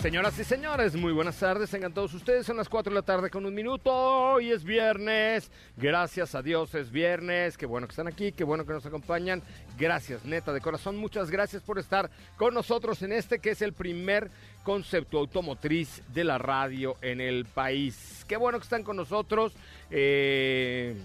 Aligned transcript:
Señoras 0.00 0.38
y 0.38 0.44
señores, 0.44 0.96
muy 0.96 1.12
buenas 1.12 1.38
tardes. 1.38 1.68
Tengan 1.68 1.92
ustedes. 1.94 2.46
Son 2.46 2.56
las 2.56 2.70
4 2.70 2.90
de 2.90 2.94
la 2.94 3.02
tarde 3.02 3.28
con 3.28 3.44
un 3.44 3.54
minuto. 3.54 3.92
Hoy 3.92 4.50
es 4.50 4.64
viernes. 4.64 5.50
Gracias 5.76 6.34
a 6.34 6.40
Dios 6.40 6.74
es 6.74 6.90
viernes. 6.90 7.58
Qué 7.58 7.66
bueno 7.66 7.86
que 7.86 7.90
están 7.90 8.08
aquí. 8.08 8.32
Qué 8.32 8.42
bueno 8.42 8.64
que 8.64 8.72
nos 8.72 8.86
acompañan. 8.86 9.42
Gracias, 9.78 10.24
neta, 10.24 10.54
de 10.54 10.62
corazón. 10.62 10.96
Muchas 10.96 11.30
gracias 11.30 11.62
por 11.62 11.78
estar 11.78 12.10
con 12.38 12.54
nosotros 12.54 13.02
en 13.02 13.12
este 13.12 13.40
que 13.40 13.50
es 13.50 13.60
el 13.60 13.74
primer 13.74 14.30
concepto 14.62 15.18
automotriz 15.18 16.02
de 16.14 16.24
la 16.24 16.38
radio 16.38 16.96
en 17.02 17.20
el 17.20 17.44
país. 17.44 18.24
Qué 18.26 18.38
bueno 18.38 18.58
que 18.58 18.64
están 18.64 18.84
con 18.84 18.96
nosotros. 18.96 19.52
Eh 19.90 20.96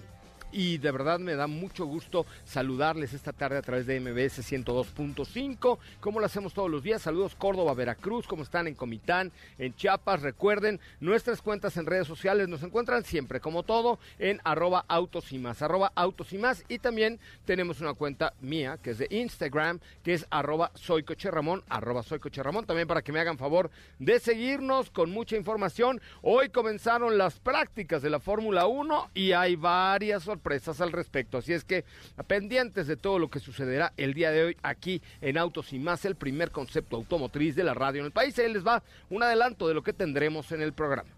y 0.52 0.78
de 0.78 0.90
verdad 0.90 1.18
me 1.18 1.34
da 1.34 1.46
mucho 1.46 1.86
gusto 1.86 2.26
saludarles 2.44 3.12
esta 3.12 3.32
tarde 3.32 3.58
a 3.58 3.62
través 3.62 3.86
de 3.86 4.00
MBS 4.00 4.40
102.5, 4.40 5.78
como 6.00 6.20
lo 6.20 6.26
hacemos 6.26 6.54
todos 6.54 6.70
los 6.70 6.82
días. 6.82 7.02
Saludos 7.02 7.34
Córdoba, 7.34 7.74
Veracruz, 7.74 8.26
como 8.26 8.42
están 8.42 8.66
en 8.66 8.74
Comitán, 8.74 9.32
en 9.58 9.74
Chiapas. 9.74 10.22
Recuerden, 10.22 10.80
nuestras 11.00 11.42
cuentas 11.42 11.76
en 11.76 11.86
redes 11.86 12.06
sociales 12.06 12.48
nos 12.48 12.62
encuentran 12.62 13.04
siempre, 13.04 13.40
como 13.40 13.62
todo, 13.62 13.98
en 14.18 14.40
arroba 14.44 14.84
autos 14.88 15.32
y 15.32 15.38
más, 15.38 16.64
y 16.68 16.78
también 16.78 17.18
tenemos 17.44 17.80
una 17.80 17.94
cuenta 17.94 18.32
mía, 18.40 18.78
que 18.82 18.90
es 18.90 18.98
de 18.98 19.08
Instagram, 19.10 19.80
que 20.02 20.14
es 20.14 20.26
arroba 20.30 20.70
soy 20.74 21.02
coche 21.02 21.30
Ramón, 21.30 21.62
arroba 21.68 22.02
soy 22.02 22.18
coche 22.18 22.42
Ramón, 22.42 22.66
también 22.66 22.88
para 22.88 23.02
que 23.02 23.12
me 23.12 23.20
hagan 23.20 23.38
favor 23.38 23.70
de 23.98 24.20
seguirnos 24.20 24.90
con 24.90 25.10
mucha 25.10 25.36
información. 25.36 26.00
Hoy 26.22 26.48
comenzaron 26.48 27.18
las 27.18 27.38
prácticas 27.38 28.02
de 28.02 28.10
la 28.10 28.20
Fórmula 28.20 28.66
1 28.66 29.10
y 29.14 29.32
hay 29.32 29.56
varias 29.56 30.22
sorpresas 30.22 30.35
al 30.80 30.92
respecto. 30.92 31.38
Así 31.38 31.52
es 31.52 31.64
que 31.64 31.84
pendientes 32.26 32.86
de 32.86 32.96
todo 32.96 33.18
lo 33.18 33.28
que 33.28 33.40
sucederá 33.40 33.92
el 33.96 34.14
día 34.14 34.30
de 34.30 34.44
hoy 34.44 34.56
aquí 34.62 35.02
en 35.20 35.38
Autos 35.38 35.72
y 35.72 35.78
más, 35.78 36.04
el 36.04 36.16
primer 36.16 36.50
concepto 36.50 36.96
automotriz 36.96 37.54
de 37.54 37.64
la 37.64 37.74
radio 37.74 38.00
en 38.00 38.06
el 38.06 38.12
país. 38.12 38.38
Ahí 38.38 38.52
les 38.52 38.66
va 38.66 38.82
un 39.10 39.22
adelanto 39.22 39.68
de 39.68 39.74
lo 39.74 39.82
que 39.82 39.92
tendremos 39.92 40.52
en 40.52 40.62
el 40.62 40.72
programa. 40.72 41.10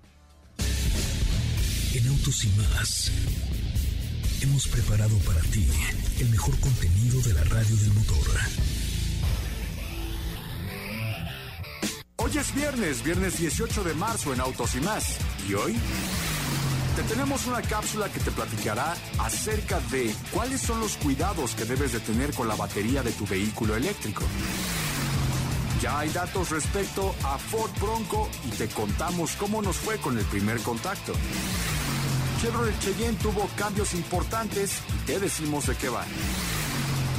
En 1.94 2.08
Autos 2.08 2.44
y 2.44 2.48
más 2.48 3.12
hemos 4.42 4.68
preparado 4.68 5.16
para 5.18 5.40
ti 5.40 5.66
el 6.20 6.28
mejor 6.30 6.58
contenido 6.60 7.20
de 7.22 7.34
la 7.34 7.44
radio 7.44 7.76
del 7.76 7.92
motor. 7.92 8.26
Hoy 12.16 12.36
es 12.36 12.54
viernes, 12.54 13.02
viernes 13.02 13.38
18 13.38 13.84
de 13.84 13.94
marzo 13.94 14.34
en 14.34 14.40
Autos 14.40 14.74
y 14.74 14.80
más. 14.80 15.18
¿Y 15.48 15.54
hoy? 15.54 15.76
Te 16.98 17.04
tenemos 17.04 17.46
una 17.46 17.62
cápsula 17.62 18.08
que 18.08 18.18
te 18.18 18.32
platicará 18.32 18.92
acerca 19.20 19.78
de 19.92 20.12
cuáles 20.32 20.60
son 20.60 20.80
los 20.80 20.96
cuidados 20.96 21.54
que 21.54 21.64
debes 21.64 21.92
de 21.92 22.00
tener 22.00 22.34
con 22.34 22.48
la 22.48 22.56
batería 22.56 23.04
de 23.04 23.12
tu 23.12 23.24
vehículo 23.24 23.76
eléctrico. 23.76 24.24
Ya 25.80 26.00
hay 26.00 26.08
datos 26.08 26.50
respecto 26.50 27.14
a 27.22 27.38
Ford 27.38 27.70
Bronco 27.80 28.28
y 28.44 28.50
te 28.50 28.66
contamos 28.66 29.36
cómo 29.38 29.62
nos 29.62 29.76
fue 29.76 29.98
con 29.98 30.18
el 30.18 30.24
primer 30.24 30.58
contacto. 30.58 31.12
Chevrolet 32.42 32.76
Cheyenne 32.80 33.16
tuvo 33.22 33.48
cambios 33.56 33.94
importantes 33.94 34.80
y 34.96 35.06
te 35.06 35.20
decimos 35.20 35.68
de 35.68 35.76
qué 35.76 35.88
van. 35.88 36.08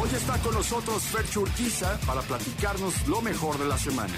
Hoy 0.01 0.09
está 0.13 0.37
con 0.39 0.55
nosotros 0.55 1.03
Fercho 1.03 1.39
Urquiza 1.39 1.97
para 2.05 2.21
platicarnos 2.21 3.07
lo 3.07 3.21
mejor 3.21 3.57
de 3.57 3.65
la 3.65 3.77
semana. 3.77 4.13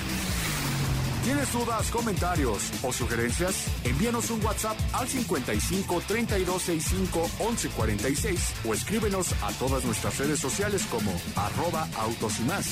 ¿Tienes 1.23 1.53
dudas, 1.53 1.91
comentarios 1.91 2.71
o 2.83 2.91
sugerencias? 2.91 3.67
Envíanos 3.85 4.31
un 4.31 4.43
WhatsApp 4.43 4.75
al 4.91 5.07
55 5.07 6.01
3265 6.07 7.19
1146 7.37 8.55
o 8.65 8.73
escríbenos 8.73 9.31
a 9.43 9.51
todas 9.59 9.85
nuestras 9.85 10.17
redes 10.17 10.39
sociales 10.39 10.83
como 10.89 11.11
arroba 11.35 11.87
autos 11.99 12.39
y 12.39 12.43
más. 12.45 12.65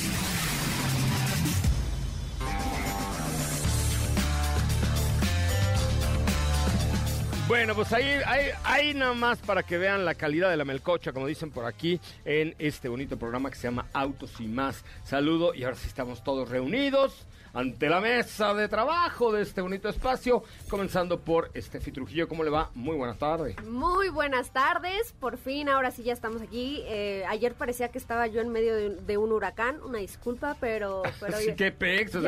Bueno, 7.48 7.76
pues 7.76 7.94
ahí, 7.94 8.06
ahí, 8.26 8.46
ahí 8.64 8.94
nada 8.96 9.14
más 9.14 9.38
para 9.40 9.62
que 9.62 9.78
vean 9.78 10.06
la 10.06 10.16
calidad 10.16 10.50
de 10.50 10.58
la 10.58 10.66
melcocha, 10.66 11.14
como 11.14 11.28
dicen 11.28 11.52
por 11.52 11.66
aquí, 11.66 12.00
en 12.26 12.56
este 12.58 12.90
bonito 12.90 13.18
programa 13.18 13.52
que 13.52 13.58
se 13.58 13.68
llama 13.68 13.88
Autos 13.94 14.40
y 14.40 14.48
más. 14.48 14.84
Saludo 15.04 15.54
y 15.54 15.64
ahora 15.64 15.76
sí 15.76 15.88
estamos 15.88 16.24
todos 16.24 16.50
reunidos 16.50 17.28
ante 17.54 17.90
la 17.90 18.00
mesa 18.00 18.54
de 18.54 18.68
trabajo 18.68 19.32
de 19.32 19.42
este 19.42 19.62
bonito 19.62 19.90
espacio, 19.90 20.44
comenzando 20.70 21.20
por 21.20 21.50
Estefi 21.54 21.92
Trujillo. 21.92 22.28
¿Cómo 22.28 22.44
le 22.44 22.50
va? 22.50 22.70
Muy 22.76 22.96
buenas 22.96 23.18
tardes. 23.18 23.62
Muy 23.64 24.10
buenas 24.10 24.52
tardes, 24.52 25.14
por 25.20 25.38
fin, 25.38 25.70
ahora 25.70 25.92
sí 25.92 26.04
ya 26.04 26.14
estamos 26.14 26.42
aquí. 26.42 26.84
Eh, 26.86 27.24
ayer 27.28 27.54
parecía 27.54 27.90
que 27.90 27.98
estaba 27.98 28.28
yo 28.28 28.42
en 28.42 28.50
medio 28.50 28.76
de, 28.76 29.18
un 29.18 29.32
huracán, 29.32 29.82
una 29.84 30.00
disculpa, 30.00 30.56
pero... 30.60 31.04
pero 31.20 31.38
sí, 31.38 31.56
qué 31.56 31.72
pex. 31.72 32.14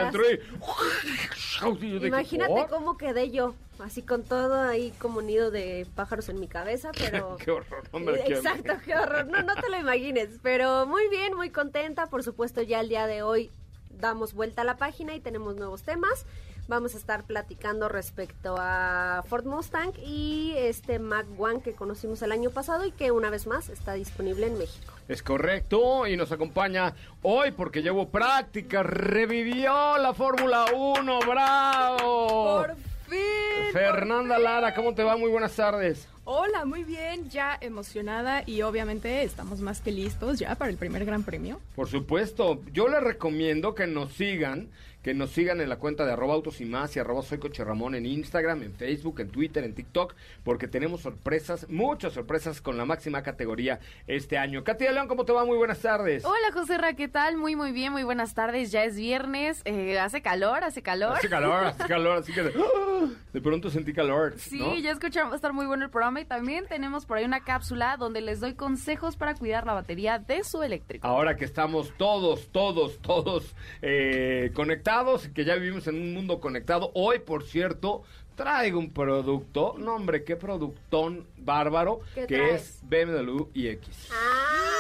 Imagínate 2.04 2.66
cómo 2.70 2.98
quedé 2.98 3.32
yo, 3.32 3.56
así 3.80 4.02
con 4.02 4.24
todo 4.24 4.62
ahí 4.62 4.92
como 5.00 5.22
nido 5.22 5.52
de 5.52 5.86
pájaros 5.96 6.30
en 6.30 6.40
mi 6.40 6.48
cabeza, 6.48 6.92
pero... 6.98 7.38
qué 7.38 7.52
horror, 7.52 7.84
hombre. 7.92 8.24
Exacto, 8.28 8.74
qué 8.86 8.96
horror. 8.96 9.28
No, 9.28 9.42
no 9.44 9.56
te 9.56 9.70
lo 9.70 9.78
imagines, 9.78 10.30
pero 10.42 10.86
muy 10.86 11.08
bien, 11.10 11.36
muy 11.36 11.50
contenta. 11.50 12.08
Por 12.08 12.24
supuesto, 12.24 12.62
ya 12.62 12.80
el 12.82 12.90
día 12.90 13.08
de 13.08 13.22
hoy 13.22 13.52
damos 14.02 14.34
vuelta 14.34 14.64
a 14.64 14.66
la 14.66 14.76
página 14.76 15.16
y 15.16 15.22
tenemos 15.22 15.56
nuevos 15.56 15.84
temas. 15.84 16.26
Vamos 16.68 16.96
a 16.96 16.98
estar 16.98 17.24
platicando 17.24 17.90
respecto 17.90 18.56
a 18.58 19.24
Ford 19.28 19.46
Mustang 19.46 19.94
y 20.06 20.54
este 20.56 21.00
Mac 21.00 21.26
One 21.38 21.62
que 21.62 21.74
conocimos 21.74 22.22
el 22.22 22.32
año 22.32 22.50
pasado 22.50 22.86
y 22.86 22.92
que 22.92 23.12
una 23.12 23.30
vez 23.30 23.48
más 23.48 23.70
está 23.70 23.94
disponible 23.94 24.48
en 24.48 24.58
México. 24.58 24.94
Es 25.08 25.24
correcto 25.24 26.08
y 26.08 26.16
nos 26.16 26.32
acompaña 26.32 26.94
hoy 27.24 27.52
porque 27.52 27.82
llevo 27.82 28.10
práctica, 28.10 28.84
revivió 28.84 29.98
la 29.98 30.14
Fórmula 30.14 30.66
1, 30.74 31.20
bravo. 31.28 32.62
Por 32.62 32.91
fin. 33.12 33.74
Fernanda 33.74 34.40
Lara, 34.40 34.74
¿cómo 34.74 34.96
te 34.96 35.04
va? 35.04 35.18
Muy 35.18 35.30
buenas 35.30 35.56
tardes. 35.56 36.08
Hola, 36.24 36.66
muy 36.66 36.84
bien, 36.84 37.30
ya 37.30 37.58
emocionada 37.60 38.44
y 38.46 38.62
obviamente 38.62 39.24
estamos 39.24 39.60
más 39.60 39.82
que 39.82 39.92
listos 39.92 40.40
ya 40.40 40.56
para 40.56 40.72
el 40.72 40.78
primer 40.78 41.04
Gran 41.04 41.24
Premio. 41.24 41.60
Por 41.76 41.90
supuesto, 41.90 42.62
yo 42.72 42.88
les 42.88 43.04
recomiendo 43.04 43.76
que 43.76 43.88
nos 43.88 44.14
sigan 44.14 44.70
que 45.04 45.14
nos 45.16 45.32
sigan 45.32 45.62
en 45.62 45.70
la 45.70 45.78
cuenta 45.78 46.06
de 46.06 46.14
arroba 46.14 46.36
autos 46.36 46.62
y 46.62 46.66
más 46.66 46.96
y 46.96 47.00
arroba 47.00 47.24
soy 47.24 47.40
coche 47.40 47.64
Ramón 47.64 47.96
en 47.96 48.06
Instagram, 48.06 48.62
en 48.62 48.74
Facebook, 48.74 49.20
en 49.20 49.30
Twitter, 49.30 49.64
en 49.64 49.74
TikTok, 49.74 50.14
porque 50.44 50.68
tenemos 50.68 51.02
sorpresas, 51.02 51.68
muchas 51.70 52.14
sorpresas 52.14 52.62
con 52.62 52.78
la 52.78 52.86
máxima 52.86 53.24
categoría 53.24 53.80
este 54.06 54.38
año. 54.38 54.64
Katy 54.64 54.86
de 54.86 54.94
León, 54.94 55.08
¿cómo 55.08 55.26
te 55.26 55.32
va? 55.32 55.44
Muy 55.44 55.58
buenas 55.58 55.80
tardes. 55.80 56.24
Hola 56.24 56.52
José 56.54 56.78
Ra, 56.78 56.94
¿qué 56.94 57.08
tal? 57.08 57.38
Muy, 57.38 57.56
muy 57.56 57.72
bien, 57.72 57.92
muy 57.92 58.04
buenas 58.04 58.36
tardes. 58.36 58.72
Ya 58.72 58.84
es 58.84 58.96
viernes, 58.96 59.62
eh, 59.66 60.00
hace 60.00 60.22
calor, 60.22 60.64
hace 60.64 60.84
calor. 60.84 61.14
Hace 61.18 61.30
calor, 61.30 61.66
hace 61.66 61.88
calor, 61.88 62.18
así 62.18 62.32
que 62.32 62.44
de, 62.44 63.42
pronto 63.42 63.72
sentí 63.72 63.94
calor. 63.94 64.36
Sí, 64.38 64.82
ya 64.84 64.92
escuchamos, 64.92 65.32
va 65.32 65.36
a 65.36 65.38
estar 65.38 65.54
muy 65.54 65.66
bueno 65.66 65.86
el 65.86 65.90
programa 65.90 66.22
y 66.22 66.26
también 66.26 66.66
tenemos 66.68 67.08
por 67.08 67.18
ahí 67.18 67.26
una 67.26 67.44
cápsula 67.44 67.98
donde 67.98 68.22
les 68.22 68.40
doy 68.40 68.54
consejos 68.54 69.16
para 69.16 69.34
cuidar 69.34 69.66
la 69.66 69.74
batería 69.74 70.20
de 70.20 70.44
su 70.44 70.62
eléctrico. 70.62 71.08
Ahora 71.08 71.36
que 71.36 71.46
estamos 71.46 71.92
todos, 71.98 72.50
todos, 72.52 73.00
todos 73.00 73.56
eh, 73.82 74.52
conectados 74.54 74.91
que 75.34 75.46
ya 75.46 75.56
vivimos 75.56 75.88
en 75.88 75.96
un 75.96 76.14
mundo 76.14 76.40
conectado. 76.42 76.92
Hoy, 76.94 77.20
por 77.20 77.44
cierto, 77.44 78.04
traigo 78.36 78.78
un 78.78 78.92
producto, 78.92 79.76
no 79.78 79.96
hombre, 79.96 80.26
qué 80.26 80.36
productón 80.36 81.28
bárbaro, 81.38 82.02
que 82.28 82.56
es 82.56 82.82
BMW 82.84 83.48
iX. 83.54 84.10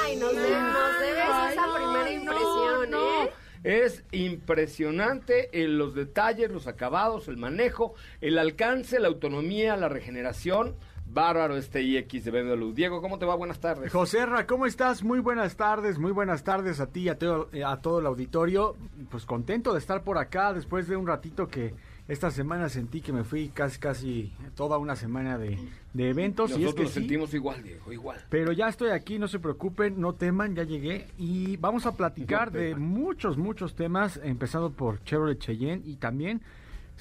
Ay, 0.03 0.18
nos, 0.18 0.36
debes 0.36 1.51
esa 1.51 1.63
primera 1.75 2.12
impresión, 2.12 2.94
¿eh? 2.94 3.31
Es 3.63 4.03
impresionante 4.12 5.50
en 5.63 5.77
los 5.77 5.95
detalles, 5.95 6.51
los 6.51 6.68
acabados, 6.68 7.27
el 7.27 7.38
manejo, 7.38 7.94
el 8.19 8.38
alcance, 8.38 9.00
la 9.00 9.07
autonomía, 9.07 9.77
la 9.77 9.88
regeneración 9.88 10.75
bárbaro 11.13 11.58
este 11.58 11.81
iX 11.81 12.24
de 12.24 12.31
BMW. 12.31 12.72
Diego, 12.74 13.02
¿cómo 13.02 13.19
te 13.19 13.25
va? 13.25 13.36
Buenas 13.36 13.60
tardes. 13.60 13.92
José 13.92 14.25
Ra, 14.25 14.48
¿cómo 14.48 14.66
estás? 14.66 15.04
Muy 15.04 15.19
buenas 15.19 15.56
tardes, 15.56 16.00
muy 16.00 16.12
buenas 16.12 16.44
tardes 16.44 16.80
a 16.80 16.88
ti 16.88 17.02
y 17.02 17.10
a 17.10 17.18
todo, 17.18 17.50
eh, 17.52 17.63
a 17.63 17.78
todo 17.78 18.00
el 18.00 18.06
auditorio. 18.06 18.75
Pues 19.10 19.25
contento 19.25 19.74
de 19.74 19.80
estar 19.80 20.04
por 20.04 20.18
acá 20.18 20.54
después 20.54 20.88
de 20.88 20.96
un 20.96 21.08
ratito 21.08 21.48
que 21.48 21.74
esta 22.08 22.31
semana 22.31 22.68
sentí 22.69 23.02
que 23.02 23.13
me 23.13 23.24
fui 23.24 23.50
casi 23.50 23.80
casi 23.80 24.34
toda 24.56 24.78
una 24.78 24.96
semana 24.96 25.38
de, 25.38 25.58
eventos. 25.96 26.52
Nosotros 26.52 26.60
y 26.60 26.66
es 26.66 26.75
que 26.75 26.84
nos 26.84 26.92
sentimos 26.92 27.34
igual, 27.34 27.63
Diego, 27.63 27.92
igual. 27.92 28.18
Pero 28.30 28.52
ya 28.52 28.68
estoy 28.68 28.92
aquí, 28.92 29.19
no 29.19 29.28
se 29.28 29.40
preocupen, 29.40 30.00
no 30.00 30.13
teman, 30.13 30.56
ya 30.56 30.63
llegué 30.63 31.08
y 31.18 31.58
vamos 31.58 31.86
a 31.86 31.96
platicar 31.96 32.52
de 32.52 32.75
muchos, 32.75 33.38
muchos 33.38 33.75
temas, 33.75 34.19
empezando 34.24 34.72
por 34.72 35.04
Chevrolet 35.04 35.40
Cheyenne 35.40 35.84
y 35.86 35.96
también 35.96 36.42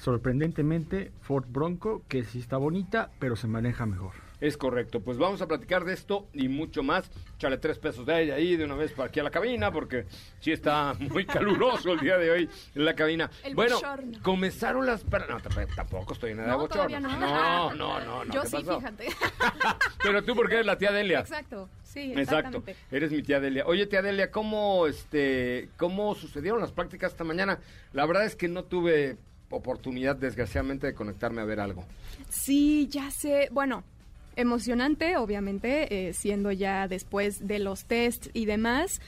sorprendentemente 0.01 1.11
Ford 1.21 1.45
Bronco, 1.47 2.03
que 2.07 2.23
sí 2.23 2.39
está 2.39 2.57
bonita, 2.57 3.11
pero 3.19 3.35
se 3.35 3.47
maneja 3.47 3.85
mejor. 3.85 4.11
Es 4.39 4.57
correcto. 4.57 5.01
Pues 5.01 5.19
vamos 5.19 5.39
a 5.43 5.47
platicar 5.47 5.85
de 5.85 5.93
esto 5.93 6.27
y 6.33 6.47
mucho 6.47 6.81
más. 6.81 7.11
Chale 7.37 7.59
tres 7.59 7.77
pesos 7.77 8.07
de 8.07 8.23
ella 8.23 8.33
ahí 8.35 8.55
de 8.55 8.65
una 8.65 8.73
vez 8.73 8.91
para 8.91 9.09
aquí 9.09 9.19
a 9.19 9.23
la 9.23 9.29
cabina, 9.29 9.71
porque 9.71 10.07
sí 10.39 10.51
está 10.51 10.95
muy 10.99 11.25
caluroso 11.27 11.93
el 11.93 11.99
día 11.99 12.17
de 12.17 12.31
hoy 12.31 12.49
en 12.73 12.85
la 12.85 12.95
cabina. 12.95 13.29
El 13.43 13.53
bueno, 13.53 13.75
bochorno. 13.75 14.17
comenzaron 14.23 14.87
las... 14.87 15.05
No, 15.05 15.11
tamp- 15.11 15.75
tampoco 15.75 16.13
estoy 16.13 16.31
en 16.31 16.37
de 16.37 16.47
No, 16.47 16.57
bochorno. 16.57 16.99
no. 16.99 17.19
No, 17.19 17.73
no, 17.75 17.99
no, 17.99 18.25
no, 18.25 18.33
Yo 18.33 18.41
¿qué 18.41 18.47
sí, 18.47 18.55
pasó? 18.57 18.79
fíjate. 18.79 19.07
Pero 20.03 20.23
tú, 20.23 20.35
porque 20.35 20.55
eres 20.55 20.65
la 20.65 20.77
tía 20.79 20.91
Delia. 20.91 21.19
Exacto, 21.19 21.69
sí, 21.83 22.11
Exacto, 22.15 22.63
eres 22.89 23.11
mi 23.11 23.21
tía 23.21 23.39
Delia. 23.39 23.65
Oye, 23.67 23.85
tía 23.85 24.01
Delia, 24.01 24.31
¿cómo, 24.31 24.87
este, 24.87 25.69
¿cómo 25.77 26.15
sucedieron 26.15 26.59
las 26.59 26.71
prácticas 26.71 27.11
esta 27.11 27.23
mañana? 27.23 27.59
La 27.93 28.07
verdad 28.07 28.25
es 28.25 28.35
que 28.35 28.47
no 28.47 28.63
tuve 28.63 29.17
oportunidad, 29.51 30.15
desgraciadamente, 30.15 30.87
de 30.87 30.93
conectarme 30.93 31.41
a 31.41 31.45
ver 31.45 31.59
algo. 31.59 31.85
Sí, 32.29 32.87
ya 32.89 33.11
sé. 33.11 33.49
Bueno, 33.51 33.83
emocionante, 34.35 35.17
obviamente, 35.17 36.09
eh, 36.09 36.13
siendo 36.13 36.51
ya 36.51 36.87
después 36.87 37.47
de 37.47 37.59
los 37.59 37.85
tests 37.85 38.29
y 38.33 38.45
demás. 38.45 39.01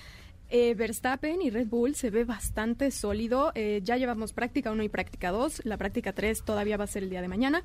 Eh, 0.55 0.75
Verstappen 0.75 1.41
y 1.41 1.49
Red 1.49 1.67
Bull 1.67 1.95
se 1.95 2.11
ve 2.11 2.25
bastante 2.25 2.91
sólido. 2.91 3.51
Eh, 3.55 3.81
ya 3.83 3.97
llevamos 3.97 4.33
práctica 4.33 4.71
1 4.71 4.83
y 4.83 4.89
práctica 4.89 5.31
2. 5.31 5.65
La 5.65 5.77
práctica 5.77 6.13
3 6.13 6.43
todavía 6.43 6.77
va 6.77 6.83
a 6.83 6.87
ser 6.87 7.01
el 7.01 7.09
día 7.09 7.23
de 7.23 7.27
mañana. 7.27 7.63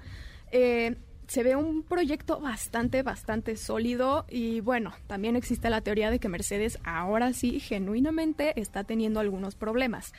Eh, 0.52 0.96
se 1.26 1.42
ve 1.42 1.54
un 1.54 1.82
proyecto 1.82 2.40
bastante, 2.40 3.02
bastante 3.02 3.56
sólido. 3.56 4.24
Y 4.30 4.60
bueno, 4.60 4.94
también 5.06 5.36
existe 5.36 5.68
la 5.68 5.82
teoría 5.82 6.10
de 6.10 6.18
que 6.18 6.30
Mercedes 6.30 6.78
ahora 6.82 7.34
sí, 7.34 7.60
genuinamente, 7.60 8.58
está 8.58 8.84
teniendo 8.84 9.20
algunos 9.20 9.54
problemas 9.54 10.14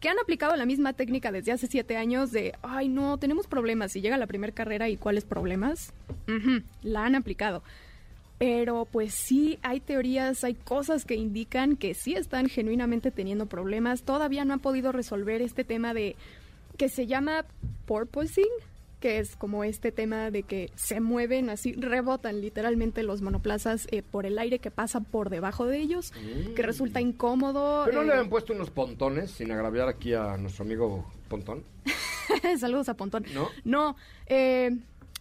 que 0.00 0.08
han 0.08 0.18
aplicado 0.18 0.54
la 0.56 0.66
misma 0.66 0.92
técnica 0.92 1.32
desde 1.32 1.52
hace 1.52 1.66
siete 1.66 1.96
años 1.96 2.30
de, 2.30 2.54
ay 2.62 2.88
no, 2.88 3.18
tenemos 3.18 3.46
problemas 3.46 3.96
y 3.96 4.00
llega 4.00 4.18
la 4.18 4.26
primera 4.26 4.52
carrera 4.52 4.88
y 4.88 4.96
cuáles 4.96 5.24
problemas, 5.24 5.92
Ujú, 6.28 6.62
la 6.82 7.04
han 7.04 7.14
aplicado. 7.14 7.62
Pero 8.38 8.86
pues 8.90 9.14
sí, 9.14 9.58
hay 9.62 9.80
teorías, 9.80 10.44
hay 10.44 10.54
cosas 10.54 11.06
que 11.06 11.14
indican 11.14 11.76
que 11.76 11.94
sí 11.94 12.14
están 12.14 12.48
genuinamente 12.48 13.10
teniendo 13.10 13.46
problemas. 13.46 14.02
Todavía 14.02 14.44
no 14.44 14.52
han 14.52 14.60
podido 14.60 14.92
resolver 14.92 15.40
este 15.40 15.64
tema 15.64 15.94
de 15.94 16.16
que 16.76 16.90
se 16.90 17.06
llama 17.06 17.46
porpoising, 17.86 18.44
que 19.00 19.18
es 19.18 19.36
como 19.36 19.64
este 19.64 19.92
tema 19.92 20.30
de 20.30 20.42
que 20.42 20.70
se 20.74 21.00
mueven 21.00 21.50
así, 21.50 21.72
rebotan 21.72 22.40
literalmente 22.40 23.02
los 23.02 23.22
monoplazas 23.22 23.86
eh, 23.90 24.02
por 24.02 24.26
el 24.26 24.38
aire 24.38 24.58
que 24.58 24.70
pasa 24.70 25.00
por 25.00 25.30
debajo 25.30 25.66
de 25.66 25.78
ellos, 25.78 26.12
que 26.54 26.62
resulta 26.62 27.00
incómodo. 27.00 27.82
¿Pero 27.84 27.98
no 27.98 28.02
eh, 28.02 28.06
le 28.06 28.12
habían 28.12 28.30
puesto 28.30 28.52
unos 28.52 28.70
pontones, 28.70 29.30
sin 29.30 29.50
agraviar 29.52 29.88
aquí 29.88 30.14
a 30.14 30.36
nuestro 30.36 30.64
amigo 30.64 31.12
Pontón? 31.28 31.64
Saludos 32.58 32.88
a 32.88 32.94
Pontón. 32.94 33.24
¿No? 33.34 33.48
No, 33.64 33.96
eh, 34.26 34.76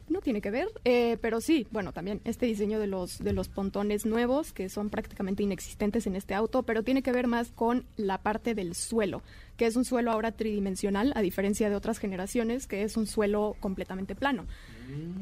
no 0.07 0.21
tiene 0.21 0.41
que 0.41 0.51
ver, 0.51 0.67
eh, 0.83 1.17
pero 1.21 1.41
sí, 1.41 1.67
bueno, 1.71 1.91
también 1.91 2.21
este 2.25 2.45
diseño 2.45 2.79
de 2.79 2.87
los, 2.87 3.19
de 3.19 3.33
los 3.33 3.49
pontones 3.49 4.05
nuevos, 4.05 4.53
que 4.53 4.69
son 4.69 4.89
prácticamente 4.89 5.43
inexistentes 5.43 6.05
en 6.05 6.15
este 6.15 6.35
auto, 6.35 6.63
pero 6.63 6.83
tiene 6.83 7.01
que 7.01 7.11
ver 7.11 7.27
más 7.27 7.51
con 7.51 7.85
la 7.97 8.19
parte 8.19 8.53
del 8.53 8.75
suelo, 8.75 9.23
que 9.57 9.65
es 9.65 9.75
un 9.75 9.85
suelo 9.85 10.11
ahora 10.11 10.31
tridimensional, 10.31 11.11
a 11.15 11.21
diferencia 11.21 11.69
de 11.69 11.75
otras 11.75 11.97
generaciones, 11.97 12.67
que 12.67 12.83
es 12.83 12.97
un 12.97 13.07
suelo 13.07 13.55
completamente 13.59 14.15
plano. 14.15 14.45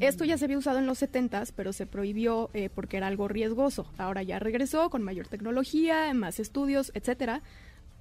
Esto 0.00 0.26
ya 0.26 0.36
se 0.36 0.44
había 0.44 0.58
usado 0.58 0.78
en 0.78 0.86
los 0.86 1.00
70s, 1.02 1.52
pero 1.56 1.72
se 1.72 1.86
prohibió 1.86 2.50
eh, 2.52 2.68
porque 2.68 2.98
era 2.98 3.06
algo 3.06 3.28
riesgoso. 3.28 3.86
Ahora 3.96 4.22
ya 4.22 4.38
regresó 4.38 4.90
con 4.90 5.02
mayor 5.02 5.28
tecnología, 5.28 6.12
más 6.12 6.38
estudios, 6.38 6.92
etcétera, 6.94 7.40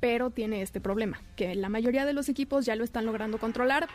pero 0.01 0.31
tiene 0.31 0.61
este 0.61 0.81
problema, 0.81 1.21
que 1.37 1.55
la 1.55 1.69
mayoría 1.69 2.05
de 2.05 2.11
los 2.11 2.27
equipos 2.27 2.65
ya 2.65 2.75
lo 2.75 2.83
están 2.83 3.05
logrando 3.05 3.37
controlar, 3.37 3.87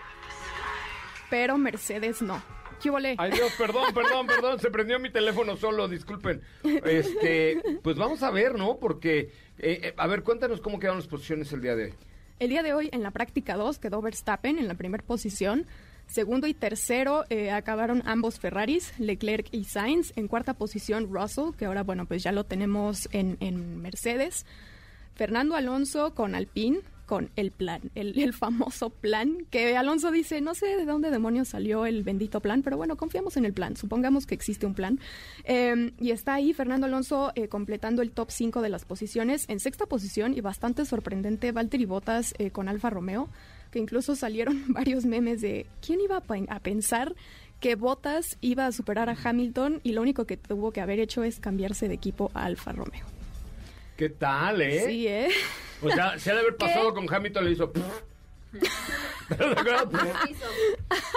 pero 1.29 1.58
Mercedes 1.58 2.23
no. 2.23 2.43
¿Qué? 2.81 2.91
Ay 3.19 3.31
Dios, 3.33 3.53
perdón, 3.59 3.93
perdón, 3.95 4.27
perdón, 4.27 4.59
se 4.59 4.71
prendió 4.71 4.99
mi 4.99 5.11
teléfono 5.11 5.57
solo, 5.57 5.89
disculpen. 5.89 6.41
Este, 6.85 7.61
pues 7.83 7.97
vamos 7.97 8.23
a 8.23 8.31
ver, 8.31 8.57
¿no? 8.57 8.79
Porque, 8.79 9.31
eh, 9.59 9.81
eh, 9.83 9.95
a 9.97 10.07
ver, 10.07 10.23
cuéntanos 10.23 10.61
cómo 10.61 10.79
quedaron 10.79 10.99
las 10.99 11.09
posiciones 11.09 11.53
el 11.53 11.61
día 11.61 11.75
de 11.75 11.85
hoy. 11.87 11.95
El 12.39 12.51
día 12.51 12.63
de 12.63 12.73
hoy, 12.73 12.89
en 12.93 13.03
la 13.03 13.11
práctica 13.11 13.57
2, 13.57 13.79
quedó 13.79 14.01
Verstappen 14.01 14.59
en 14.59 14.69
la 14.69 14.75
primera 14.75 15.03
posición. 15.05 15.67
Segundo 16.07 16.47
y 16.47 16.55
tercero 16.55 17.25
eh, 17.29 17.51
acabaron 17.51 18.03
ambos 18.07 18.39
Ferraris, 18.39 18.95
Leclerc 18.99 19.49
y 19.51 19.65
Sainz. 19.65 20.13
En 20.17 20.29
cuarta 20.29 20.55
posición, 20.55 21.13
Russell, 21.13 21.55
que 21.59 21.67
ahora, 21.67 21.83
bueno, 21.83 22.07
pues 22.07 22.23
ya 22.23 22.33
lo 22.33 22.45
tenemos 22.45 23.09
en, 23.13 23.37
en 23.41 23.83
Mercedes. 23.83 24.47
Fernando 25.17 25.57
Alonso 25.57 26.15
con 26.15 26.37
Alpine, 26.37 26.81
con 27.09 27.31
el 27.37 27.51
plan, 27.53 27.91
el, 27.95 28.35
famoso 28.35 28.91
plan, 28.91 29.47
que 29.51 29.77
Alonso 29.79 30.11
dice, 30.11 30.43
no 30.43 30.55
sé 30.55 30.77
de 30.77 30.85
dónde 30.85 31.11
demonios 31.11 31.49
salió 31.49 31.87
el 31.87 32.03
bendito 32.03 32.41
plan, 32.41 32.63
pero 32.63 32.77
bueno, 32.77 32.99
confiamos 32.99 33.39
en 33.39 33.47
el 33.47 33.55
plan, 33.55 33.77
supongamos 33.77 34.27
que 34.27 34.35
existe 34.35 34.67
un 34.67 34.75
plan. 34.75 35.01
Eh, 35.45 35.93
y 35.99 36.11
está 36.11 36.35
ahí 36.35 36.53
Fernando 36.53 36.87
Alonso 36.87 37.33
eh, 37.35 37.49
completando 37.49 38.03
el 38.03 38.11
top 38.11 38.31
5 38.31 38.61
de 38.61 38.69
las 38.69 38.85
posiciones. 38.85 39.47
En 39.49 39.59
sexta 39.59 39.87
posición, 39.87 40.35
y 40.35 40.43
bastante 40.43 40.85
sorprendente, 40.85 41.51
Valtteri 41.51 41.87
Bottas 41.87 42.35
eh, 42.37 42.51
con 42.51 42.69
Alfa 42.69 42.91
Romeo, 42.91 43.31
que 43.71 43.79
incluso 43.79 44.15
salieron 44.15 44.63
varios 44.69 45.07
memes 45.07 45.41
de 45.41 45.65
quién 45.81 46.03
iba 46.03 46.19
a, 46.19 46.55
a 46.55 46.61
pensar 46.61 47.15
que 47.59 47.75
Bottas 47.75 48.37
iba 48.43 48.67
a 48.67 48.73
superar 48.73 49.09
a 49.09 49.17
Hamilton 49.25 49.81
y 49.83 49.93
lo 49.93 50.03
único 50.03 50.27
que 50.27 50.37
tuvo 50.37 50.73
que 50.73 50.83
haber 50.83 51.01
hecho 51.01 51.25
es 51.25 51.41
cambiarse 51.41 51.89
de 51.89 51.95
equipo 51.95 52.31
a 52.35 52.45
Alfa 52.45 52.73
Romeo. 52.73 53.18
¿Qué 53.99 54.11
tal, 54.11 54.62
eh? 54.62 54.85
Sí, 54.87 55.09
¿eh? 55.09 55.29
O 55.83 55.91
sea, 55.91 56.17
se 56.21 56.31
ha 56.31 56.35
de 56.35 56.41
haber 56.43 56.56
pasado 56.56 56.95
con 56.95 57.12
Hamilton, 57.12 57.45
le 57.45 57.50
hizo... 57.50 57.71
¿Te 59.29 59.35
acuerdas? 59.35 59.89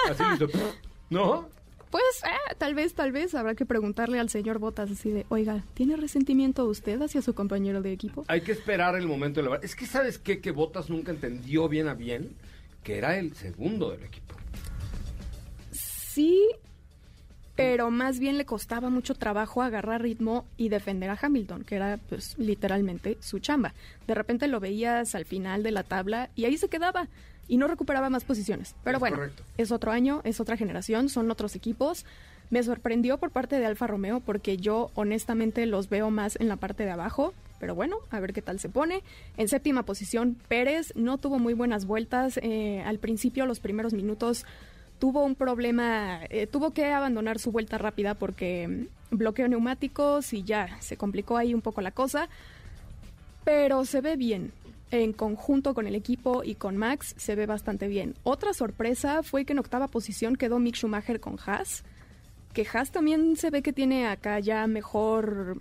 Así 0.09 0.23
le 0.23 0.35
hizo... 0.35 0.47
¿No? 1.11 1.47
Pues 1.91 2.03
eh, 2.25 2.55
tal 2.57 2.73
vez, 2.73 2.95
tal 2.95 3.11
vez 3.11 3.35
habrá 3.35 3.53
que 3.53 3.67
preguntarle 3.67 4.19
al 4.19 4.29
señor 4.29 4.57
Bottas 4.57 4.89
así 4.89 5.11
de, 5.11 5.27
oiga, 5.29 5.63
¿tiene 5.75 5.95
resentimiento 5.95 6.65
usted 6.65 6.99
hacia 7.03 7.21
su 7.21 7.35
compañero 7.35 7.83
de 7.83 7.91
equipo? 7.91 8.25
Hay 8.27 8.41
que 8.41 8.51
esperar 8.51 8.95
el 8.95 9.05
momento 9.05 9.41
de 9.41 9.43
la 9.43 9.49
verdad. 9.51 9.65
Es 9.65 9.75
que, 9.75 9.85
¿sabes 9.85 10.17
qué? 10.17 10.41
Que 10.41 10.49
Botas 10.49 10.89
nunca 10.89 11.11
entendió 11.11 11.69
bien 11.69 11.87
a 11.87 11.93
bien 11.93 12.35
que 12.83 12.97
era 12.97 13.19
el 13.19 13.35
segundo 13.35 13.91
del 13.91 14.05
equipo. 14.05 14.33
Sí, 15.71 16.49
pero 17.61 17.91
más 17.91 18.19
bien 18.19 18.37
le 18.37 18.45
costaba 18.45 18.89
mucho 18.89 19.13
trabajo 19.15 19.61
agarrar 19.61 20.01
ritmo 20.01 20.45
y 20.57 20.69
defender 20.69 21.09
a 21.09 21.17
Hamilton, 21.21 21.63
que 21.63 21.75
era 21.75 21.97
pues 22.09 22.35
literalmente 22.37 23.17
su 23.21 23.39
chamba. 23.39 23.73
De 24.07 24.13
repente 24.15 24.47
lo 24.47 24.59
veías 24.59 25.15
al 25.15 25.25
final 25.25 25.63
de 25.63 25.71
la 25.71 25.83
tabla 25.83 26.29
y 26.35 26.45
ahí 26.45 26.57
se 26.57 26.67
quedaba 26.69 27.07
y 27.47 27.57
no 27.57 27.67
recuperaba 27.67 28.09
más 28.09 28.23
posiciones. 28.23 28.75
Pero 28.83 28.97
Es 28.97 28.99
bueno, 28.99 29.17
correcto. 29.17 29.43
es 29.57 29.71
otro 29.71 29.91
año, 29.91 30.21
es 30.23 30.39
otra 30.39 30.57
generación, 30.57 31.09
son 31.09 31.29
otros 31.31 31.55
equipos. 31.55 32.05
Me 32.49 32.61
sorprendió 32.63 33.17
por 33.17 33.31
parte 33.31 33.59
de 33.59 33.65
Alfa 33.65 33.87
Romeo 33.87 34.19
porque 34.19 34.57
yo 34.57 34.91
honestamente 34.95 35.65
los 35.65 35.87
veo 35.89 36.09
más 36.11 36.37
en 36.39 36.47
la 36.49 36.57
parte 36.57 36.83
de 36.83 36.91
abajo. 36.91 37.33
Pero 37.59 37.75
bueno, 37.75 37.97
a 38.09 38.19
ver 38.19 38.33
qué 38.33 38.41
tal 38.41 38.59
se 38.59 38.69
pone. 38.69 39.03
En 39.37 39.47
séptima 39.47 39.83
posición, 39.83 40.35
Pérez 40.47 40.93
no 40.95 41.17
tuvo 41.19 41.37
muy 41.37 41.53
buenas 41.53 41.85
vueltas. 41.85 42.39
eh, 42.41 42.81
al 42.85 42.97
principio, 42.97 43.45
los 43.45 43.59
primeros 43.59 43.93
minutos, 43.93 44.45
tuvo 45.01 45.25
un 45.25 45.33
problema, 45.33 46.19
eh, 46.29 46.45
tuvo 46.45 46.71
que 46.75 46.85
abandonar 46.93 47.39
su 47.39 47.51
vuelta 47.51 47.79
rápida 47.79 48.13
porque 48.13 48.67
mm, 49.09 49.17
bloqueó 49.17 49.47
neumáticos 49.47 50.31
y 50.31 50.43
ya 50.43 50.77
se 50.79 50.95
complicó 50.95 51.37
ahí 51.37 51.55
un 51.55 51.61
poco 51.61 51.81
la 51.81 51.89
cosa. 51.89 52.29
Pero 53.43 53.83
se 53.83 53.99
ve 54.01 54.15
bien. 54.15 54.51
En 54.91 55.13
conjunto 55.13 55.73
con 55.73 55.87
el 55.87 55.95
equipo 55.95 56.43
y 56.43 56.53
con 56.53 56.77
Max 56.77 57.15
se 57.17 57.33
ve 57.33 57.47
bastante 57.47 57.87
bien. 57.87 58.13
Otra 58.23 58.53
sorpresa 58.53 59.23
fue 59.23 59.43
que 59.43 59.53
en 59.53 59.59
octava 59.59 59.87
posición 59.87 60.35
quedó 60.35 60.59
Mick 60.59 60.75
Schumacher 60.75 61.19
con 61.19 61.37
Haas. 61.45 61.83
Que 62.53 62.67
Haas 62.71 62.91
también 62.91 63.37
se 63.37 63.49
ve 63.49 63.63
que 63.63 63.73
tiene 63.73 64.05
acá 64.05 64.39
ya 64.39 64.67
mejor 64.67 65.57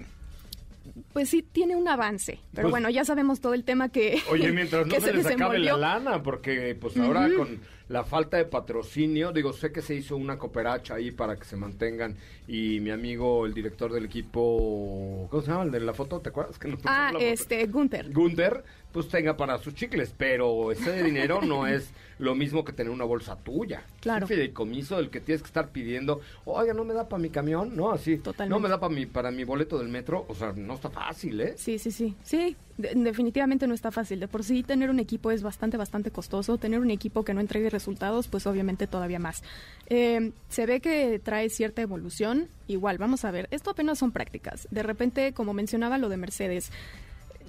pues 1.12 1.30
sí 1.30 1.42
tiene 1.42 1.76
un 1.76 1.88
avance. 1.88 2.40
Pero 2.52 2.66
Pues- 2.66 2.70
bueno, 2.72 2.90
ya 2.90 3.04
sabemos 3.04 3.40
todo 3.40 3.54
el 3.54 3.64
tema 3.64 3.88
que. 3.88 4.20
Oye, 4.30 4.52
mientras 4.52 4.86
no 4.86 4.92
que 4.92 5.00
se, 5.00 5.12
les 5.14 5.24
acabe 5.26 5.58
la 5.60 5.76
lana, 5.76 6.22
porque 6.22 6.76
pues 6.78 6.96
ahora 6.98 7.28
con 7.36 7.60
la 7.90 8.04
falta 8.04 8.36
de 8.36 8.44
patrocinio, 8.44 9.32
digo, 9.32 9.52
sé 9.52 9.72
que 9.72 9.82
se 9.82 9.96
hizo 9.96 10.16
una 10.16 10.38
cooperacha 10.38 10.94
ahí 10.94 11.10
para 11.10 11.36
que 11.36 11.44
se 11.44 11.56
mantengan 11.56 12.16
y 12.46 12.78
mi 12.78 12.90
amigo, 12.90 13.44
el 13.46 13.52
director 13.52 13.92
del 13.92 14.04
equipo, 14.04 15.26
¿cómo 15.28 15.42
se 15.42 15.50
llama? 15.50 15.64
El 15.64 15.72
de 15.72 15.80
la 15.80 15.92
foto, 15.92 16.20
¿te 16.20 16.28
acuerdas? 16.28 16.56
Que 16.56 16.68
nos 16.68 16.78
Ah, 16.84 17.10
este, 17.18 17.66
Gunther. 17.66 18.12
Gunther, 18.12 18.62
pues 18.92 19.08
tenga 19.08 19.36
para 19.36 19.58
sus 19.58 19.74
chicles, 19.74 20.12
pero 20.16 20.72
ese 20.72 21.02
dinero 21.02 21.40
no 21.42 21.66
es 21.66 21.90
lo 22.18 22.34
mismo 22.34 22.64
que 22.64 22.72
tener 22.72 22.90
una 22.92 23.04
bolsa 23.04 23.36
tuya. 23.36 23.82
Claro. 24.00 24.24
Es 24.26 24.30
un 24.30 24.36
fideicomiso 24.36 24.96
del 24.96 25.08
que 25.10 25.20
tienes 25.20 25.40
que 25.42 25.46
estar 25.46 25.70
pidiendo, 25.70 26.20
oiga, 26.44 26.74
no 26.74 26.84
me 26.84 26.92
da 26.92 27.08
para 27.08 27.22
mi 27.22 27.30
camión, 27.30 27.74
¿no? 27.74 27.92
Así. 27.92 28.18
Totalmente. 28.18 28.50
No 28.54 28.60
me 28.60 28.68
da 28.68 28.78
para 28.78 28.92
mi, 28.94 29.06
para 29.06 29.30
mi 29.30 29.44
boleto 29.44 29.78
del 29.78 29.88
metro, 29.88 30.26
o 30.28 30.34
sea, 30.34 30.52
no 30.54 30.74
está 30.74 30.90
fácil, 30.90 31.40
¿eh? 31.40 31.54
Sí, 31.56 31.78
sí, 31.78 31.90
sí. 31.90 32.14
Sí, 32.22 32.56
de- 32.76 32.92
definitivamente 32.94 33.66
no 33.66 33.72
está 33.74 33.90
fácil. 33.90 34.20
De 34.20 34.28
por 34.28 34.44
sí, 34.44 34.62
tener 34.62 34.90
un 34.90 34.98
equipo 35.00 35.30
es 35.30 35.42
bastante, 35.42 35.76
bastante 35.78 36.10
costoso. 36.10 36.58
Tener 36.58 36.80
un 36.80 36.90
equipo 36.90 37.24
que 37.24 37.32
no 37.32 37.40
entregue 37.40 37.70
resultados, 37.70 38.28
pues 38.28 38.46
obviamente 38.46 38.86
todavía 38.86 39.18
más. 39.18 39.42
Eh, 39.86 40.32
se 40.50 40.66
ve 40.66 40.80
que 40.80 41.18
trae 41.24 41.48
cierta 41.48 41.80
evolución. 41.80 42.48
Igual, 42.66 42.98
vamos 42.98 43.24
a 43.24 43.30
ver. 43.30 43.48
Esto 43.50 43.70
apenas 43.70 43.98
son 43.98 44.12
prácticas. 44.12 44.68
De 44.70 44.82
repente, 44.82 45.32
como 45.32 45.54
mencionaba 45.54 45.96
lo 45.96 46.08
de 46.10 46.16
Mercedes, 46.18 46.70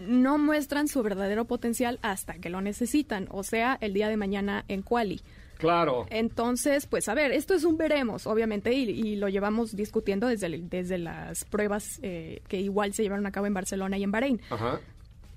no 0.08 0.38
muestran 0.38 0.88
su 0.88 1.02
verdadero 1.04 1.46
potencial 1.46 2.00
hasta 2.02 2.34
que 2.36 2.50
lo 2.50 2.62
necesitan. 2.62 3.28
O 3.32 3.44
sea, 3.44 3.78
el 3.82 3.94
día 3.94 4.10
de 4.10 4.18
mañana 4.18 4.66
en 4.68 4.82
Quali. 4.82 5.22
Claro. 5.58 6.08
Entonces, 6.10 6.88
pues 6.88 7.08
a 7.08 7.14
ver, 7.14 7.32
esto 7.32 7.54
es 7.54 7.64
un 7.66 7.78
veremos, 7.78 8.26
obviamente, 8.26 8.74
y, 8.74 8.90
y 8.90 9.16
lo 9.16 9.30
llevamos 9.30 9.76
discutiendo 9.76 10.28
desde, 10.28 10.48
el- 10.48 10.70
desde 10.70 10.98
las 10.98 11.46
pruebas 11.46 12.00
eh, 12.02 12.42
que 12.48 12.60
igual 12.60 12.94
se 12.94 13.04
llevaron 13.04 13.26
a 13.28 13.32
cabo 13.32 13.46
en 13.46 13.54
Barcelona 13.54 13.98
y 14.00 14.04
en 14.04 14.12
Bahrein. 14.12 14.42
Ajá. 14.50 14.80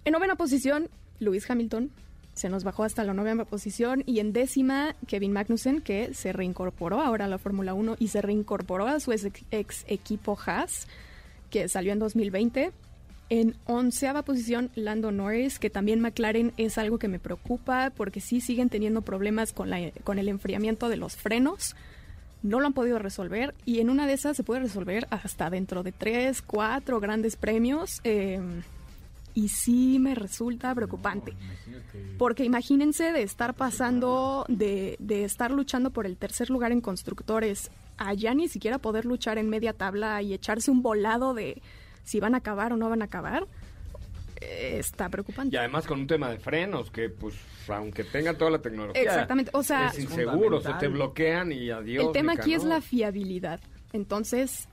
En 0.06 0.12
novena 0.12 0.34
posición, 0.36 0.88
Lewis 1.20 1.48
Hamilton 1.50 1.90
se 2.32 2.48
nos 2.48 2.64
bajó 2.64 2.84
hasta 2.84 3.04
la 3.04 3.14
novena 3.14 3.44
posición 3.44 4.02
y 4.06 4.18
en 4.18 4.32
décima, 4.32 4.96
Kevin 5.06 5.32
Magnussen, 5.32 5.80
que 5.82 6.14
se 6.14 6.32
reincorporó 6.32 7.00
ahora 7.02 7.26
a 7.26 7.28
la 7.28 7.38
Fórmula 7.38 7.74
1 7.74 7.96
y 8.00 8.08
se 8.08 8.22
reincorporó 8.22 8.86
a 8.88 8.98
su 9.00 9.12
ex, 9.12 9.28
ex 9.52 9.84
equipo 9.88 10.36
Haas, 10.44 10.88
que 11.50 11.68
salió 11.68 11.92
en 11.92 11.98
2020. 12.00 12.72
En 13.30 13.56
onceava 13.66 14.22
posición, 14.22 14.70
Lando 14.74 15.10
Norris, 15.10 15.58
que 15.58 15.70
también 15.70 16.00
McLaren 16.00 16.52
es 16.56 16.78
algo 16.78 16.98
que 16.98 17.08
me 17.08 17.18
preocupa 17.18 17.90
porque 17.96 18.20
sí 18.20 18.40
siguen 18.40 18.68
teniendo 18.68 19.02
problemas 19.02 19.52
con, 19.52 19.70
la, 19.70 19.90
con 20.04 20.18
el 20.18 20.28
enfriamiento 20.28 20.88
de 20.88 20.96
los 20.96 21.16
frenos. 21.16 21.74
No 22.42 22.60
lo 22.60 22.66
han 22.66 22.74
podido 22.74 22.98
resolver 22.98 23.54
y 23.64 23.80
en 23.80 23.88
una 23.88 24.06
de 24.06 24.12
esas 24.12 24.36
se 24.36 24.44
puede 24.44 24.60
resolver 24.60 25.06
hasta 25.10 25.48
dentro 25.48 25.82
de 25.82 25.92
tres, 25.92 26.42
cuatro 26.42 27.00
grandes 27.00 27.36
premios. 27.36 28.00
eh, 28.04 28.40
y 29.34 29.48
sí 29.48 29.98
me 29.98 30.14
resulta 30.14 30.74
preocupante. 30.74 31.34
Porque 32.18 32.44
imagínense 32.44 33.12
de 33.12 33.22
estar 33.22 33.54
pasando, 33.54 34.46
de, 34.48 34.96
de 35.00 35.24
estar 35.24 35.50
luchando 35.50 35.90
por 35.90 36.06
el 36.06 36.16
tercer 36.16 36.50
lugar 36.50 36.72
en 36.72 36.80
constructores, 36.80 37.70
a 37.96 38.14
ya 38.14 38.32
ni 38.34 38.48
siquiera 38.48 38.78
poder 38.78 39.04
luchar 39.04 39.38
en 39.38 39.48
media 39.50 39.72
tabla 39.72 40.22
y 40.22 40.32
echarse 40.32 40.70
un 40.70 40.82
volado 40.82 41.34
de 41.34 41.60
si 42.04 42.20
van 42.20 42.34
a 42.34 42.38
acabar 42.38 42.72
o 42.72 42.76
no 42.76 42.88
van 42.88 43.02
a 43.02 43.06
acabar, 43.06 43.46
eh, 44.40 44.76
está 44.78 45.08
preocupante. 45.08 45.54
Y 45.54 45.58
además 45.58 45.86
con 45.86 46.00
un 46.00 46.06
tema 46.06 46.30
de 46.30 46.38
frenos, 46.38 46.90
que 46.90 47.08
pues 47.08 47.34
aunque 47.68 48.04
tengan 48.04 48.36
toda 48.36 48.50
la 48.50 48.58
tecnología. 48.60 49.02
Exactamente, 49.02 49.50
o 49.54 49.62
sea, 49.62 49.88
es 49.88 49.98
inseguro, 49.98 50.60
se 50.60 50.72
te 50.74 50.88
bloquean 50.88 51.52
y 51.52 51.70
adiós. 51.70 52.06
el 52.06 52.12
tema 52.12 52.34
aquí 52.34 52.54
es 52.54 52.64
la 52.64 52.80
fiabilidad. 52.80 53.60
Entonces, 53.92 54.68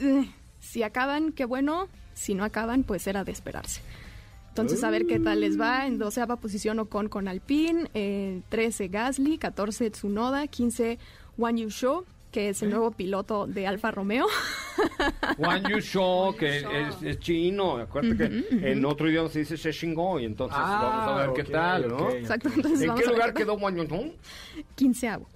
eh, 0.00 0.30
si 0.58 0.82
acaban, 0.82 1.32
qué 1.32 1.44
bueno. 1.44 1.88
Si 2.14 2.34
no 2.34 2.44
acaban, 2.44 2.82
pues 2.82 3.06
era 3.06 3.24
de 3.24 3.32
esperarse. 3.32 3.80
Entonces, 4.48 4.84
a 4.84 4.90
ver 4.90 5.06
qué 5.06 5.20
tal 5.20 5.40
les 5.40 5.58
va. 5.58 5.86
En 5.86 5.98
doceava 5.98 6.36
posición 6.36 6.80
Ocon 6.80 7.08
con 7.08 7.28
Alpine, 7.28 7.88
eh, 7.94 8.42
13 8.48 8.88
Gasly, 8.88 9.38
14 9.38 9.90
Tsunoda, 9.90 10.46
15 10.46 10.98
Wang 11.38 11.56
Yusho, 11.56 12.04
que 12.30 12.48
es 12.50 12.62
el 12.62 12.70
nuevo 12.70 12.90
piloto 12.92 13.46
de 13.46 13.66
Alfa 13.66 13.90
Romeo. 13.90 14.26
Juan 15.36 15.62
Yu 15.68 15.80
Shou, 15.80 16.36
que 16.36 16.58
es, 16.58 17.02
es 17.02 17.18
chino. 17.18 17.76
Acuérdate 17.78 18.16
que 18.16 18.70
en 18.70 18.84
otro 18.84 19.08
idioma 19.10 19.28
se 19.28 19.40
dice 19.40 19.56
Sheshingo 19.56 20.20
y 20.20 20.24
entonces 20.24 20.56
Ah, 20.60 20.80
vamos 20.82 21.08
a 21.20 21.26
ver 21.26 21.44
qué 21.44 21.50
tal, 21.52 21.88
¿no? 21.88 22.10
Exacto, 22.10 22.48
entonces 22.54 22.82
¿En 22.82 22.88
vamos 22.88 23.02
qué 23.02 23.10
lugar 23.10 23.32
qué 23.34 23.42
quedó 23.42 23.58
Juan 23.58 23.76
Yu 23.76 23.84
Shou? 23.84 24.00
tal. 24.00 24.64
Quinceavo. 24.76 25.26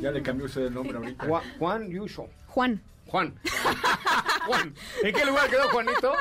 Ya 0.00 0.10
le 0.10 0.22
cambió 0.22 0.46
usted 0.46 0.66
el 0.66 0.74
nombre 0.74 0.96
ahorita. 0.96 1.26
Juan, 1.26 1.42
Juan 1.58 1.90
Yu 1.90 2.06
Shou. 2.06 2.28
Juan. 2.46 2.80
Juan. 3.06 3.34
Juan. 4.46 4.74
¿En 5.02 5.14
qué 5.14 5.24
lugar 5.24 5.50
quedó 5.50 5.68
Juanito? 5.68 6.12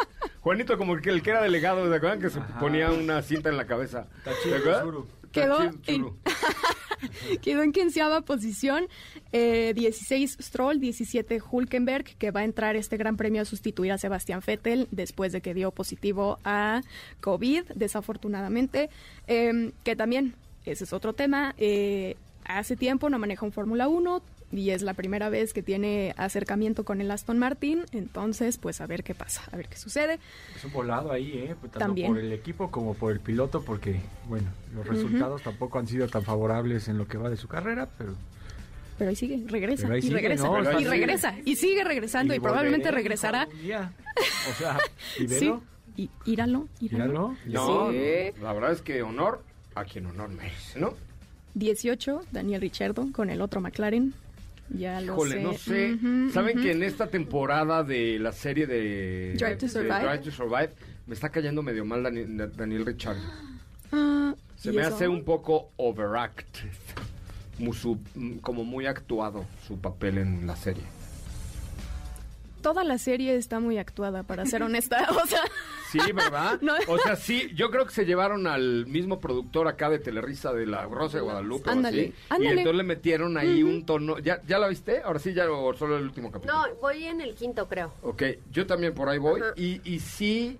Juanito 0.42 0.78
como 0.78 0.98
que 0.98 1.10
el 1.10 1.22
que 1.22 1.30
era 1.30 1.42
delegado, 1.42 1.90
¿te 1.90 1.96
acuerdan? 1.96 2.20
Que 2.20 2.30
se 2.30 2.40
ponía 2.60 2.90
una 2.92 3.22
cinta 3.22 3.50
en 3.50 3.58
la 3.58 3.66
cabeza. 3.66 4.08
Tachiro 4.24 4.56
¿Te 4.56 4.58
acuerdas? 4.58 4.82
Tsuru. 4.84 5.08
Quedó 5.34 5.62
en-. 5.64 6.14
Quedó 7.42 7.64
en 7.64 7.74
quinceava 7.74 8.22
posición, 8.22 8.88
eh, 9.34 9.74
16 9.76 10.38
Stroll, 10.42 10.80
17 10.80 11.42
Hulkenberg, 11.52 12.06
que 12.18 12.32
va 12.32 12.42
a 12.42 12.44
entrar 12.46 12.78
este 12.78 12.96
gran 12.96 13.18
premio 13.18 13.42
a 13.42 13.46
sustituir 13.46 13.92
a 13.92 13.98
Sebastián 13.98 14.42
Vettel 14.46 14.88
después 14.92 15.34
de 15.34 15.42
que 15.42 15.54
dio 15.54 15.72
positivo 15.72 16.40
a 16.46 16.82
COVID, 17.20 17.64
desafortunadamente, 17.76 18.90
Eh, 19.28 19.72
que 19.84 19.96
también, 19.96 20.36
ese 20.66 20.84
es 20.84 20.94
otro 20.94 21.14
tema, 21.14 21.56
eh, 21.58 22.16
hace 22.46 22.76
tiempo 22.76 23.10
no 23.10 23.20
maneja 23.20 23.46
un 23.46 23.52
Fórmula 23.52 23.88
1 23.88 24.22
y 24.54 24.70
es 24.70 24.82
la 24.84 24.94
primera 24.94 25.30
vez 25.30 25.54
que 25.54 25.64
tiene 25.64 26.14
acercamiento 26.18 26.84
con 26.86 27.02
el 27.02 27.10
Aston 27.12 27.40
Martin, 27.40 27.84
entonces 27.92 28.58
pues 28.58 28.82
a 28.82 28.86
ver 28.88 29.04
qué 29.04 29.16
pasa, 29.16 29.42
a 29.52 29.58
ver 29.58 29.68
qué 29.68 29.78
sucede. 29.78 30.20
Es 30.56 30.64
un 30.64 30.72
volado 30.72 31.12
ahí, 31.12 31.32
¿eh? 31.34 31.56
Pues, 31.60 31.72
Tanto 31.72 31.80
También. 31.80 32.08
por 32.14 32.20
el 32.20 32.32
equipo 32.32 32.70
como 32.72 32.94
por 32.94 33.12
el 33.12 33.20
piloto, 33.20 33.64
porque, 33.64 34.00
bueno, 34.28 34.50
los 34.76 34.86
resultados 34.88 35.42
tampoco 35.42 35.80
han 35.80 35.88
sido 35.88 36.08
tan 36.08 36.24
favorables 36.24 36.88
en 36.88 36.98
lo 36.98 37.08
que 37.08 37.18
va 37.18 37.30
de 37.30 37.38
su 37.38 37.48
carrera, 37.48 37.90
pero... 37.98 38.14
Pero 38.98 39.10
ahí 39.10 39.16
sigue, 39.16 39.44
regresa, 39.48 39.88
ahí 39.88 40.00
y 40.00 40.02
sigue, 40.04 40.14
regresa, 40.16 40.48
¿no? 40.48 40.80
y 40.80 40.86
regresa, 40.86 41.36
y 41.44 41.56
sigue 41.56 41.84
regresando, 41.84 42.36
y, 42.36 42.40
probablemente 42.40 42.92
regresará. 42.92 43.48
O 43.48 44.54
sea, 44.54 44.78
y 45.20 45.28
Sí, 45.28 45.52
y 45.98 46.10
íralo, 46.26 46.68
íralo. 46.80 47.36
No, 47.48 47.92
Sí. 47.92 48.32
no, 48.38 48.44
la 48.44 48.54
verdad 48.54 48.72
es 48.72 48.82
que 48.84 49.02
honor 49.02 49.42
a 49.74 49.84
quien 49.86 50.06
honor 50.06 50.30
merece, 50.30 50.80
¿no? 50.80 50.94
18, 51.56 52.24
Daniel 52.32 52.62
Richardo 52.62 53.12
con 53.12 53.30
el 53.30 53.42
otro 53.42 53.62
McLaren. 53.62 54.14
Ya 54.70 55.02
lo 55.02 55.14
Híjole, 55.14 55.32
sé. 55.36 55.42
no 55.44 55.54
sé. 55.54 55.98
¿Saben 56.34 56.62
que 56.62 56.72
en 56.72 56.84
esta 56.84 57.08
temporada 57.08 57.84
de 57.84 58.18
la 58.20 58.32
serie 58.32 58.66
de 58.66 59.34
Drive 59.38 59.58
to 59.58 59.68
Survive? 59.68 60.00
Drive 60.00 60.20
to 60.20 60.32
Survive 60.32 60.70
me 61.06 61.14
está 61.14 61.30
cayendo 61.30 61.62
medio 61.62 61.86
mal 61.86 62.02
Dani- 62.04 62.52
Daniel 62.56 62.86
Richard? 62.86 63.18
Ah, 63.92 64.34
Se 64.56 64.72
¿y 64.72 64.76
me 64.76 64.82
eso? 64.82 64.96
hace 64.96 65.08
un 65.08 65.24
poco 65.24 65.70
mm, 68.16 68.38
como 68.38 68.64
muy 68.64 68.86
actuado 68.88 69.46
su 69.68 69.78
papel 69.80 70.18
en 70.18 70.48
la 70.48 70.56
serie. 70.56 70.84
Toda 72.64 72.84
la 72.84 72.98
serie 72.98 73.36
está 73.36 73.60
muy 73.60 73.78
actuada, 73.78 74.24
para 74.24 74.46
ser 74.48 74.64
honesta. 74.64 75.08
O 75.24 75.28
sea, 75.28 75.42
Sí, 75.92 76.00
¿verdad? 76.12 76.60
No. 76.62 76.74
O 76.88 76.98
sea, 76.98 77.16
sí, 77.16 77.52
yo 77.54 77.70
creo 77.70 77.86
que 77.86 77.94
se 77.94 78.06
llevaron 78.06 78.48
al 78.48 78.88
mismo 78.88 79.20
productor 79.20 79.68
acá 79.68 79.90
de 79.92 80.00
Telerisa 80.00 80.52
de 80.54 80.66
la 80.66 80.86
Rosa 80.86 81.18
de 81.18 81.24
Guadalupe. 81.24 81.70
o 81.70 81.74
Ándale, 81.74 82.14
así, 82.30 82.44
Y 82.44 82.48
entonces 82.48 82.76
le 82.76 82.84
metieron 82.84 83.38
ahí 83.38 83.62
un 83.62 83.86
tono. 83.86 84.18
¿Ya, 84.18 84.42
¿Ya 84.48 84.58
la 84.58 84.68
viste? 84.70 85.02
Ahora 85.04 85.20
sí, 85.20 85.34
ya 85.34 85.52
o 85.52 85.74
solo 85.76 85.98
el 85.98 86.04
último 86.04 86.32
capítulo. 86.32 86.54
No, 86.68 86.76
voy 86.82 87.06
en 87.06 87.22
el 87.22 87.36
quinto, 87.36 87.68
creo. 87.68 87.94
Ok, 88.02 88.24
yo 88.52 88.66
también 88.66 88.96
por 88.96 89.08
ahí 89.10 89.20
voy. 89.20 89.42
Y, 89.56 89.82
y 89.84 90.00
sí, 90.00 90.58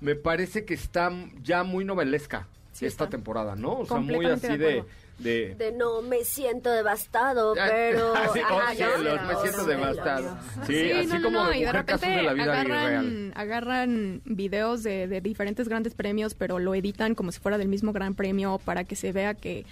me 0.00 0.16
parece 0.16 0.66
que 0.66 0.74
está 0.74 1.10
ya 1.42 1.62
muy 1.62 1.84
novelesca 1.84 2.46
Sí 2.72 2.84
esta 2.86 3.04
está. 3.04 3.16
temporada, 3.16 3.54
¿no? 3.54 3.78
O 3.78 3.86
sea, 3.86 3.98
muy 3.98 4.26
así 4.26 4.48
de 4.48 4.58
de... 4.58 4.84
de 5.18 5.54
De 5.56 5.72
no 5.72 6.02
me 6.02 6.24
siento 6.24 6.70
devastado, 6.70 7.54
Ah, 7.58 7.66
pero. 7.70 8.14
sí, 8.32 8.40
Ajá, 8.40 8.54
oh, 8.54 8.70
sí, 8.72 8.76
yo- 8.78 8.98
los 8.98 9.22
me 9.22 9.34
siento 9.36 9.64
devastado. 9.64 10.38
yo- 10.58 10.64
Sí, 10.66 10.92
así 10.92 11.06
no, 11.08 11.18
no, 11.18 11.22
como 11.24 11.44
no, 11.44 11.50
de 11.50 11.58
y 11.58 11.64
de 11.64 11.72
repente 11.72 12.06
de 12.08 12.22
la 12.22 12.32
vida 12.32 12.60
irreal. 12.62 12.66
agarran, 12.86 13.32
agarran 13.36 14.22
videos 14.24 14.82
de, 14.82 15.06
de 15.08 15.20
diferentes 15.20 15.68
grandes 15.68 15.94
premios, 15.94 16.34
pero 16.34 16.58
lo 16.58 16.74
editan 16.74 17.14
como 17.14 17.32
si 17.32 17.40
fuera 17.40 17.58
del 17.58 17.68
mismo 17.68 17.92
gran 17.92 18.14
premio 18.14 18.60
para 18.64 18.84
que 18.84 18.96
se 18.96 19.12
vea 19.12 19.34
que, 19.34 19.64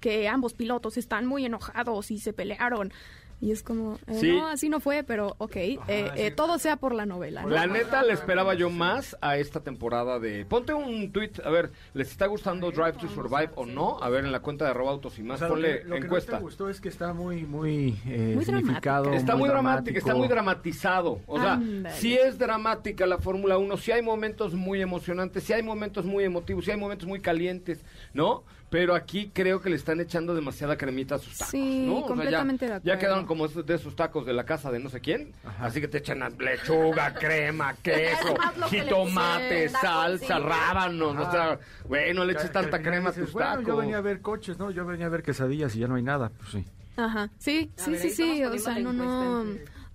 que 0.00 0.28
ambos 0.28 0.54
pilotos 0.54 0.96
están 0.96 1.26
muy 1.26 1.44
enojados 1.44 2.10
y 2.10 2.18
se 2.18 2.32
pelearon. 2.32 2.92
Y 3.40 3.52
es 3.52 3.62
como, 3.62 3.94
eh, 4.08 4.14
Sí. 4.18 4.32
no, 4.32 4.48
así 4.48 4.68
no 4.68 4.80
fue, 4.80 5.04
pero 5.04 5.36
ok, 5.38 5.54
eh, 5.56 5.78
eh, 5.88 6.32
todo 6.34 6.58
sea 6.58 6.76
por 6.76 6.92
la 6.92 7.06
novela. 7.06 7.42
¿no? 7.42 7.48
La 7.50 7.68
neta 7.68 8.02
le 8.02 8.12
esperaba 8.12 8.54
yo 8.54 8.68
más 8.68 9.16
a 9.20 9.36
esta 9.36 9.60
temporada 9.60 10.18
de... 10.18 10.44
Ponte 10.44 10.72
un 10.74 11.12
tweet, 11.12 11.30
a 11.44 11.50
ver, 11.50 11.70
¿les 11.94 12.10
está 12.10 12.26
gustando 12.26 12.72
Drive 12.72 12.94
to 12.94 13.08
Survive 13.08 13.50
o 13.54 13.64
no? 13.64 14.02
A 14.02 14.08
ver, 14.08 14.24
en 14.24 14.32
la 14.32 14.40
cuenta 14.40 14.64
de 14.64 14.72
arroba 14.72 14.90
autos 14.90 15.16
y 15.20 15.22
O 15.22 15.24
más, 15.26 15.38
sea, 15.38 15.46
lo 15.48 15.54
ponle 15.54 15.78
que, 15.82 15.84
lo 15.84 15.94
que 15.94 16.00
encuesta. 16.02 16.32
no 16.32 16.38
te 16.38 16.44
gustó 16.44 16.68
es 16.68 16.80
que 16.80 16.88
está 16.88 17.12
muy, 17.14 17.44
muy, 17.44 17.96
eh, 18.06 18.32
Muy 18.34 18.44
significado. 18.44 19.12
Está 19.12 19.36
muy 19.36 19.48
dramática, 19.48 19.96
está 19.96 20.10
dramático. 20.10 20.18
muy 20.18 20.28
dramatizado. 20.28 21.20
O 21.28 21.40
sea, 21.40 21.60
sí 21.92 22.14
es 22.16 22.38
dramática 22.38 23.06
la 23.06 23.18
Fórmula 23.18 23.56
1, 23.56 23.76
sí 23.76 23.92
hay 23.92 24.02
momentos 24.02 24.54
muy 24.54 24.82
emocionantes, 24.82 25.44
sí 25.44 25.52
hay 25.52 25.62
momentos 25.62 26.04
muy 26.04 26.24
emotivos, 26.24 26.64
sí 26.64 26.72
hay 26.72 26.76
momentos 26.76 27.06
muy 27.06 27.20
calientes, 27.20 27.84
¿no? 28.14 28.42
Pero 28.70 28.94
aquí 28.94 29.30
creo 29.32 29.62
que 29.62 29.70
le 29.70 29.76
están 29.76 29.98
echando 29.98 30.34
demasiada 30.34 30.76
cremita 30.76 31.14
a 31.14 31.18
sus 31.18 31.38
tacos, 31.38 31.52
Sí, 31.52 31.86
¿no? 31.86 31.92
O 31.92 31.98
sea, 32.00 32.02
ya- 32.02 32.06
completamente 32.08 32.64
de 32.66 32.70
ya, 32.70 32.76
acuerdo. 32.76 32.98
quedaron 33.00 33.26
como 33.28 33.46
esos- 33.46 33.64
de 33.64 33.74
esos 33.76 33.94
tacos 33.94 34.26
de 34.26 34.32
la 34.32 34.44
casa 34.44 34.72
de 34.72 34.80
no 34.80 34.90
sé 34.90 34.98
quién. 35.00 35.32
Así 35.60 35.80
que 35.80 35.86
te 35.86 35.98
echan 35.98 36.18
lechuga, 36.40 37.14
crema, 37.20 37.74
queso, 37.80 38.34
jitomate, 38.68 39.68
salsa, 39.68 40.38
rábanos. 40.40 41.16
O 41.16 41.30
sea, 41.30 41.58
güey, 41.84 42.12
no 42.14 42.24
le 42.24 42.32
eches 42.32 42.50
tanta 42.50 42.78
que 42.78 42.84
crema 42.88 43.10
a 43.10 43.12
tus 43.12 43.32
bueno, 43.32 43.50
tacos. 43.50 43.66
Yo 43.66 43.76
venía 43.76 43.98
a 43.98 44.00
ver 44.00 44.20
coches, 44.20 44.58
¿no? 44.58 44.70
Yo 44.72 44.84
venía 44.84 45.06
a 45.06 45.10
ver 45.10 45.22
quesadillas 45.22 45.76
y 45.76 45.80
ya 45.80 45.86
no 45.86 45.94
hay 45.94 46.02
nada. 46.02 46.30
Pues 46.36 46.50
sí. 46.50 46.64
Ajá, 46.96 47.30
sí, 47.38 47.70
sí, 47.76 47.92
ver, 47.92 48.00
sí, 48.00 48.10
sí, 48.10 48.44
o 48.44 48.58
sea, 48.58 48.76
no, 48.80 48.92
no, 48.92 49.44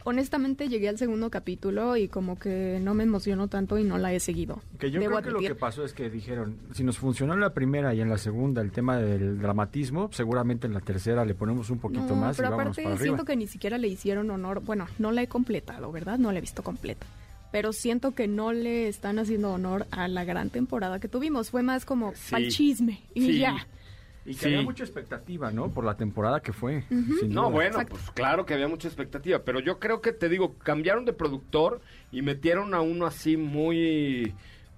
honestamente 0.04 0.68
llegué 0.70 0.90
al 0.90 0.98
segundo 0.98 1.30
capítulo 1.30 1.96
y 1.98 2.08
como 2.08 2.38
que 2.38 2.80
no 2.82 2.94
me 2.94 3.04
emocionó 3.04 3.48
tanto 3.48 3.78
y 3.78 3.84
no 3.84 3.98
la 3.98 4.14
he 4.14 4.20
seguido. 4.20 4.62
Que 4.80 4.92
yo 4.92 5.00
Debo 5.00 5.18
creo 5.18 5.24
que 5.24 5.32
lo 5.32 5.40
que 5.40 5.56
pasó 5.56 5.84
es 5.86 5.94
que 5.94 6.10
dijeron, 6.10 6.58
si 6.74 6.84
nos 6.84 6.98
funcionó 6.98 7.34
en 7.34 7.40
la 7.40 7.54
primera 7.54 7.94
y 7.94 8.02
en 8.02 8.10
la 8.10 8.18
segunda 8.18 8.62
el 8.62 8.72
tema 8.72 8.98
del 8.98 9.40
dramatismo, 9.40 10.10
seguramente 10.12 10.68
en 10.68 10.74
la 10.74 10.82
tercera 10.82 11.26
le 11.26 11.36
ponemos 11.36 11.70
un 11.70 11.80
poquito 11.80 12.08
No, 12.08 12.16
más 12.16 12.36
y 12.36 12.38
pero 12.38 12.52
vámonos 12.52 12.74
aparte 12.78 12.84
para 12.84 12.98
siento 13.04 13.26
que 13.26 13.36
ni 13.36 13.48
siquiera 13.48 13.78
le 13.78 13.88
hicieron 13.88 14.30
honor, 14.30 14.62
bueno, 14.62 14.88
no 15.00 15.12
la 15.12 15.22
he 15.22 15.28
completado, 15.28 15.92
¿verdad? 15.92 16.18
No 16.18 16.32
la 16.32 16.38
he 16.40 16.42
visto 16.42 16.64
completa. 16.64 17.06
Pero 17.52 17.72
siento 17.72 18.16
que 18.16 18.28
no 18.28 18.52
le 18.52 18.88
están 18.88 19.20
haciendo 19.20 19.52
honor 19.54 19.86
a 19.92 20.08
la 20.08 20.24
gran 20.26 20.50
temporada 20.50 21.00
que 21.00 21.08
tuvimos. 21.08 21.52
Fue 21.52 21.62
más 21.62 21.86
como 21.86 22.14
Sí. 22.16 22.32
pa'l 22.32 22.48
chisme 22.50 23.02
y 23.14 23.22
Sí. 23.28 23.38
ya. 23.40 23.68
Y 24.26 24.32
que 24.36 24.40
Sí. 24.40 24.46
había 24.48 24.62
mucha 24.62 24.84
expectativa, 24.84 25.52
¿no? 25.52 25.70
Por 25.70 25.84
la 25.84 25.98
temporada 25.98 26.40
que 26.42 26.54
fue. 26.54 26.84
sin 27.20 27.34
No, 27.34 27.52
bueno, 27.52 27.72
Exacto. 27.72 27.96
pues 27.96 28.10
claro 28.12 28.46
que 28.46 28.54
había 28.54 28.68
mucha 28.70 28.88
expectativa, 28.88 29.40
pero 29.40 29.60
yo 29.60 29.80
creo 29.80 30.00
que 30.02 30.14
te 30.14 30.30
digo, 30.30 30.56
cambiaron 30.60 31.04
de 31.06 31.12
productor 31.14 31.82
y 32.12 32.22
metieron 32.22 32.74
a 32.74 32.82
uno 32.82 33.06
así 33.06 33.36
muy 33.38 34.34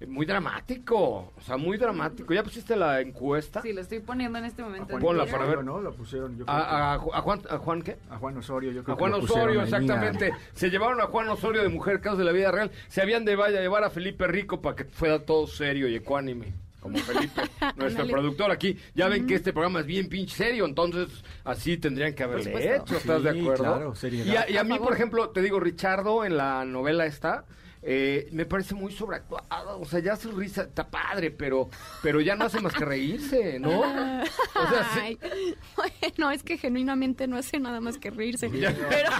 Muy 0.06 0.26
dramático, 0.26 1.32
o 1.34 1.40
sea, 1.40 1.56
muy 1.56 1.78
dramático. 1.78 2.34
¿Ya 2.34 2.42
pusiste 2.42 2.76
la 2.76 3.00
encuesta? 3.00 3.62
Sí, 3.62 3.72
lo 3.72 3.80
estoy 3.80 4.00
poniendo 4.00 4.38
en 4.38 4.44
este 4.44 4.60
A 4.60 4.66
momento. 4.66 4.92
En 4.92 5.00
Ponla 5.00 5.24
para 5.24 5.46
ver. 5.46 5.64
¿no? 5.64 5.80
Lo 5.80 5.94
pusieron, 5.94 6.36
yo 6.36 6.44
creo 6.44 6.54
A, 6.54 6.92
a- 6.92 6.94
a 6.96 6.98
Juan, 6.98 7.40
¿A 7.48 7.56
Juan 7.56 7.80
qué? 7.80 7.96
a 8.10 8.18
Juan 8.18 8.36
Osorio, 8.36 8.72
yo 8.72 8.84
creo 8.84 8.92
A 8.94 8.98
que 8.98 9.00
Juan 9.00 9.14
Osorio, 9.14 9.62
exactamente. 9.62 10.32
a- 10.32 10.38
Se 10.52 10.68
llevaron 10.68 11.00
a 11.00 11.04
Juan 11.06 11.30
Osorio 11.30 11.62
de 11.62 11.70
Mujer 11.70 12.02
Casos 12.02 12.18
de 12.18 12.24
la 12.24 12.32
Vida 12.32 12.50
Real. 12.50 12.70
Se 12.88 13.00
habían 13.00 13.24
de 13.24 13.36
vaya 13.36 13.58
a 13.58 13.62
llevar 13.62 13.84
a 13.84 13.88
Felipe 13.90 14.26
Rico 14.26 14.60
para 14.60 14.76
que 14.76 14.84
fuera 14.84 15.24
todo 15.24 15.46
serio 15.46 15.88
y 15.88 15.94
ecuánime. 15.94 16.52
Como 16.86 16.98
Felipe, 16.98 17.42
nuestro 17.76 18.06
productor 18.06 18.50
aquí. 18.50 18.76
Ya 18.94 19.08
ven 19.08 19.26
que 19.26 19.34
este 19.34 19.52
programa 19.52 19.80
es 19.80 19.86
bien 19.86 20.08
pinche 20.08 20.34
serio, 20.36 20.64
entonces 20.66 21.08
así 21.44 21.76
tendrían 21.76 22.14
que 22.14 22.22
haberle 22.22 22.76
hecho, 22.76 22.96
¿estás 22.96 23.22
de 23.22 23.30
acuerdo? 23.30 23.64
claro, 23.64 23.94
seriedad. 23.94 24.26
Y 24.26 24.36
a, 24.36 24.50
y 24.50 24.56
a 24.56 24.60
A 24.60 24.64
mí, 24.64 24.78
por 24.78 24.92
ejemplo, 24.92 25.30
te 25.30 25.40
digo, 25.42 25.60
Richardo 25.60 26.24
en 26.24 26.36
la 26.36 26.64
novela 26.64 27.06
esta, 27.06 27.44
eh, 27.82 28.28
me 28.32 28.46
parece 28.46 28.74
muy 28.74 28.90
sobreactuado. 28.92 29.80
O 29.80 29.84
sea, 29.84 30.00
ya 30.00 30.16
su 30.16 30.32
risa 30.32 30.62
está 30.62 30.88
padre, 30.88 31.30
pero, 31.30 31.68
pero 32.02 32.20
ya 32.20 32.34
no 32.34 32.44
hace 32.46 32.60
más 32.60 32.72
que 32.74 32.84
reírse, 32.84 33.58
¿no? 33.60 33.80
O 34.56 34.68
sea, 34.70 34.88
sí- 34.94 35.18
Ay, 35.22 35.54
bueno, 35.76 36.30
es 36.32 36.42
que 36.42 36.56
genuinamente 36.58 37.26
no 37.28 37.36
hace 37.36 37.60
nada 37.60 37.80
más 37.80 37.98
que 37.98 38.10
reírse. 38.10 38.50
Ya. 38.58 38.74
Pero, 38.88 39.10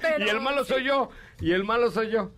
pero- 0.00 0.24
y 0.26 0.28
el 0.28 0.40
malo 0.40 0.64
soy 0.64 0.84
yo, 0.84 1.10
y 1.40 1.52
el 1.52 1.64
malo 1.64 1.90
soy 1.90 2.10
yo. 2.10 2.30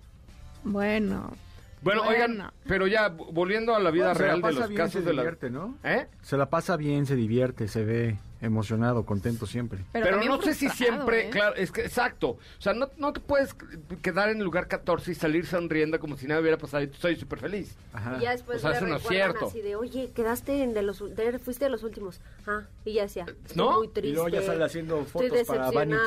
Bueno, 0.64 1.36
Bueno, 1.82 2.02
Bueno. 2.04 2.16
oigan, 2.24 2.50
pero 2.66 2.86
ya 2.86 3.08
volviendo 3.08 3.74
a 3.74 3.80
la 3.80 3.90
vida 3.90 4.12
Bueno, 4.12 4.16
se 4.18 4.22
la 4.22 4.26
real 4.28 4.42
de 4.42 4.52
los 4.60 4.68
bien, 4.68 4.76
casos 4.78 4.92
se 4.92 5.00
de 5.08 5.12
la 5.14 5.22
divierte, 5.22 5.50
¿no? 5.50 5.76
¿Eh? 5.84 6.06
Se 6.22 6.36
la 6.36 6.50
pasa 6.50 6.76
bien, 6.76 7.06
se 7.06 7.16
divierte, 7.16 7.68
se 7.68 7.84
ve 7.84 8.18
emocionado, 8.40 9.04
contento 9.04 9.46
siempre. 9.46 9.80
pero, 9.92 10.04
Pero, 10.06 10.24
no 10.24 10.40
sé 10.42 10.54
si 10.54 10.68
siempre, 10.70 11.26
¿eh? 11.28 11.30
claro, 11.30 11.56
es 11.56 11.70
que 11.70 11.82
exacto. 11.82 12.30
O 12.30 12.38
sea, 12.58 12.72
no, 12.72 12.88
no 12.96 13.12
te 13.12 13.20
puedes 13.20 13.54
quedar 14.02 14.30
en 14.30 14.38
el 14.38 14.44
lugar 14.44 14.66
14 14.68 15.12
y 15.12 15.14
salir 15.14 15.46
sonriendo 15.46 15.98
como 16.00 16.16
si 16.16 16.26
nada 16.26 16.40
hubiera 16.40 16.56
pasado 16.56 16.82
y 16.84 16.90
soy 16.98 17.16
súper 17.16 17.38
feliz. 17.40 17.76
Ajá. 17.92 18.16
Y 18.18 18.22
ya 18.22 18.30
después 18.32 18.58
O 18.58 18.60
sea, 18.68 18.76
eso 18.76 18.86
no 18.86 18.96
es 18.96 19.02
cierto. 19.06 19.46
así 19.46 19.60
de, 19.60 19.76
oye, 19.76 20.10
quedaste 20.14 20.62
en 20.62 20.72
de 20.74 20.82
los, 20.82 20.98
de- 21.14 21.38
fuiste 21.38 21.64
de 21.66 21.70
los 21.70 21.82
últimos. 21.82 22.20
Ah, 22.46 22.62
y 22.84 22.94
ya 22.94 23.02
decía, 23.02 23.26
estoy 23.28 23.56
¿No? 23.56 23.78
muy 23.78 23.88
triste. 23.88 24.08
Y 24.08 24.12
luego 24.12 24.28
ya 24.28 24.42
sale 24.42 24.64
haciendo 24.64 25.00
estoy 25.00 25.28
fotos 25.28 25.46
para. 25.46 25.70
Vanity. 25.70 26.00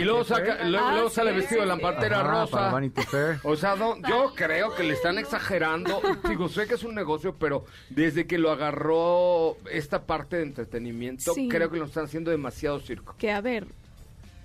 Y 0.00 0.04
luego, 0.04 0.24
saca, 0.24 0.64
luego, 0.64 0.86
Ah, 0.86 0.92
luego 0.94 1.08
sí, 1.10 1.14
sale 1.16 1.32
vestido 1.32 1.60
de 1.62 1.66
la 1.68 1.76
sí. 1.76 1.82
pantera 1.82 2.20
Ajá, 2.20 2.30
rosa. 2.42 2.50
para 2.56 2.72
Vanity 2.72 3.02
Fair. 3.02 3.38
O 3.44 3.56
sea, 3.56 3.76
no, 3.76 3.96
yo 4.08 4.32
creo 4.34 4.74
que 4.74 4.82
le 4.82 4.94
están 4.94 5.18
exagerando. 5.18 6.00
Digo, 6.28 6.48
sé 6.48 6.66
que 6.66 6.74
es 6.74 6.82
un 6.82 6.94
negocio, 6.94 7.36
pero 7.38 7.64
desde 7.90 8.26
que 8.26 8.38
lo 8.38 8.50
agarró 8.50 9.56
esta 9.70 10.02
parte 10.06 10.36
de 10.36 10.42
entretenimiento, 10.42 11.34
Sí. 11.34 11.48
creo 11.48 11.67
que 11.70 11.78
lo 11.78 11.84
están 11.86 12.04
haciendo 12.04 12.30
demasiado 12.30 12.80
circo. 12.80 13.14
Que 13.18 13.30
a 13.30 13.40
ver, 13.40 13.66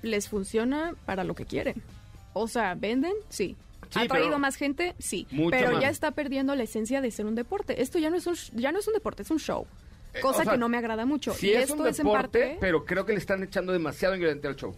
les 0.02 0.30
funciona 0.30 0.94
para 1.06 1.24
lo 1.24 1.36
que 1.36 1.46
quieren. 1.46 1.82
O 2.34 2.48
sea, 2.48 2.76
¿venden? 2.76 3.14
Sí. 3.30 3.56
Sí, 3.90 4.00
¿Ha 4.00 4.08
traído 4.08 4.40
más 4.40 4.56
gente? 4.56 4.96
Sí. 4.98 5.28
Pero 5.52 5.74
más. 5.74 5.82
ya 5.82 5.90
está 5.90 6.12
perdiendo 6.12 6.56
la 6.56 6.64
esencia 6.64 7.00
de 7.02 7.12
ser 7.12 7.26
un 7.26 7.36
deporte. 7.36 7.82
Esto 7.82 8.00
ya 8.00 8.10
no 8.10 8.16
es 8.16 8.26
un, 8.26 8.36
ya 8.54 8.72
no 8.72 8.80
es 8.80 8.88
un 8.88 8.94
deporte, 8.94 9.22
es 9.22 9.30
un 9.30 9.40
show. 9.40 9.68
Eh, 10.14 10.20
Cosa 10.20 10.42
o 10.42 10.44
sea, 10.44 10.54
que 10.54 10.58
no 10.58 10.68
me 10.70 10.78
agrada 10.78 11.06
mucho. 11.06 11.34
Sí, 11.34 11.48
y 11.48 11.54
es 11.54 11.70
esto 11.70 11.76
un 11.82 11.88
es 11.88 12.00
en 12.00 12.06
deporte, 12.06 12.40
parte. 12.40 12.58
pero 12.60 12.86
creo 12.86 13.06
que 13.06 13.14
le 13.14 13.20
están 13.20 13.44
echando 13.44 13.72
demasiado 13.72 14.16
ingrediente 14.16 14.48
al 14.48 14.56
show. 14.56 14.76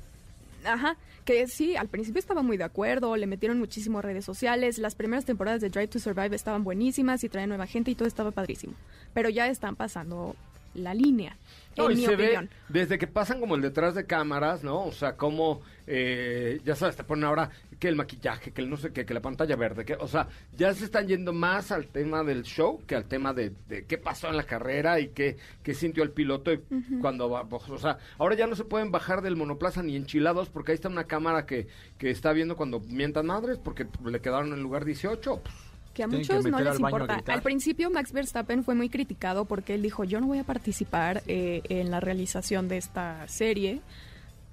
Ajá, 0.65 0.97
que 1.25 1.47
sí, 1.47 1.75
al 1.75 1.87
principio 1.89 2.19
estaba 2.19 2.41
muy 2.41 2.57
de 2.57 2.63
acuerdo, 2.63 3.15
le 3.15 3.27
metieron 3.27 3.59
muchísimo 3.59 3.99
a 3.99 4.01
redes 4.01 4.25
sociales, 4.25 4.79
las 4.79 4.95
primeras 4.95 5.23
temporadas 5.23 5.61
de 5.61 5.69
Drive 5.69 5.89
to 5.89 5.99
Survive 5.99 6.35
estaban 6.35 6.63
buenísimas 6.63 7.23
y 7.23 7.29
traían 7.29 7.49
nueva 7.49 7.67
gente 7.67 7.91
y 7.91 7.95
todo 7.95 8.07
estaba 8.07 8.31
padrísimo. 8.31 8.73
Pero 9.13 9.29
ya 9.29 9.47
están 9.47 9.75
pasando 9.75 10.35
la 10.75 10.93
línea, 10.93 11.37
No, 11.77 11.85
en 11.89 11.93
y 11.93 11.95
mi 12.01 12.05
se 12.05 12.13
opinión. 12.15 12.49
ve 12.69 12.79
desde 12.79 12.97
que 12.97 13.07
pasan 13.07 13.39
como 13.39 13.55
el 13.55 13.61
detrás 13.61 13.95
de 13.95 14.05
cámaras, 14.05 14.63
¿no? 14.63 14.83
O 14.85 14.91
sea, 14.91 15.15
como, 15.17 15.61
eh, 15.87 16.59
ya 16.63 16.75
sabes, 16.75 16.95
te 16.95 17.03
ponen 17.03 17.25
ahora 17.25 17.49
que 17.79 17.87
el 17.89 17.95
maquillaje, 17.97 18.51
que 18.51 18.61
el 18.61 18.69
no 18.69 18.77
sé 18.77 18.93
qué, 18.93 19.05
que 19.05 19.13
la 19.13 19.21
pantalla 19.21 19.55
verde, 19.57 19.83
que, 19.83 19.95
o 19.95 20.07
sea, 20.07 20.27
ya 20.55 20.73
se 20.73 20.85
están 20.85 21.07
yendo 21.07 21.33
más 21.33 21.71
al 21.73 21.87
tema 21.87 22.23
del 22.23 22.43
show 22.43 22.81
que 22.87 22.95
al 22.95 23.05
tema 23.05 23.33
de, 23.33 23.51
de 23.67 23.85
qué 23.85 23.97
pasó 23.97 24.29
en 24.29 24.37
la 24.37 24.43
carrera 24.43 24.99
y 25.01 25.09
qué, 25.09 25.35
qué 25.61 25.73
sintió 25.73 26.01
el 26.03 26.11
piloto 26.11 26.53
y 26.53 26.61
cuando 27.01 27.29
va, 27.29 27.47
pues, 27.49 27.67
o 27.69 27.77
sea, 27.77 27.97
ahora 28.17 28.35
ya 28.35 28.47
no 28.47 28.55
se 28.55 28.63
pueden 28.63 28.91
bajar 28.91 29.21
del 29.21 29.35
monoplaza 29.35 29.83
ni 29.83 29.97
enchilados 29.97 30.49
porque 30.49 30.71
ahí 30.71 30.75
está 30.75 30.87
una 30.87 31.03
cámara 31.03 31.45
que, 31.45 31.67
que 31.97 32.09
está 32.11 32.31
viendo 32.31 32.55
cuando 32.55 32.79
mientan 32.79 33.25
madres 33.25 33.57
porque 33.57 33.85
le 34.05 34.21
quedaron 34.21 34.47
en 34.47 34.53
el 34.53 34.61
lugar 34.61 34.85
18. 34.85 35.41
pues. 35.43 35.55
Que 35.95 36.03
a 36.03 36.07
Tienen 36.07 36.27
que 36.27 36.33
muchos 36.33 36.51
no 36.51 36.59
les 36.59 36.75
al 36.75 36.79
importa. 36.81 37.23
Al 37.25 37.41
principio 37.41 37.89
Max 37.89 38.11
Verstappen 38.11 38.65
fue 38.65 38.75
muy 38.75 38.89
criticado 38.89 39.45
porque 39.45 39.75
él 39.75 39.81
dijo, 39.81 40.03
yo 40.03 40.19
no 40.19 40.27
voy 40.27 40.39
a 40.39 40.43
participar 40.43 41.23
eh, 41.25 41.61
en 41.69 41.89
la 41.89 42.01
realización 42.01 42.67
de 42.67 42.77
esta 42.77 43.25
serie. 43.29 43.81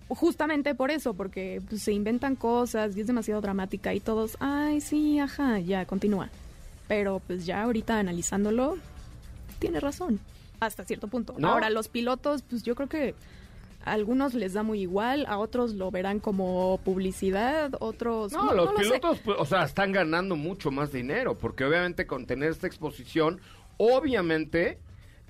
Justamente 0.07 0.75
por 0.77 0.93
eso, 0.93 1.15
porque 1.15 1.61
pues, 1.69 1.83
se 1.83 1.93
inventan 1.93 2.37
cosas 2.37 2.97
y 2.97 3.01
es 3.01 3.09
demasiado 3.09 3.41
dramática 3.41 3.93
y 3.93 3.99
todos, 3.99 4.37
ay, 4.39 4.81
sí, 4.81 5.19
ajá, 5.19 5.59
ya, 5.59 5.85
continúa. 5.85 6.31
Pero 6.87 7.21
pues 7.27 7.45
ya 7.45 7.63
ahorita 7.65 7.99
analizándolo, 7.99 8.77
tiene 9.59 9.81
razón, 9.81 10.21
hasta 10.61 10.85
cierto 10.85 11.09
punto. 11.09 11.35
¿No? 11.39 11.49
Ahora, 11.49 11.71
los 11.71 11.89
pilotos, 11.89 12.43
pues 12.43 12.63
yo 12.63 12.77
creo 12.77 12.89
que 12.89 13.15
a 13.85 13.93
algunos 13.93 14.35
les 14.35 14.53
da 14.55 14.63
muy 14.63 14.81
igual, 14.83 15.25
a 15.29 15.39
otros 15.39 15.75
lo 15.75 15.91
verán 15.91 16.21
como 16.21 16.79
publicidad, 16.85 17.73
otros... 17.81 18.33
No, 18.33 18.53
los 18.55 18.71
lo 18.73 18.77
sé. 18.79 18.83
pilotos, 18.85 19.19
pues, 19.25 19.37
o 19.41 19.45
sea, 19.45 19.65
están 19.65 19.93
ganando 19.93 20.37
mucho 20.37 20.71
más 20.71 20.93
dinero, 20.93 21.37
porque 21.39 21.65
obviamente 21.65 22.07
con 22.07 22.27
tener 22.27 22.51
esta 22.51 22.67
exposición, 22.67 23.41
obviamente, 23.79 24.79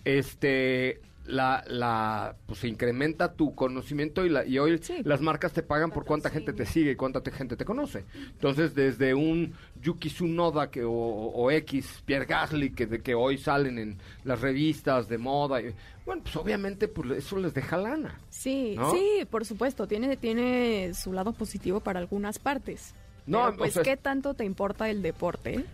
este, 0.04 1.00
la, 1.26 1.62
la, 1.68 2.34
pues 2.46 2.58
se 2.60 2.68
incrementa 2.68 3.32
tu 3.34 3.54
conocimiento 3.54 4.26
y, 4.26 4.28
la, 4.28 4.44
y 4.44 4.58
hoy 4.58 4.78
Sí. 4.82 4.96
las 5.04 5.20
marcas 5.20 5.52
te 5.52 5.62
pagan 5.62 5.90
por 5.92 6.04
cuánta 6.04 6.30
gente 6.30 6.52
te 6.52 6.66
sigue 6.66 6.92
y 6.92 6.96
cuánta 6.96 7.20
te- 7.22 7.30
gente 7.30 7.56
te 7.56 7.64
conoce. 7.64 8.04
Entonces, 8.32 8.74
desde 8.74 9.14
un 9.14 9.54
Yuki 9.80 10.08
Tsunoda 10.08 10.70
que, 10.70 10.82
o, 10.84 10.90
o 10.92 11.50
X, 11.52 12.02
Pierre 12.04 12.26
Gasly, 12.26 12.72
que, 12.72 12.86
de, 12.86 13.00
que 13.02 13.14
hoy 13.14 13.38
salen 13.38 13.78
en 13.78 13.98
las 14.24 14.40
revistas 14.40 15.08
de 15.08 15.18
moda, 15.18 15.62
y- 15.62 15.72
bueno, 16.04 16.22
pues 16.22 16.36
obviamente 16.36 16.88
pues, 16.88 17.10
eso 17.12 17.38
les 17.38 17.54
deja 17.54 17.76
lana. 17.76 18.18
Sí, 18.30 18.74
¿No? 18.76 18.92
sí, 18.92 19.26
por 19.30 19.44
supuesto, 19.44 19.86
tiene, 19.86 20.16
tiene 20.16 20.92
su 20.94 21.12
lado 21.12 21.32
positivo 21.32 21.80
para 21.80 22.00
algunas 22.00 22.38
partes. 22.38 22.94
No, 23.26 23.38
Pero, 23.38 23.54
o 23.54 23.56
pues, 23.56 23.74
sea, 23.74 23.82
¿qué 23.82 23.96
tanto 23.96 24.34
te 24.34 24.44
importa 24.44 24.90
el 24.90 25.02
deporte 25.02 25.64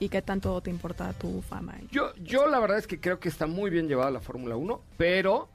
y 0.00 0.08
qué 0.08 0.22
tanto 0.22 0.60
te 0.60 0.70
importa 0.70 1.12
tu 1.12 1.40
fama? 1.42 1.74
Yo, 1.90 2.14
yo 2.16 2.48
la 2.48 2.58
verdad 2.58 2.78
es 2.78 2.86
que 2.86 3.00
creo 3.00 3.20
que 3.20 3.28
está 3.28 3.46
muy 3.46 3.70
bien 3.70 3.86
llevada 3.86 4.10
la 4.10 4.20
Fórmula 4.20 4.56
1, 4.56 4.80
pero 4.96 5.48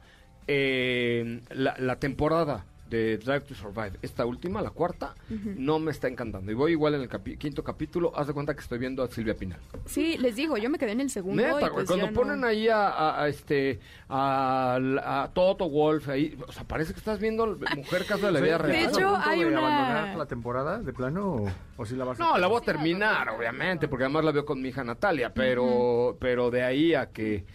eh, 0.48 1.42
la, 1.50 1.76
la 1.78 1.98
temporada 1.98 2.66
de 2.92 3.18
Drive 3.18 3.40
to 3.42 3.56
Survive, 3.56 3.94
esta 4.04 4.26
última, 4.26 4.62
la 4.62 4.70
cuarta, 4.70 5.16
no 5.56 5.80
me 5.80 5.90
está 5.92 6.08
encantando. 6.10 6.52
Y 6.52 6.56
voy 6.56 6.74
igual 6.74 6.94
en 6.96 7.02
el 7.02 7.10
capi- 7.10 7.38
quinto 7.38 7.64
capítulo, 7.64 8.12
haz 8.16 8.28
de 8.28 8.34
cuenta 8.34 8.54
que 8.54 8.60
estoy 8.60 8.78
viendo 8.78 9.02
a 9.02 9.08
Silvia 9.08 9.34
Pinal. 9.36 9.60
Sí, 9.86 10.18
les 10.18 10.36
digo, 10.36 10.58
yo 10.58 10.70
me 10.70 10.78
quedé 10.78 10.92
en 10.92 11.02
el 11.02 11.10
segundo. 11.10 11.42
Neta, 11.42 11.58
y 11.58 11.62
güey, 11.62 11.74
pues 11.74 11.86
cuando 11.88 12.06
ya 12.06 12.12
no- 12.12 12.20
ponen 12.20 12.44
ahí 12.44 12.68
a, 12.68 12.90
a- 12.90 13.24
a 13.24 13.28
este 13.30 13.80
a, 14.10 14.76
a 15.24 15.30
Toto 15.34 15.70
Wolf 15.70 16.10
ahí, 16.10 16.38
o 16.48 16.52
sea, 16.52 16.64
parece 16.66 16.94
que 16.94 17.00
estás 17.00 17.20
viendo 17.20 17.58
Mujer 17.76 18.06
Caso 18.06 18.26
de 18.26 18.32
la 18.34 18.40
Vida 18.42 18.58
Sí, 18.58 18.64
Real. 18.64 18.72
De 18.72 18.80
¿estás 18.82 18.98
a 18.98 19.00
hecho, 19.00 19.10
punto 19.14 19.30
hay 19.30 19.40
de 19.40 19.46
una- 19.48 19.58
abandonar 19.60 20.18
la 20.18 20.26
temporada 20.26 20.80
de 20.80 20.94
plano 20.94 21.26
o, 21.36 21.52
o 21.78 21.86
sí 21.86 21.96
la 21.96 22.06
vas 22.06 22.20
a 22.20 22.24
No, 22.24 22.38
la 22.38 22.48
voy 22.48 22.58
a 22.58 22.66
terminar, 22.66 23.30
obviamente, 23.30 23.88
porque 23.88 24.04
además 24.04 24.26
la 24.26 24.32
veo 24.32 24.46
con 24.46 24.62
mi 24.62 24.70
hija 24.70 24.84
Natalia, 24.84 25.34
pero, 25.34 26.18
pero 26.20 26.52
de 26.52 26.64
ahí 26.64 26.94
a 26.94 27.08
que 27.08 27.46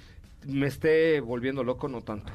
me 0.46 0.66
esté 0.68 1.20
volviendo 1.20 1.62
loco, 1.62 1.88
no 1.88 2.00
tanto. 2.00 2.32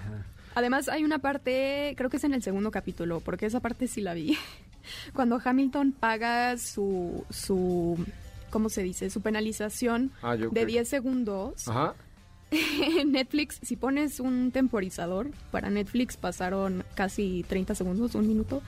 Además, 0.55 0.89
hay 0.89 1.03
una 1.03 1.19
parte, 1.19 1.93
creo 1.97 2.09
que 2.09 2.17
es 2.17 2.23
en 2.23 2.33
el 2.33 2.43
segundo 2.43 2.71
capítulo, 2.71 3.19
porque 3.21 3.45
esa 3.45 3.59
parte 3.59 3.87
sí 3.87 4.01
la 4.01 4.13
vi. 4.13 4.37
Cuando 5.13 5.39
Hamilton 5.43 5.91
paga 5.93 6.57
su, 6.57 7.23
su 7.29 8.03
¿cómo 8.49 8.69
se 8.69 8.83
dice? 8.83 9.09
Su 9.09 9.21
penalización 9.21 10.11
Ah, 10.21 10.35
yo 10.35 10.45
de 10.45 10.51
creo- 10.51 10.65
10 10.65 10.87
segundos. 10.89 11.67
Ajá. 11.67 11.93
En 12.51 13.13
Netflix, 13.13 13.59
si 13.61 13.77
pones 13.77 14.19
un 14.19 14.51
temporizador, 14.51 15.31
para 15.51 15.69
Netflix 15.69 16.17
pasaron 16.17 16.83
casi 16.95 17.45
30 17.47 17.75
segundos, 17.75 18.13
un 18.15 18.27
minuto. 18.27 18.61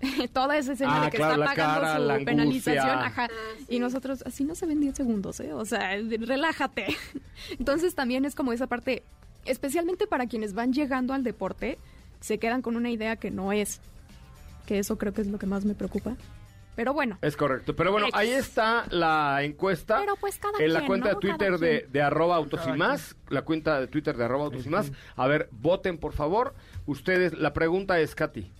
Toda 0.32 0.56
esa 0.58 0.72
escena 0.72 1.02
Ah, 1.02 1.04
de 1.04 1.10
que 1.12 1.16
claro, 1.18 1.42
está 1.42 1.54
pagando 1.54 1.80
cara, 2.06 2.18
su 2.18 2.24
penalización, 2.24 2.98
ajá. 2.98 3.24
Ah, 3.26 3.54
sí. 3.58 3.76
Y 3.76 3.78
nosotros, 3.78 4.22
así 4.26 4.42
no 4.44 4.54
se 4.56 4.66
ven 4.66 4.80
10 4.80 4.96
segundos, 4.96 5.38
¿eh? 5.40 5.52
O 5.52 5.64
sea, 5.64 5.90
relájate. 5.96 6.96
Entonces 7.58 7.94
también 7.94 8.24
es 8.24 8.34
como 8.34 8.52
esa 8.52 8.66
parte, 8.66 9.04
especialmente 9.48 10.06
para 10.06 10.26
quienes 10.26 10.54
van 10.54 10.72
llegando 10.72 11.14
al 11.14 11.24
deporte, 11.24 11.78
se 12.20 12.38
quedan 12.38 12.62
con 12.62 12.76
una 12.76 12.90
idea 12.90 13.16
que 13.16 13.30
no 13.30 13.52
es. 13.52 13.80
Que 14.66 14.78
eso 14.78 14.98
creo 14.98 15.12
que 15.12 15.22
es 15.22 15.26
lo 15.28 15.38
que 15.38 15.46
más 15.46 15.64
me 15.64 15.74
preocupa. 15.74 16.16
Pero 16.76 16.92
bueno, 16.92 17.18
Es 17.22 17.36
correcto. 17.36 17.74
Pero 17.74 17.90
bueno, 17.90 18.06
ahí 18.12 18.30
está 18.30 18.84
la 18.90 19.42
encuesta. 19.42 19.98
Pero 19.98 20.14
pues 20.14 20.38
cada 20.38 20.62
En 20.62 20.72
la 20.72 20.78
quien, 20.78 20.86
cuenta 20.86 21.08
¿no? 21.08 21.14
de 21.14 21.20
Twitter 21.20 21.58
de 21.88 22.02
arroba 22.02 22.36
autos 22.36 22.60
y 22.68 22.78
más. 22.78 23.16
La 23.30 23.42
cuenta 23.42 23.80
de 23.80 23.88
Twitter 23.88 24.16
de 24.16 24.24
arroba 24.24 24.44
autos 24.44 24.64
y 24.64 24.68
más. 24.68 24.92
A 25.16 25.26
ver, 25.26 25.48
voten 25.50 25.98
por 25.98 26.12
favor. 26.12 26.54
Ustedes, 26.86 27.32
la 27.32 27.52
pregunta 27.52 27.98
es, 27.98 28.14
Katy. 28.14 28.52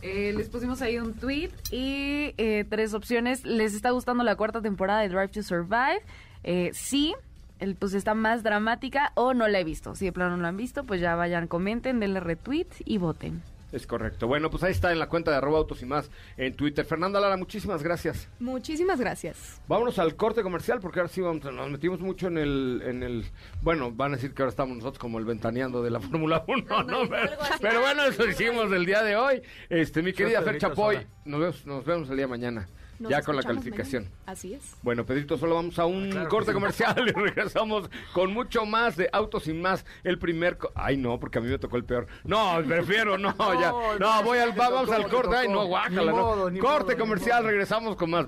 Eh, 0.00 0.32
les 0.36 0.48
pusimos 0.48 0.80
ahí 0.80 0.98
un 0.98 1.12
tweet 1.12 1.50
y 1.70 2.32
eh, 2.38 2.64
tres 2.70 2.94
opciones. 2.94 3.44
¿Les 3.44 3.74
está 3.74 3.90
gustando 3.90 4.24
la 4.24 4.36
cuarta 4.36 4.62
temporada 4.62 5.00
de 5.00 5.08
Drive 5.10 5.28
to 5.28 5.42
Survive? 5.42 6.00
Eh, 6.44 6.70
sí, 6.72 7.14
el, 7.58 7.74
pues 7.76 7.94
está 7.94 8.14
más 8.14 8.42
dramática 8.42 9.12
o 9.14 9.34
no 9.34 9.48
la 9.48 9.60
he 9.60 9.64
visto. 9.64 9.94
Si 9.94 10.04
de 10.04 10.12
plano 10.12 10.36
no 10.36 10.42
la 10.42 10.48
han 10.48 10.56
visto, 10.56 10.84
pues 10.84 11.00
ya 11.00 11.14
vayan, 11.14 11.46
comenten, 11.48 12.00
denle 12.00 12.20
retweet 12.20 12.68
y 12.84 12.98
voten. 12.98 13.42
Es 13.70 13.86
correcto. 13.86 14.26
Bueno, 14.26 14.50
pues 14.50 14.62
ahí 14.62 14.72
está 14.72 14.92
en 14.92 14.98
la 14.98 15.08
cuenta 15.08 15.30
de 15.30 15.36
arroba 15.36 15.58
autos 15.58 15.82
y 15.82 15.86
más 15.86 16.10
en 16.38 16.54
Twitter. 16.54 16.86
Fernanda 16.86 17.20
Lara, 17.20 17.36
muchísimas 17.36 17.82
gracias. 17.82 18.28
Muchísimas 18.40 18.98
gracias. 18.98 19.60
Vámonos 19.68 19.98
al 19.98 20.16
corte 20.16 20.42
comercial 20.42 20.80
porque 20.80 21.00
ahora 21.00 21.12
sí 21.12 21.20
vamos, 21.20 21.44
nos 21.44 21.70
metimos 21.70 22.00
mucho 22.00 22.28
en 22.28 22.38
el, 22.38 22.82
en 22.86 23.02
el... 23.02 23.26
Bueno, 23.60 23.92
van 23.92 24.12
a 24.12 24.16
decir 24.16 24.32
que 24.32 24.40
ahora 24.40 24.50
estamos 24.50 24.76
nosotros 24.76 24.98
como 24.98 25.18
el 25.18 25.26
ventaneando 25.26 25.82
de 25.82 25.90
la 25.90 26.00
Fórmula 26.08 26.44
1, 26.48 26.64
¿no? 26.84 27.00
Ándale, 27.02 27.32
Pero, 27.60 27.80
bueno, 27.80 28.04
eso 28.04 28.26
hicimos 28.26 28.72
el 28.72 28.86
día 28.86 29.02
de 29.02 29.16
hoy. 29.16 29.42
Este, 29.68 30.00
mi 30.02 30.14
querida 30.14 30.40
Fer 30.40 30.56
Chapoy, 30.56 31.06
nos 31.26 31.40
vemos, 31.40 31.66
nos 31.66 31.84
vemos 31.84 32.08
el 32.08 32.16
día 32.16 32.24
de 32.24 32.30
mañana. 32.30 32.68
Nos 32.98 33.10
ya 33.10 33.22
con 33.22 33.36
la 33.36 33.42
calificación. 33.42 34.04
mañana. 34.04 34.22
Así 34.26 34.54
es. 34.54 34.62
Bueno, 34.82 35.06
Pedrito, 35.06 35.38
solo 35.38 35.54
vamos 35.54 35.78
a 35.78 35.86
un 35.86 36.10
Claro 36.10 36.26
que 36.26 36.30
corte 36.30 36.50
sí. 36.50 36.54
comercial 36.54 37.04
y 37.08 37.12
regresamos 37.18 37.88
con 38.12 38.32
mucho 38.32 38.66
más 38.66 38.96
de 38.96 39.08
Autos 39.12 39.44
sin 39.44 39.62
más. 39.62 39.84
El 40.04 40.18
primer... 40.18 40.58
co- 40.58 40.72
Ay, 40.74 40.96
no, 40.96 41.18
porque 41.20 41.38
a 41.38 41.40
mí 41.40 41.48
me 41.48 41.58
tocó 41.58 41.76
el 41.76 41.84
peor. 41.84 42.06
No, 42.24 42.60
prefiero, 42.66 43.16
no, 43.16 43.34
ya. 43.60 43.70
No, 43.70 43.98
No, 43.98 44.16
no, 44.16 44.22
voy 44.24 44.38
al... 44.38 44.52
Vamos 44.52 44.80
tocó, 44.86 44.92
al 44.94 45.04
te 45.04 45.10
corte. 45.10 45.36
Ay, 45.36 45.48
no, 45.48 45.66
guácala, 45.66 46.10
Ni 46.50 46.58
no. 46.58 46.64
corte 46.64 46.92
modo, 46.94 46.98
comercial, 46.98 47.44
regresamos 47.44 47.94
con 47.96 48.10
más. 48.10 48.26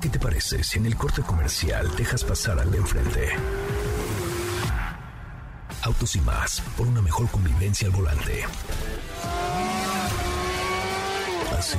¿Qué 0.00 0.08
te 0.08 0.18
parece 0.18 0.62
si 0.64 0.78
en 0.78 0.86
el 0.86 0.96
corte 0.96 1.22
comercial 1.22 1.88
dejas 1.96 2.24
pasar 2.24 2.58
al 2.58 2.70
de 2.70 2.78
enfrente? 2.78 3.28
Autos 5.82 6.16
y 6.16 6.20
más, 6.22 6.60
por 6.76 6.86
una 6.86 7.00
mejor 7.02 7.30
convivencia 7.30 7.86
al 7.88 7.94
volante. 7.94 8.44
¿Así? 11.58 11.78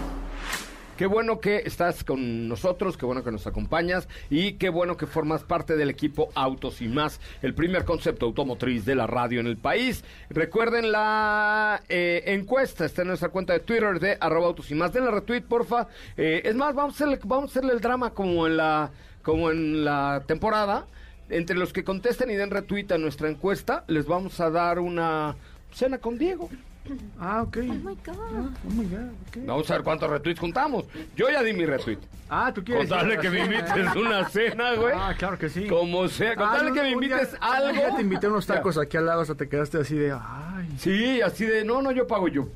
Qué 1.01 1.07
bueno 1.07 1.39
que 1.39 1.63
estás 1.65 2.03
con 2.03 2.47
nosotros, 2.47 2.95
qué 2.95 3.07
bueno 3.07 3.23
que 3.23 3.31
nos 3.31 3.47
acompañas 3.47 4.07
y 4.29 4.51
qué 4.51 4.69
bueno 4.69 4.97
que 4.97 5.07
formas 5.07 5.41
parte 5.41 5.75
del 5.75 5.89
equipo 5.89 6.29
Autos 6.35 6.79
y 6.79 6.87
más, 6.87 7.19
el 7.41 7.55
primer 7.55 7.85
concepto 7.85 8.27
automotriz 8.27 8.85
de 8.85 8.93
la 8.93 9.07
radio 9.07 9.39
en 9.39 9.47
el 9.47 9.57
país. 9.57 10.03
Recuerden 10.29 10.91
la 10.91 11.81
eh, 11.89 12.21
encuesta, 12.27 12.85
está 12.85 13.01
en 13.01 13.07
nuestra 13.07 13.29
cuenta 13.29 13.53
de 13.53 13.61
Twitter 13.61 13.99
de 13.99 14.15
arroba 14.19 14.45
autos 14.45 14.69
y 14.69 14.75
más. 14.75 14.93
Denle 14.93 15.09
retweet, 15.09 15.41
porfa. 15.41 15.87
Eh, 16.17 16.43
es 16.45 16.53
más, 16.53 16.75
vamos 16.75 16.93
a, 16.93 16.95
hacerle, 16.97 17.19
vamos 17.23 17.49
a 17.49 17.51
hacerle 17.53 17.73
el 17.73 17.81
drama 17.81 18.11
como 18.11 18.45
en 18.45 18.57
la, 18.57 18.91
como 19.23 19.49
en 19.49 19.83
la 19.83 20.21
temporada. 20.27 20.85
Entre 21.31 21.55
los 21.55 21.73
que 21.73 21.83
contesten 21.83 22.29
y 22.29 22.35
den 22.35 22.51
retweet 22.51 22.91
a 22.91 22.99
nuestra 22.99 23.27
encuesta, 23.27 23.85
les 23.87 24.05
vamos 24.05 24.39
a 24.39 24.51
dar 24.51 24.77
una 24.77 25.35
cena 25.71 25.97
con 25.97 26.19
Diego. 26.19 26.47
Ah, 27.19 27.41
ok. 27.43 27.57
Oh 27.57 27.63
my 27.63 27.95
God. 28.05 28.17
Oh 28.67 28.71
my 28.71 28.85
God, 28.85 29.11
ok. 29.29 29.37
Vamos 29.45 29.69
a 29.69 29.73
ver 29.75 29.83
cuántos 29.83 30.09
retweets 30.09 30.39
juntamos. 30.39 30.85
Yo 31.15 31.29
ya 31.29 31.41
di 31.43 31.53
mi 31.53 31.65
retweet. 31.65 31.99
Ah, 32.29 32.51
tú 32.53 32.63
quieres. 32.63 32.89
Con 32.89 32.97
tal 32.97 33.09
de 33.09 33.17
que 33.19 33.29
me 33.29 33.39
invites 33.45 33.95
una 33.95 34.27
cena, 34.29 34.73
güey. 34.75 34.93
Ah, 34.95 35.13
claro 35.17 35.37
que 35.37 35.49
sí. 35.49 35.67
Como 35.67 36.07
sea, 36.07 36.35
con 36.35 36.47
Ah, 36.47 36.57
no, 36.63 36.73
que 36.73 36.81
me 36.81 36.87
día- 36.87 36.93
invites 36.93 37.33
un 37.33 37.37
algo. 37.43 37.71
día 37.73 37.95
te 37.95 38.01
invité 38.01 38.27
unos 38.27 38.45
tacos 38.47 38.77
aquí 38.77 38.97
al 38.97 39.05
lado, 39.05 39.21
hasta 39.21 39.35
te 39.35 39.47
quedaste 39.47 39.77
así 39.79 39.95
de. 39.95 40.11
Ay. 40.13 40.69
Sí, 40.77 41.21
así 41.21 41.45
de, 41.45 41.63
no, 41.63 41.81
no, 41.81 41.91
yo 41.91 42.07
pago 42.07 42.27
yo. 42.27 42.47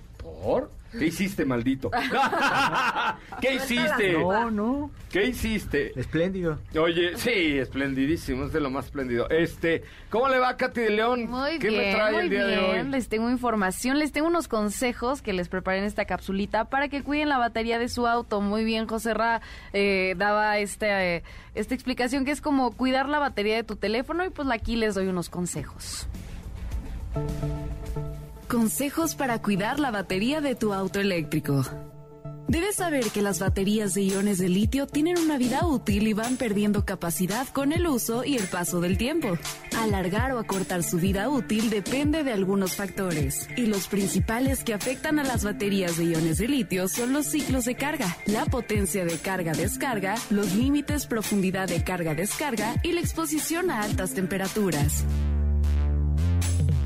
¿Qué 0.97 1.07
hiciste, 1.07 1.43
maldito? 1.45 1.91
¿Qué 3.41 3.55
hiciste? 3.55 4.13
No, 4.13 4.49
no. 4.49 4.91
¿Qué 5.11 5.25
hiciste? 5.25 5.91
Espléndido. 5.99 6.59
Oye, 6.79 7.17
sí, 7.17 7.57
esplendidísimo, 7.57 8.45
es 8.45 8.53
de 8.53 8.61
lo 8.61 8.69
más 8.69 8.85
espléndido. 8.85 9.29
Este, 9.29 9.83
¿cómo 10.09 10.29
le 10.29 10.39
va 10.39 10.55
Katy 10.55 10.81
de 10.81 10.89
León? 10.91 11.29
Muy 11.29 11.59
¿Qué 11.59 11.69
bien, 11.69 11.81
me 11.81 11.91
trae 11.93 12.13
muy 12.13 12.21
el 12.21 12.29
día 12.29 12.45
de 12.45 12.57
bien. 12.57 12.85
hoy? 12.85 12.91
Les 12.91 13.09
tengo 13.09 13.29
información, 13.29 13.99
les 13.99 14.11
tengo 14.13 14.27
unos 14.27 14.47
consejos 14.47 15.21
que 15.21 15.33
les 15.33 15.49
preparé 15.49 15.79
en 15.79 15.85
esta 15.85 16.05
capsulita 16.05 16.65
para 16.65 16.87
que 16.87 17.03
cuiden 17.03 17.27
la 17.29 17.37
batería 17.37 17.77
de 17.77 17.89
su 17.89 18.07
auto. 18.07 18.39
Muy 18.39 18.63
bien, 18.63 18.87
José 18.87 19.13
Ra 19.13 19.41
eh, 19.73 20.15
daba 20.17 20.59
este, 20.59 21.17
eh, 21.17 21.23
esta 21.55 21.73
explicación 21.73 22.23
que 22.23 22.31
es 22.31 22.39
como 22.39 22.71
cuidar 22.71 23.09
la 23.09 23.19
batería 23.19 23.55
de 23.55 23.63
tu 23.63 23.75
teléfono 23.75 24.23
y 24.23 24.29
pues 24.29 24.47
aquí 24.49 24.77
les 24.77 24.95
doy 24.95 25.07
unos 25.07 25.29
consejos. 25.29 26.07
Consejos 28.55 29.15
para 29.15 29.41
cuidar 29.41 29.81
la 29.81 29.91
batería 29.91 30.39
de 30.39 30.55
tu 30.55 30.71
auto 30.71 31.01
eléctrico. 31.01 31.65
Debes 32.47 32.77
saber 32.77 33.03
que 33.09 33.21
las 33.21 33.39
baterías 33.39 33.93
de 33.93 34.03
iones 34.03 34.37
de 34.37 34.47
litio 34.47 34.87
tienen 34.87 35.17
una 35.17 35.37
vida 35.37 35.65
útil 35.65 36.07
y 36.07 36.13
van 36.13 36.37
perdiendo 36.37 36.85
capacidad 36.85 37.45
con 37.49 37.73
el 37.73 37.85
uso 37.85 38.23
y 38.23 38.37
el 38.37 38.47
paso 38.47 38.79
del 38.79 38.97
tiempo. 38.97 39.37
Alargar 39.77 40.31
o 40.31 40.39
acortar 40.39 40.83
su 40.83 40.99
vida 40.99 41.27
útil 41.27 41.69
depende 41.69 42.23
de 42.23 42.31
algunos 42.31 42.77
factores, 42.77 43.49
y 43.57 43.65
los 43.65 43.89
principales 43.89 44.63
que 44.63 44.73
afectan 44.73 45.19
a 45.19 45.25
las 45.25 45.43
baterías 45.43 45.97
de 45.97 46.05
iones 46.05 46.37
de 46.37 46.47
litio 46.47 46.87
son 46.87 47.11
los 47.11 47.25
ciclos 47.25 47.65
de 47.65 47.75
carga, 47.75 48.15
la 48.25 48.45
potencia 48.45 49.03
de 49.03 49.17
carga-descarga, 49.17 50.15
los 50.29 50.55
límites 50.55 51.07
profundidad 51.07 51.67
de 51.67 51.83
carga-descarga 51.83 52.75
y 52.83 52.93
la 52.93 53.01
exposición 53.01 53.69
a 53.69 53.81
altas 53.81 54.13
temperaturas. 54.13 55.03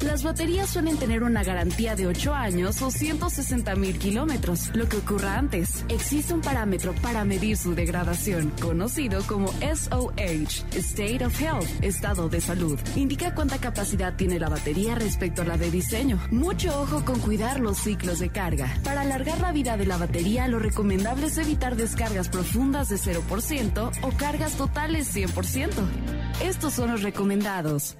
Las 0.01 0.23
baterías 0.23 0.69
suelen 0.69 0.97
tener 0.97 1.23
una 1.23 1.43
garantía 1.43 1.93
de 1.93 2.07
8 2.07 2.33
años 2.33 2.81
o 2.81 2.89
160 2.89 3.75
mil 3.75 3.99
kilómetros. 3.99 4.71
Lo 4.73 4.87
que 4.87 4.95
ocurra 4.95 5.37
antes, 5.37 5.83
existe 5.89 6.33
un 6.33 6.39
parámetro 6.39 6.93
para 7.01 7.25
medir 7.25 7.57
su 7.57 7.75
degradación, 7.75 8.53
conocido 8.61 9.21
como 9.27 9.49
SOH, 9.59 10.65
State 10.77 11.25
of 11.25 11.41
Health, 11.41 11.67
estado 11.83 12.29
de 12.29 12.39
salud. 12.39 12.79
Indica 12.95 13.35
cuánta 13.35 13.57
capacidad 13.57 14.15
tiene 14.15 14.39
la 14.39 14.47
batería 14.47 14.95
respecto 14.95 15.41
a 15.41 15.45
la 15.45 15.57
de 15.57 15.69
diseño. 15.69 16.17
Mucho 16.31 16.81
ojo 16.81 17.03
con 17.03 17.19
cuidar 17.19 17.59
los 17.59 17.77
ciclos 17.77 18.19
de 18.19 18.29
carga. 18.29 18.73
Para 18.85 19.01
alargar 19.01 19.41
la 19.41 19.51
vida 19.51 19.75
de 19.75 19.85
la 19.85 19.97
batería, 19.97 20.47
lo 20.47 20.59
recomendable 20.59 21.27
es 21.27 21.37
evitar 21.37 21.75
descargas 21.75 22.29
profundas 22.29 22.87
de 22.87 22.95
0% 22.95 23.91
o 24.01 24.09
cargas 24.11 24.53
totales 24.53 25.13
100%. 25.13 25.71
Estos 26.41 26.73
son 26.73 26.91
los 26.91 27.03
recomendados. 27.03 27.97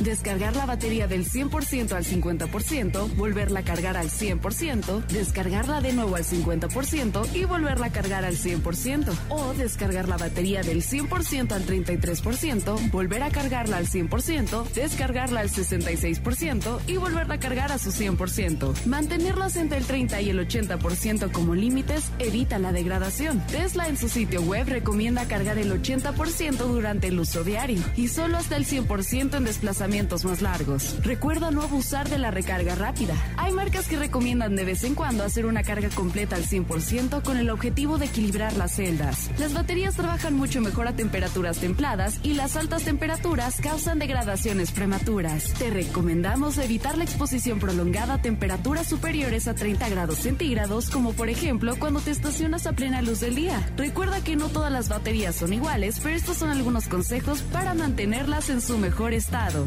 Descargar 0.00 0.54
la 0.54 0.64
batería 0.64 1.08
del 1.08 1.26
100% 1.26 1.92
al 1.92 2.04
50%, 2.04 3.16
volverla 3.16 3.60
a 3.60 3.64
cargar 3.64 3.96
al 3.96 4.10
100%, 4.10 5.06
descargarla 5.06 5.80
de 5.80 5.92
nuevo 5.92 6.14
al 6.14 6.24
50% 6.24 7.34
y 7.34 7.44
volverla 7.44 7.86
a 7.86 7.92
cargar 7.92 8.24
al 8.24 8.36
100%. 8.36 9.12
O 9.28 9.54
descargar 9.54 10.08
la 10.08 10.16
batería 10.16 10.62
del 10.62 10.82
100% 10.82 11.52
al 11.52 11.66
33%, 11.66 12.90
volver 12.90 13.22
a 13.24 13.30
cargarla 13.30 13.78
al 13.78 13.86
100%, 13.86 14.68
descargarla 14.70 15.40
al 15.40 15.50
66% 15.50 16.80
y 16.86 16.96
volverla 16.96 17.34
a 17.34 17.40
cargar 17.40 17.72
a 17.72 17.78
su 17.78 17.90
100%. 17.90 18.86
Mantenerlas 18.86 19.56
entre 19.56 19.78
el 19.78 19.84
30 19.84 20.20
y 20.22 20.30
el 20.30 20.38
80% 20.46 21.32
como 21.32 21.54
límites 21.54 22.12
evita 22.20 22.58
la 22.58 22.72
degradación. 22.72 23.44
Tesla 23.48 23.88
en 23.88 23.96
su 23.96 24.08
sitio 24.08 24.42
web 24.42 24.68
recomienda 24.68 25.26
cargar 25.26 25.58
el 25.58 25.72
80% 25.72 26.56
durante 26.56 27.08
el 27.08 27.18
uso 27.18 27.42
diario 27.42 27.82
y 27.96 28.08
solo 28.08 28.36
hasta 28.36 28.56
el 28.56 28.64
100% 28.64 29.36
en 29.36 29.46
más 29.88 30.42
largos. 30.42 30.96
Recuerda 31.02 31.50
no 31.50 31.62
abusar 31.62 32.08
de 32.08 32.18
la 32.18 32.30
recarga 32.30 32.74
rápida. 32.74 33.14
Hay 33.36 33.52
marcas 33.52 33.88
que 33.88 33.96
recomiendan 33.96 34.54
de 34.54 34.64
vez 34.64 34.84
en 34.84 34.94
cuando 34.94 35.24
hacer 35.24 35.46
una 35.46 35.62
carga 35.62 35.88
completa 35.88 36.36
al 36.36 36.44
100% 36.44 37.22
con 37.22 37.38
el 37.38 37.48
objetivo 37.48 37.96
de 37.96 38.06
equilibrar 38.06 38.52
las 38.56 38.76
celdas. 38.76 39.30
Las 39.38 39.54
baterías 39.54 39.96
trabajan 39.96 40.34
mucho 40.34 40.60
mejor 40.60 40.88
a 40.88 40.92
temperaturas 40.92 41.58
templadas 41.58 42.20
y 42.22 42.34
las 42.34 42.56
altas 42.56 42.82
temperaturas 42.82 43.60
causan 43.62 43.98
degradaciones 43.98 44.72
prematuras. 44.72 45.54
Te 45.54 45.70
recomendamos 45.70 46.58
evitar 46.58 46.98
la 46.98 47.04
exposición 47.04 47.58
prolongada 47.58 48.14
a 48.14 48.22
temperaturas 48.22 48.86
superiores 48.86 49.48
a 49.48 49.54
30 49.54 49.88
grados 49.88 50.18
centígrados, 50.18 50.90
como 50.90 51.14
por 51.14 51.30
ejemplo 51.30 51.74
cuando 51.78 52.00
te 52.00 52.10
estacionas 52.10 52.66
a 52.66 52.72
plena 52.72 53.00
luz 53.00 53.20
del 53.20 53.34
día. 53.34 53.66
Recuerda 53.76 54.22
que 54.22 54.36
no 54.36 54.48
todas 54.48 54.70
las 54.70 54.88
baterías 54.88 55.34
son 55.36 55.52
iguales, 55.52 56.00
pero 56.02 56.14
estos 56.14 56.36
son 56.36 56.50
algunos 56.50 56.88
consejos 56.88 57.40
para 57.52 57.74
mantenerlas 57.74 58.50
en 58.50 58.60
su 58.60 58.76
mejor 58.78 59.14
estado. 59.14 59.64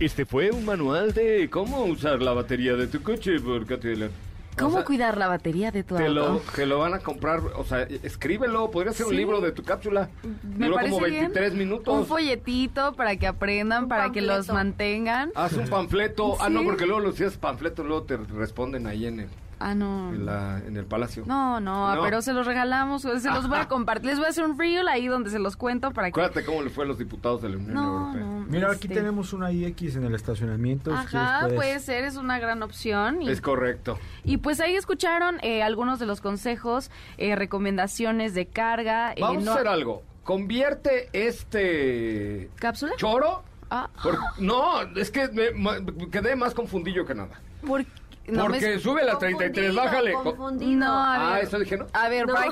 Este 0.00 0.24
fue 0.24 0.50
un 0.50 0.64
manual 0.64 1.12
de 1.12 1.50
cómo 1.50 1.84
usar 1.84 2.22
la 2.22 2.32
batería 2.32 2.74
de 2.74 2.86
tu 2.86 3.02
coche 3.02 3.38
por 3.38 3.68
León. 3.84 4.10
¿Cómo 4.58 4.70
O 4.70 4.76
sea, 4.78 4.84
cuidar 4.84 5.18
la 5.18 5.28
batería 5.28 5.70
de 5.70 5.84
tu 5.84 5.94
Te 5.94 6.06
auto? 6.06 6.14
lo, 6.14 6.38
te 6.56 6.64
lo 6.64 6.78
van 6.78 6.94
a 6.94 7.00
comprar, 7.00 7.40
o 7.54 7.64
sea, 7.64 7.82
escríbelo, 7.82 8.70
podría 8.70 8.94
ser 8.94 9.06
un 9.06 9.16
libro 9.16 9.42
de 9.42 9.52
tu 9.52 9.62
cápsula. 9.62 10.08
Me 10.56 10.66
Duró 10.66 10.76
parece 10.76 10.94
como 10.94 11.06
bien. 11.06 11.20
23 11.32 11.54
minutos. 11.54 11.94
Un 11.94 12.06
folletito 12.06 12.94
para 12.94 13.16
que 13.16 13.26
aprendan, 13.26 13.84
Un 13.84 13.88
para 13.90 14.10
que 14.10 14.22
los 14.22 14.48
mantengan. 14.48 15.32
Haz 15.34 15.52
un 15.52 15.68
panfleto. 15.68 16.36
Ah, 16.40 16.48
no, 16.48 16.64
porque 16.64 16.86
luego 16.86 17.00
los 17.00 17.16
si 17.16 17.24
haces 17.24 17.38
panfleto, 17.38 17.84
luego 17.84 18.02
te 18.04 18.16
responden 18.16 18.86
ahí 18.86 19.04
en 19.06 19.20
el, 19.20 19.28
Ah, 19.62 19.74
no. 19.74 20.08
en 20.14 20.24
la- 20.26 20.58
en 20.66 20.76
el 20.76 20.86
palacio. 20.86 21.24
No, 21.26 21.60
no, 21.60 21.94
No. 21.94 22.02
pero 22.02 22.22
se 22.22 22.32
los 22.32 22.46
regalamos, 22.46 23.02
se 23.02 23.30
los 23.30 23.46
voy 23.48 23.58
a 23.58 23.68
compartir. 23.68 24.06
Les 24.06 24.16
voy 24.16 24.26
a 24.26 24.30
hacer 24.30 24.44
un 24.44 24.58
reel 24.58 24.88
ahí 24.88 25.06
donde 25.06 25.28
se 25.30 25.38
los 25.38 25.56
cuento 25.56 25.90
para 25.92 26.08
que... 26.08 26.18
Acuérdate 26.20 26.44
cómo 26.46 26.62
le 26.62 26.70
fue 26.70 26.84
a 26.84 26.86
los 26.88 26.98
diputados 26.98 27.42
de 27.42 27.50
la 27.50 27.56
Unión 27.58 27.74
No, 27.74 28.06
Europea. 28.08 28.20
no. 28.26 28.46
Mira, 28.48 28.68
aquí 28.72 28.86
este, 28.88 28.94
tenemos 28.94 29.32
una 29.34 29.52
IX 29.52 29.96
en 29.96 30.04
el 30.04 30.14
estacionamiento. 30.14 30.92
Ajá, 30.94 31.46
puede 31.54 31.78
ser, 31.80 32.04
es 32.04 32.16
una 32.16 32.38
gran 32.38 32.62
opción. 32.62 33.22
Y, 33.22 33.28
Es 33.30 33.40
correcto. 33.42 33.98
y 34.24 34.38
pues 34.38 34.60
ahí 34.60 34.74
escucharon 34.76 35.36
eh, 35.42 35.62
algunos 35.62 35.98
de 35.98 36.06
los 36.06 36.20
consejos, 36.22 36.90
eh, 37.18 37.36
recomendaciones 37.36 38.32
de 38.34 38.46
carga. 38.46 39.12
eh, 39.12 39.16
Vamos 39.20 39.44
no- 39.44 39.50
a 39.52 39.54
hacer 39.56 39.68
algo. 39.68 40.02
Convierte 40.24 41.08
este 41.12 42.50
¿Cápsula? 42.56 42.92
choro 42.96 43.42
Ah, 43.72 43.88
Por- 44.02 44.18
no, 44.40 44.82
es 44.96 45.12
que 45.12 45.28
me, 45.28 46.08
quedé 46.10 46.34
más 46.34 46.54
confundido 46.54 47.04
que 47.06 47.14
nada. 47.14 47.40
¿por 47.64 47.84
qué? 47.84 47.90
No 48.30 48.44
me- 48.48 48.50
Porque 48.58 48.78
sube 48.78 49.04
la 49.04 49.18
33, 49.18 49.74
Confundido, 49.74 49.82
bájale. 49.84 50.12
Confundido. 50.12 50.80
No, 50.80 50.86
a 51.04 51.30
Ah, 51.30 51.34
ver. 51.36 51.44
eso 51.44 51.58
dije, 51.58 51.76
¿no? 51.76 51.86
A 51.92 52.08
ver, 52.08 52.26
No. 52.26 52.34
para, 52.34 52.46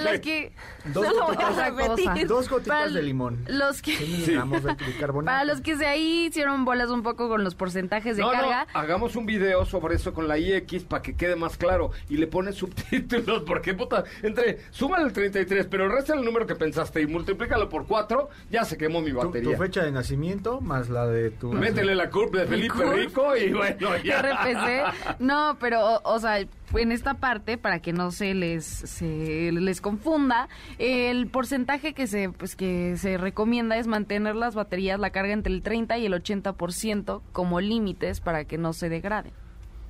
los 0.00 0.20
que... 0.20 0.52
Dos 0.86 1.04
No 1.06 1.12
lo 1.14 1.26
voy 1.26 1.36
a 1.36 1.50
gotitas- 1.50 1.76
repetir. 1.76 2.26
Dos 2.26 2.48
gotitas 2.48 2.78
Para 2.78 2.90
de 2.90 3.02
limón. 3.02 3.44
Los 3.48 3.82
que... 3.82 3.96
Bicarbonato. 3.96 5.24
Para 5.26 5.44
los 5.44 5.60
que 5.60 5.76
se 5.76 5.86
ahí 5.86 6.26
hicieron 6.26 6.64
bolas 6.64 6.90
un 6.90 7.02
poco 7.02 7.28
con 7.28 7.44
los 7.44 7.54
porcentajes 7.54 8.16
de 8.16 8.22
No, 8.22 8.30
carga, 8.30 8.66
no, 8.72 8.80
hagamos 8.80 9.16
un 9.16 9.26
video 9.26 9.64
sobre 9.64 9.96
eso 9.96 10.12
con 10.14 10.26
la 10.28 10.38
IX 10.38 10.84
para 10.84 11.02
que 11.02 11.14
quede 11.16 11.36
más 11.36 11.56
claro 11.56 11.90
y 12.08 12.16
le 12.16 12.26
pones 12.26 12.56
subtítulos 12.56 13.42
porque 13.46 13.74
puta, 13.74 14.04
entre 14.22 14.58
súmale 14.70 15.04
el 15.04 15.12
33, 15.12 15.66
pero 15.66 15.88
resta 15.88 16.14
el 16.14 16.24
número 16.24 16.46
que 16.46 16.54
pensaste 16.54 17.00
y 17.02 17.06
multiplícalo 17.06 17.68
por 17.68 17.86
4, 17.86 18.28
ya 18.50 18.64
se 18.64 18.76
quemó 18.76 19.00
mi 19.00 19.10
Tu, 19.10 19.16
batería. 19.18 19.52
tu 19.56 19.62
fecha 19.62 19.82
de 19.84 19.92
nacimiento 19.92 20.60
más 20.60 20.88
la 20.88 21.06
de 21.06 21.30
tu... 21.30 21.52
Métele 21.52 21.94
la 21.94 22.10
curva 22.10 22.40
de 22.40 22.46
Felipe. 22.46 22.84
Rico 22.94 23.36
y 23.36 23.52
bueno, 23.52 23.96
ya. 24.04 24.22
RPC. 24.22 25.19
No, 25.20 25.58
pero, 25.60 26.00
o, 26.02 26.18
sea, 26.18 26.38
en 26.38 26.92
esta 26.92 27.12
parte, 27.12 27.58
para 27.58 27.80
que 27.80 27.92
no 27.92 28.10
se 28.10 28.32
les, 28.32 28.64
se 28.64 29.52
les 29.52 29.82
confunda, 29.82 30.48
el 30.78 31.28
porcentaje 31.28 31.92
que 31.92 32.06
se, 32.06 32.30
pues, 32.30 32.56
que 32.56 32.96
se 32.96 33.18
recomienda 33.18 33.76
es 33.76 33.86
mantener 33.86 34.34
las 34.34 34.54
baterías, 34.54 34.98
la 34.98 35.10
carga 35.10 35.34
entre 35.34 35.52
el 35.52 35.60
30 35.62 35.98
y 35.98 36.06
el 36.06 36.14
80% 36.14 37.20
como 37.32 37.60
límites 37.60 38.22
para 38.22 38.46
que 38.46 38.56
no 38.56 38.72
se 38.72 38.88
degraden. 38.88 39.34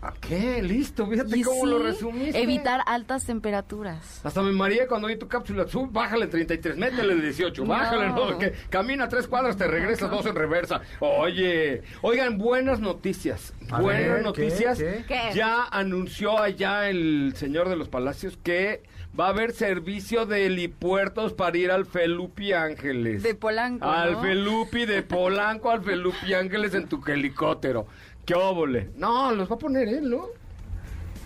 ¿A 0.03 0.15
qué? 0.19 0.63
Listo, 0.63 1.07
fíjate 1.07 1.39
Y 1.39 1.43
cómo 1.43 1.67
lo 1.67 1.79
resumiste. 1.81 2.41
Evitar 2.43 2.81
altas 2.87 3.27
temperaturas. 3.27 4.21
Hasta 4.25 4.41
me 4.41 4.51
mareé 4.53 4.87
cuando 4.87 5.09
vi 5.09 5.17
tu 5.17 5.29
cápsula. 5.29 5.69
Sub, 5.69 5.93
bájale 5.93 6.27
33, 6.27 6.77
métele 6.79 7.17
18, 7.17 7.65
bájale, 7.67 8.09
no, 8.09 8.31
No. 8.31 8.39
que 8.39 8.53
camina 8.71 9.09
tres 9.09 9.27
cuadras, 9.27 9.59
te 9.59 9.67
regresas 9.67 10.11
dos 10.11 10.25
en 10.25 10.35
reversa. 10.35 10.81
Oye, 11.01 11.83
oigan, 12.01 12.39
buenas 12.39 12.81
noticias. 12.81 13.53
A 13.71 13.81
buenas 13.81 14.23
noticias. 14.23 14.79
¿Qué? 14.79 15.05
¿Qué? 15.07 15.21
Ya 15.35 15.65
anunció 15.71 16.39
allá 16.39 16.89
el 16.89 17.33
señor 17.37 17.69
de 17.69 17.77
los 17.77 17.89
palacios 17.91 18.39
que 18.43 18.83
va 19.19 19.27
a 19.27 19.31
haber 19.31 19.53
servicio 19.53 20.25
de 20.25 20.47
helipuertos 20.47 21.33
para 21.33 21.59
ir 21.59 21.71
al 21.73 21.85
Felupi 21.85 22.53
Ángeles. 22.53 23.23
De 23.23 23.35
Polanco, 23.35 23.85
Al 23.87 24.13
¿no? 24.13 24.23
Felupi 24.23 24.87
de 24.87 25.03
Polanco 25.03 25.71
al 25.71 25.83
Felupi 25.83 26.33
Ángeles 26.33 26.75
en 26.75 26.89
tu 26.89 27.03
helicóptero. 27.07 27.87
¿Qué 28.31 28.37
óvole? 28.37 28.91
No, 28.95 29.33
los 29.33 29.51
va 29.51 29.57
a 29.57 29.59
poner 29.59 29.89
él, 29.89 30.09
¿no? 30.09 30.27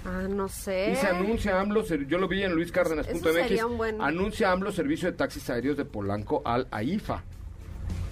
Ah, 0.07 0.23
no 0.27 0.49
sé. 0.49 0.93
Y 0.93 0.97
se 0.97 1.07
anuncia 1.07 1.61
AMLO, 1.61 1.85
yo 1.85 2.17
lo 2.17 2.27
vi 2.29 2.39
en 2.41 2.47
Eso 2.47 2.55
luiscárdenas.mx, 2.57 3.21
sería 3.35 3.67
un 3.67 3.77
buen- 3.77 4.01
anuncia 4.01 4.51
AMLO 4.51 4.73
servicio 4.73 5.11
de 5.11 5.17
taxis 5.19 5.51
aéreos 5.51 5.77
de 5.77 5.85
Polanco 5.85 6.41
al 6.47 6.67
AIFA. 6.71 7.23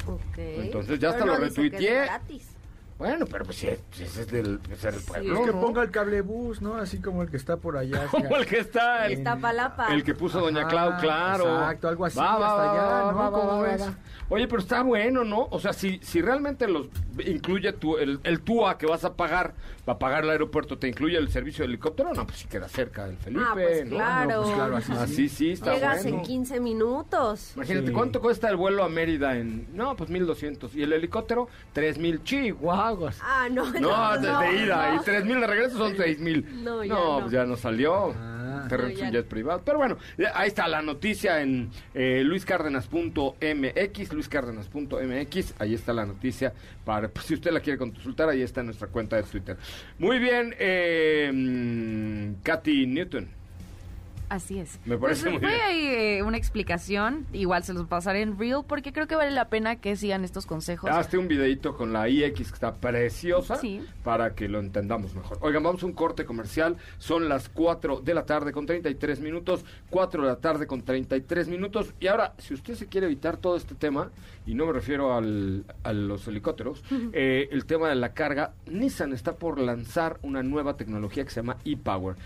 Ok. 0.07 0.37
Entonces 0.37 0.99
ya 0.99 1.09
hasta 1.09 1.23
Pero 1.25 1.33
lo 1.35 1.39
no 1.39 1.45
dice 1.47 1.61
que 1.63 1.67
es 1.69 1.73
retuiteé. 1.73 1.95
gratis. 2.05 2.52
Bueno, 2.99 3.27
pero 3.27 3.45
pues 3.45 3.57
sí, 3.57 3.69
sí, 3.91 4.05
ese 4.05 4.21
es 4.23 4.27
del, 4.31 4.61
es 4.71 4.83
del 4.83 4.95
pueblo, 4.97 5.35
Es 5.35 5.41
que 5.47 5.53
¿no? 5.53 5.61
ponga 5.61 5.83
el 5.83 5.91
cablebús, 5.91 6.61
¿no? 6.63 6.75
Así 6.77 6.99
como 7.01 7.23
el 7.23 7.31
que 7.31 7.37
está 7.37 7.57
por 7.57 7.77
allá. 7.77 8.07
Como 8.11 8.37
el 8.37 8.47
que 8.47 8.59
está, 8.61 9.07
el, 9.07 9.15
Iztapalapa. 9.15 9.93
el 9.93 10.05
que 10.05 10.15
puso 10.15 10.41
Doña 10.41 10.69
Clau, 10.69 11.01
claro. 11.01 11.45
exacto, 11.57 11.89
algo 11.89 12.05
así, 12.07 12.19
hasta 12.21 12.73
allá, 12.73 13.13
¿no? 13.13 13.33
¿Cómo 13.33 13.61
ves? 13.63 13.83
Oye, 14.29 14.47
pero 14.49 14.61
está 14.63 14.83
bueno, 14.83 15.25
¿no? 15.25 15.49
O 15.51 15.59
sea, 15.59 15.73
si, 15.73 15.99
si 16.03 16.23
realmente 16.23 16.67
los 16.69 16.87
incluye 17.27 17.73
tu, 17.73 17.99
el, 17.99 18.21
el 18.23 18.41
TUA 18.41 18.79
que 18.79 18.87
vas 18.87 19.05
a 19.05 19.15
pagar, 19.15 19.55
para 19.85 19.99
pagar 19.99 20.25
el 20.25 20.31
aeropuerto, 20.31 20.79
te 20.79 20.87
incluye 20.89 21.19
el 21.19 21.29
servicio 21.29 21.65
de 21.65 21.69
helicóptero, 21.69 22.15
no, 22.15 22.25
pues 22.25 22.39
sí 22.39 22.47
queda 22.49 22.69
cerca 22.69 23.07
del 23.07 23.17
Felipe, 23.17 23.43
Ah, 23.45 23.51
pues 23.53 23.85
¿no? 23.85 23.97
claro. 23.97 24.31
No, 24.31 24.43
pues 24.43 24.55
claro, 24.55 24.77
así 24.77 24.93
Así 24.93 25.29
sí, 25.29 25.53
está 25.53 25.75
Llegas 25.75 26.03
bueno. 26.05 26.19
en 26.19 26.23
15 26.25 26.61
minutos. 26.61 27.53
Imagínate, 27.57 27.89
Sí. 27.89 27.93
¿cuánto 27.93 28.21
cuesta 28.21 28.49
el 28.49 28.57
vuelo 28.57 28.85
a 28.85 28.89
Mérida 28.89 29.37
en...? 29.37 29.67
No, 29.75 29.97
pues 29.97 30.09
1.200. 30.09 30.71
¿Y 30.75 30.83
el 30.83 30.93
helicóptero? 30.93 31.49
3.000 31.75 32.23
chihuahuas. 32.83 33.19
Ah, 33.23 33.49
no. 33.51 33.65
No, 33.73 34.19
desde 34.19 34.33
no, 34.33 34.53
ida. 34.53 34.95
no. 34.95 34.97
Y 34.97 34.99
3.000 35.05 35.41
de 35.41 35.47
regreso 35.47 35.79
son 35.79 35.95
6.000. 35.95 36.45
No, 36.63 36.85
ya 36.85 36.95
no. 36.95 37.21
pues 37.21 37.33
ya 37.33 37.45
no 37.45 37.57
salió. 37.57 38.15
Ah. 38.19 38.33
Te 38.69 38.79
No, 38.79 38.89
ya 38.89 39.23
privado. 39.25 39.63
Pero 39.65 39.79
bueno, 39.79 39.97
ahí 40.35 40.49
está 40.49 40.69
la 40.69 40.83
noticia 40.83 41.41
en 41.41 41.71
eh, 41.95 42.23
luiscárdenas.mx, 42.25 44.13
luiscárdenas.mx. 44.13 45.55
Ahí 45.59 45.75
está 45.75 45.93
la 45.93 46.07
noticia. 46.07 46.53
para 46.85 47.09
pues, 47.09 47.27
Si 47.27 47.35
usted 47.35 47.51
la 47.51 47.61
quiere 47.61 47.79
consultar, 47.79 48.29
ahí 48.29 48.43
está 48.43 48.61
en 48.61 48.67
nuestra 48.67 48.89
cuenta 48.89 49.17
de 49.17 49.23
Twitter. 49.25 49.57
Muy 49.99 50.19
bien, 50.19 50.55
eh, 50.59 51.31
mm, 51.33 52.43
Katy 52.43 52.87
Newton. 52.87 53.42
Así 54.33 54.59
es. 54.59 54.81
Me 54.87 54.97
parece 54.97 55.25
Pues, 55.25 55.33
muy 55.35 55.41
fue 55.43 55.51
bien. 55.51 55.61
ahí 55.63 55.87
eh, 55.89 56.23
una 56.23 56.39
explicación, 56.39 57.27
igual 57.35 57.65
se 57.65 57.75
los 57.75 57.87
pasaré 57.87 58.23
en 58.23 58.39
Reel, 58.39 58.61
porque 58.67 58.91
creo 58.91 59.07
que 59.07 59.15
vale 59.15 59.31
la 59.31 59.49
pena 59.51 59.77
que 59.77 59.95
sigan 59.95 60.25
estos 60.25 60.47
consejos. 60.47 60.91
Hazte 60.91 61.19
un 61.19 61.29
videito 61.29 61.77
con 61.77 61.93
la 61.93 62.09
IX 62.09 62.33
que 62.35 62.43
está 62.43 62.73
preciosa 62.73 63.57
Sí. 63.57 63.83
para 64.03 64.35
que 64.35 64.49
lo 64.49 64.59
entendamos 64.59 65.15
mejor. 65.15 65.37
Oigan, 65.43 65.63
vamos 65.63 65.83
a 65.83 65.87
un 65.87 65.93
corte 65.93 66.25
comercial. 66.25 66.79
Son 66.97 67.29
las 67.29 67.51
4 67.51 68.01
de 68.01 68.15
la 68.15 68.25
tarde 68.25 68.53
con 68.53 68.65
33 68.65 69.21
minutos. 69.21 69.67
4 69.91 70.23
de 70.23 70.29
la 70.31 70.37
tarde 70.37 70.67
con 70.67 70.81
33 70.81 71.49
minutos. 71.49 71.93
Y 72.01 72.07
ahora, 72.07 72.33
si 72.39 72.55
usted 72.55 72.73
se 72.75 72.87
quiere 72.87 73.09
evitar 73.09 73.37
todo 73.37 73.55
este 73.57 73.75
tema, 73.75 74.11
y 74.47 74.55
no 74.55 74.65
me 74.65 74.73
refiero 74.73 75.13
al, 75.15 75.67
a 75.85 75.93
los 75.93 76.27
helicópteros, 76.27 76.83
eh, 77.13 77.51
el 77.53 77.67
tema 77.67 77.91
de 77.91 77.97
la 77.97 78.15
carga, 78.15 78.53
Nissan 78.65 79.13
está 79.13 79.35
por 79.35 79.59
lanzar 79.61 80.19
una 80.23 80.43
nueva 80.43 80.79
tecnología 80.79 81.23
que 81.23 81.29
se 81.31 81.41
llama 81.43 81.59
e-Power, 81.67 82.17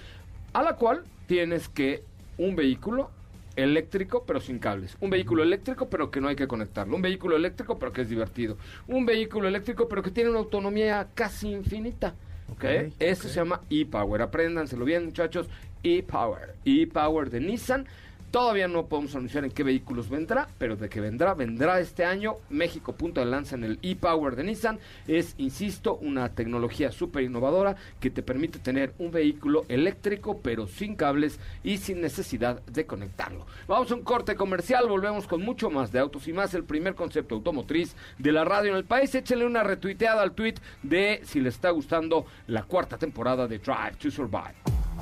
a 0.53 0.63
la 0.63 0.77
cual 0.77 1.03
tienes 1.27 1.69
que 1.69 2.03
un 2.39 2.57
vehículo 2.57 3.11
eléctrico 3.57 4.25
pero 4.27 4.41
sin 4.41 4.59
cables. 4.59 4.97
Un 5.01 5.11
vehículo 5.11 5.43
eléctrico 5.43 5.89
pero 5.89 6.11
que 6.11 6.21
no 6.21 6.29
hay 6.29 6.37
que 6.37 6.47
conectarlo. 6.47 6.95
Un 6.97 7.03
vehículo 7.03 7.37
eléctrico 7.37 7.79
pero 7.79 7.93
que 7.93 8.03
es 8.03 8.09
divertido. 8.09 8.57
Un 8.87 9.07
vehículo 9.07 9.49
eléctrico 9.49 9.89
pero 9.89 10.03
que 10.03 10.11
tiene 10.11 10.31
una 10.31 10.39
autonomía 10.41 11.09
casi 11.15 11.49
infinita. 11.51 12.15
¿ok? 12.51 12.65
Ok, 12.65 12.65
Esto 12.99 13.27
ok. 13.27 13.33
se 13.33 13.37
llama 13.37 13.61
e-Power. 13.71 14.23
Apréndanselo 14.23 14.85
bien 14.85 15.07
muchachos. 15.07 15.49
E-Power. 15.83 16.55
E-Power 16.65 17.31
de 17.31 17.41
Nissan. 17.41 17.87
Todavía 18.31 18.69
no 18.69 18.87
podemos 18.87 19.15
anunciar 19.15 19.45
en 19.45 19.51
qué 19.51 19.63
vehículos 19.63 20.11
vendrá, 20.11 20.49
pero 20.59 20.77
de 20.77 20.89
que 20.89 21.01
vendrá, 21.01 21.35
vendrá 21.35 21.81
este 21.81 22.05
año. 22.05 22.35
México 22.51 22.93
punto 22.93 23.21
de 23.21 23.27
lanza 23.27 23.55
en 23.55 23.65
el 23.65 23.79
e-Power 23.83 24.37
de 24.37 24.45
Nissan. 24.45 24.79
Es, 25.07 25.35
insisto, 25.39 25.97
una 25.97 26.29
tecnología 26.35 26.93
súper 26.93 27.25
innovadora 27.25 27.77
que 27.99 28.11
te 28.11 28.23
permite 28.23 28.59
tener 28.59 28.93
un 28.99 29.11
vehículo 29.11 29.65
eléctrico, 29.69 30.41
pero 30.43 30.67
sin 30.67 30.97
cables 30.97 31.41
y 31.63 31.79
sin 31.79 32.01
necesidad 32.01 32.63
de 32.67 32.85
conectarlo. 32.85 33.47
Vamos 33.67 33.91
a 33.91 33.95
un 33.95 34.03
corte 34.03 34.35
comercial, 34.35 34.89
volvemos 34.89 35.27
con 35.27 35.43
mucho 35.43 35.71
más 35.71 35.93
de 35.93 36.01
autos 36.01 36.29
y 36.29 36.33
más. 36.33 36.53
El 36.53 36.65
primer 36.65 36.95
concepto 36.95 37.37
automotriz 37.37 37.97
de 38.19 38.33
la 38.33 38.45
radio 38.45 38.73
en 38.73 38.77
el 38.77 38.85
país. 38.85 39.15
Échenle 39.15 39.47
una 39.47 39.63
retuiteada 39.63 40.23
al 40.23 40.33
tweet 40.33 40.57
de 40.83 41.21
si 41.25 41.41
le 41.41 41.49
está 41.49 41.71
gustando 41.71 42.27
la 42.49 42.65
cuarta 42.65 42.99
temporada 42.99 43.47
de 43.47 43.59
Drive 43.59 43.97
to 43.99 44.11
Survive. 44.11 44.76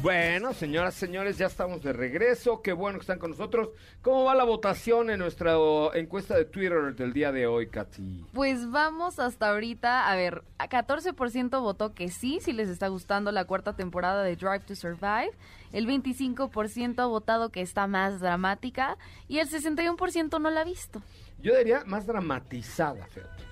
Bueno, 0.00 0.52
señoras, 0.54 0.94
señores, 0.94 1.36
ya 1.38 1.46
estamos 1.46 1.82
de 1.82 1.92
regreso. 1.92 2.62
Qué 2.62 2.72
bueno 2.72 2.98
que 2.98 3.02
están 3.02 3.18
con 3.18 3.30
nosotros. 3.30 3.68
¿Cómo 4.00 4.24
va 4.24 4.34
la 4.34 4.44
votación 4.44 5.10
en 5.10 5.18
nuestra 5.18 5.56
encuesta 5.94 6.34
de 6.34 6.44
Twitter 6.46 6.94
del 6.94 7.12
día 7.12 7.30
de 7.30 7.46
hoy, 7.46 7.68
Katy? 7.68 8.26
Pues 8.32 8.70
vamos 8.70 9.18
hasta 9.18 9.50
ahorita, 9.50 10.10
a 10.10 10.16
ver, 10.16 10.42
a 10.58 10.68
14% 10.68 11.60
votó 11.60 11.94
que 11.94 12.08
sí, 12.08 12.38
si 12.40 12.52
les 12.52 12.68
está 12.68 12.88
gustando 12.88 13.32
la 13.32 13.44
cuarta 13.44 13.76
temporada 13.76 14.22
de 14.22 14.34
Drive 14.34 14.60
to 14.60 14.74
Survive, 14.74 15.32
el 15.72 15.86
25% 15.86 16.98
ha 16.98 17.06
votado 17.06 17.50
que 17.50 17.60
está 17.60 17.86
más 17.86 18.18
dramática 18.18 18.96
y 19.28 19.38
el 19.38 19.48
61% 19.48 20.40
no 20.40 20.50
la 20.50 20.62
ha 20.62 20.64
visto. 20.64 21.02
Yo 21.40 21.56
diría 21.56 21.84
más 21.84 22.06
dramatizada, 22.06 23.06
fíjate. 23.06 23.44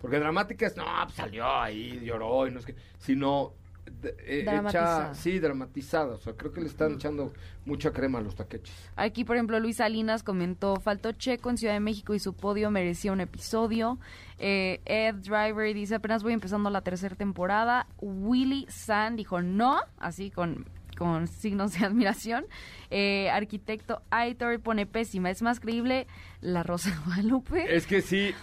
Porque 0.00 0.18
dramática 0.18 0.66
es, 0.66 0.76
no, 0.76 0.84
pues 1.04 1.14
salió 1.14 1.46
ahí, 1.46 2.00
lloró 2.04 2.48
y 2.48 2.50
no 2.50 2.58
es 2.58 2.66
que, 2.66 2.74
sino 2.98 3.52
eh, 3.86 4.42
Dramatizada. 4.44 5.04
hecha, 5.10 5.14
sí, 5.14 5.38
dramatizada. 5.38 6.14
O 6.14 6.18
sea, 6.18 6.32
creo 6.34 6.52
que 6.52 6.60
le 6.60 6.66
están 6.68 6.94
echando 6.94 7.32
mucha 7.64 7.92
crema 7.92 8.18
a 8.18 8.22
los 8.22 8.34
taqueches. 8.34 8.74
Aquí, 8.96 9.24
por 9.24 9.36
ejemplo, 9.36 9.58
Luis 9.60 9.76
Salinas 9.76 10.22
comentó, 10.22 10.76
faltó 10.80 11.12
Checo 11.12 11.50
en 11.50 11.58
Ciudad 11.58 11.74
de 11.74 11.80
México 11.80 12.14
y 12.14 12.18
su 12.18 12.32
podio 12.34 12.70
merecía 12.70 13.12
un 13.12 13.20
episodio. 13.20 13.98
Eh, 14.38 14.80
Ed 14.84 15.16
Driver 15.16 15.72
dice, 15.74 15.96
apenas 15.96 16.22
voy 16.22 16.32
empezando 16.32 16.70
la 16.70 16.80
tercera 16.82 17.14
temporada. 17.16 17.86
Willy 18.00 18.66
San 18.68 19.16
dijo 19.16 19.40
no, 19.42 19.78
así 19.98 20.30
con, 20.30 20.64
con 20.96 21.28
signos 21.28 21.78
de 21.78 21.84
admiración. 21.86 22.46
Eh, 22.90 23.30
arquitecto 23.30 24.02
Aitor 24.10 24.60
pone 24.60 24.86
pésima, 24.86 25.30
es 25.30 25.42
más 25.42 25.60
creíble 25.60 26.06
La 26.40 26.62
Rosa 26.62 26.90
de 26.90 26.96
Guadalupe. 27.06 27.74
Es 27.76 27.86
que 27.86 28.02
sí, 28.02 28.34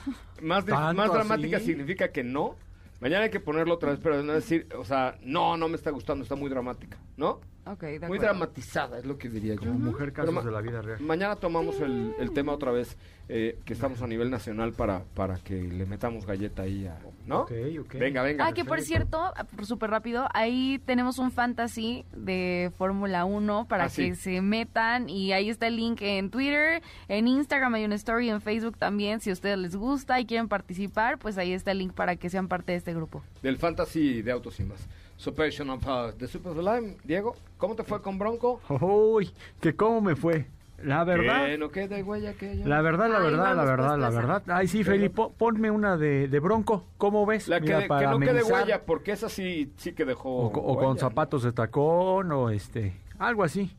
más, 0.42 0.66
de- 0.66 0.72
¿Tanto 0.74 0.94
más 1.02 1.12
dramática 1.14 1.60
significa 1.60 2.10
que 2.10 2.24
no, 2.24 2.56
Mañana 3.00 3.26
hay 3.26 3.30
que 3.30 3.40
ponerlo 3.40 3.76
otra 3.76 3.92
vez, 3.92 4.00
pero 4.02 4.22
no 4.24 4.34
decir, 4.34 4.68
o 4.78 4.84
sea, 4.84 5.18
no, 5.22 5.56
no 5.56 5.70
me 5.70 5.76
está 5.76 5.90
gustando, 5.90 6.24
está 6.24 6.36
muy 6.36 6.50
dramática, 6.50 6.98
¿no? 7.16 7.40
De 7.78 8.08
Muy 8.08 8.18
dramatizada, 8.20 8.98
es 9.00 9.06
lo 9.06 9.18
que 9.18 9.30
diría 9.30 9.54
yo. 9.56 9.60
Como 9.72 9.74
mujer 9.80 10.12
casos 10.14 10.44
de 10.44 10.52
la 10.52 10.62
vida 10.62 10.82
real. 10.82 11.00
Mañana 11.02 11.36
tomamos 11.36 11.80
el, 11.82 12.14
el 12.20 12.32
tema 12.32 12.52
otra 12.54 12.72
vez, 12.72 12.98
eh, 13.28 13.60
que 13.66 13.74
estamos 13.74 14.02
a 14.02 14.08
nivel 14.08 14.32
nacional 14.32 14.74
para, 14.74 15.04
para 15.14 15.38
que 15.38 15.62
le 15.62 15.86
metamos 15.86 16.26
galleta 16.26 16.64
ahí, 16.64 16.88
a- 16.88 17.00
¿no? 17.28 17.42
Ok, 17.42 17.52
ok. 17.82 17.94
Venga, 17.96 18.24
venga. 18.24 18.48
Ah, 18.48 18.54
que 18.54 18.66
por 18.66 18.82
cierto, 18.82 19.32
por 19.56 19.66
súper 19.68 19.92
rápido, 19.92 20.28
ahí 20.34 20.82
tenemos 20.86 21.20
un 21.20 21.32
fantasy 21.32 22.06
de 22.16 22.72
Fórmula 22.78 23.26
1 23.26 23.68
para 23.68 23.84
Ah, 23.86 23.90
sí. 23.90 24.10
que 24.10 24.16
se 24.16 24.42
metan 24.42 25.10
y 25.10 25.32
ahí 25.34 25.50
está 25.50 25.68
el 25.68 25.76
link 25.78 26.02
en 26.02 26.32
Twitter, 26.32 26.82
en 27.08 27.28
Instagram 27.28 27.76
hay 27.76 27.86
una 27.86 27.96
story, 27.96 28.30
en 28.30 28.42
Facebook 28.42 28.78
también, 28.78 29.20
si 29.20 29.30
a 29.30 29.34
ustedes 29.34 29.58
les 29.60 29.76
gusta 29.76 30.20
y 30.20 30.26
quieren 30.26 30.48
participar, 30.48 31.20
pues 31.20 31.38
ahí 31.38 31.54
está 31.54 31.72
el 31.72 31.78
link 31.80 31.94
para 31.94 32.16
que 32.16 32.30
sean 32.30 32.48
parte 32.48 32.72
de 32.72 32.78
este 32.80 32.94
grupo. 32.96 33.22
Del 33.44 33.58
fantasy 33.58 34.22
de 34.24 34.32
autos 34.32 34.60
y 34.60 34.64
más. 34.64 34.88
Superior 35.20 35.70
of 35.72 35.86
uh, 35.86 36.12
the 36.18 36.28
Super 36.28 36.54
Sublime. 36.54 36.96
Diego, 37.04 37.36
¿cómo 37.58 37.76
te 37.76 37.84
fue 37.84 38.02
con 38.02 38.18
Bronco? 38.18 38.62
Uy, 38.80 39.30
que 39.60 39.76
cómo 39.76 40.00
me 40.00 40.16
fue. 40.16 40.46
La 40.82 41.04
verdad, 41.04 41.48
Que 41.48 41.58
no 41.58 41.70
quede 41.72 42.02
huella 42.02 42.34
que 42.36 42.56
la 42.56 42.82
verdad, 42.82 43.10
la 43.10 43.18
Ay, 43.18 43.24
verdad, 43.26 43.54
la 43.54 43.66
verdad, 43.66 44.00
la 44.00 44.10
verdad. 44.12 44.44
Ay, 44.48 44.66
sí, 44.70 44.86
Felipe, 44.86 45.14
po- 45.14 45.34
ponme 45.34 45.70
una 45.70 45.98
de, 45.98 46.30
de 46.30 46.40
bronco. 46.40 46.86
¿Cómo 46.98 47.26
ves? 47.26 47.50
La 47.50 47.60
que, 47.60 47.66
Mira, 47.66 47.82
que 47.82 47.88
para 47.90 48.12
no 48.12 48.20
quede 48.20 48.44
huella, 48.44 48.86
porque 48.86 49.12
esa 49.12 49.28
sí, 49.28 49.74
sí 49.76 49.92
que 49.92 50.06
dejó. 50.06 50.38
O, 50.38 50.52
co- 50.54 50.62
o 50.62 50.72
huella, 50.76 50.86
con 50.86 50.94
¿no? 50.96 51.00
zapatos 51.02 51.44
de 51.44 51.52
tacón 51.52 52.32
o 52.32 52.50
este, 52.50 52.94
algo 53.18 53.44
así. 53.44 53.76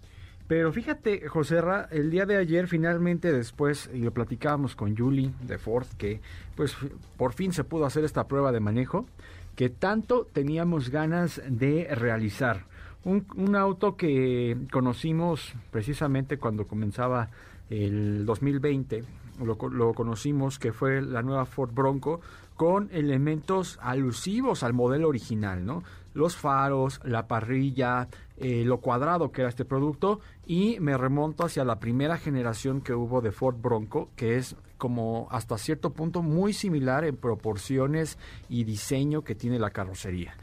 Pero 0.46 0.72
fíjate, 0.74 1.26
José 1.26 1.62
Ra, 1.62 1.88
el 1.90 2.10
día 2.10 2.26
de 2.26 2.36
ayer 2.36 2.66
finalmente 2.66 3.32
después, 3.32 3.88
y 3.94 4.00
lo 4.00 4.10
platicábamos 4.10 4.76
con 4.76 4.94
Julie 4.94 5.30
de 5.46 5.56
Ford, 5.56 5.86
que 5.96 6.20
pues 6.54 6.76
por 7.16 7.32
fin 7.32 7.54
se 7.54 7.64
pudo 7.64 7.86
hacer 7.86 8.04
esta 8.04 8.26
prueba 8.26 8.52
de 8.52 8.60
manejo 8.60 9.06
que 9.56 9.68
tanto 9.70 10.26
teníamos 10.32 10.88
ganas 10.90 11.40
de 11.48 11.88
realizar. 11.94 12.64
Un, 13.04 13.56
auto 13.56 13.96
que 13.96 14.56
conocimos 14.70 15.54
precisamente 15.70 16.36
cuando 16.36 16.66
comenzaba 16.66 17.30
el 17.70 18.26
2020, 18.26 19.04
lo, 19.42 19.56
co- 19.56 19.70
lo 19.70 19.94
conocimos 19.94 20.58
que 20.58 20.72
fue 20.72 21.00
la 21.00 21.22
nueva 21.22 21.46
Ford 21.46 21.72
Bronco 21.72 22.20
con 22.56 22.90
elementos 22.92 23.78
alusivos 23.80 24.62
al 24.62 24.74
modelo 24.74 25.08
original, 25.08 25.64
¿no? 25.64 25.82
Los 26.12 26.36
faros, 26.36 27.00
la 27.04 27.26
parrilla, 27.26 28.08
eh, 28.36 28.64
lo 28.66 28.78
cuadrado 28.80 29.32
que 29.32 29.40
era 29.42 29.48
este 29.48 29.64
producto 29.64 30.20
y 30.46 30.78
me 30.80 30.98
remonto 30.98 31.44
hacia 31.46 31.64
la 31.64 31.78
primera 31.80 32.18
generación 32.18 32.82
que 32.82 32.92
hubo 32.92 33.22
de 33.22 33.32
Ford 33.32 33.56
Bronco, 33.62 34.10
que 34.14 34.36
es 34.36 34.56
como 34.80 35.28
hasta 35.30 35.58
cierto 35.58 35.92
punto 35.92 36.22
muy 36.22 36.54
similar 36.54 37.04
en 37.04 37.14
proporciones 37.14 38.18
y 38.48 38.64
diseño 38.64 39.22
que 39.22 39.34
tiene 39.34 39.58
la 39.58 39.70
carrocería. 39.70 40.34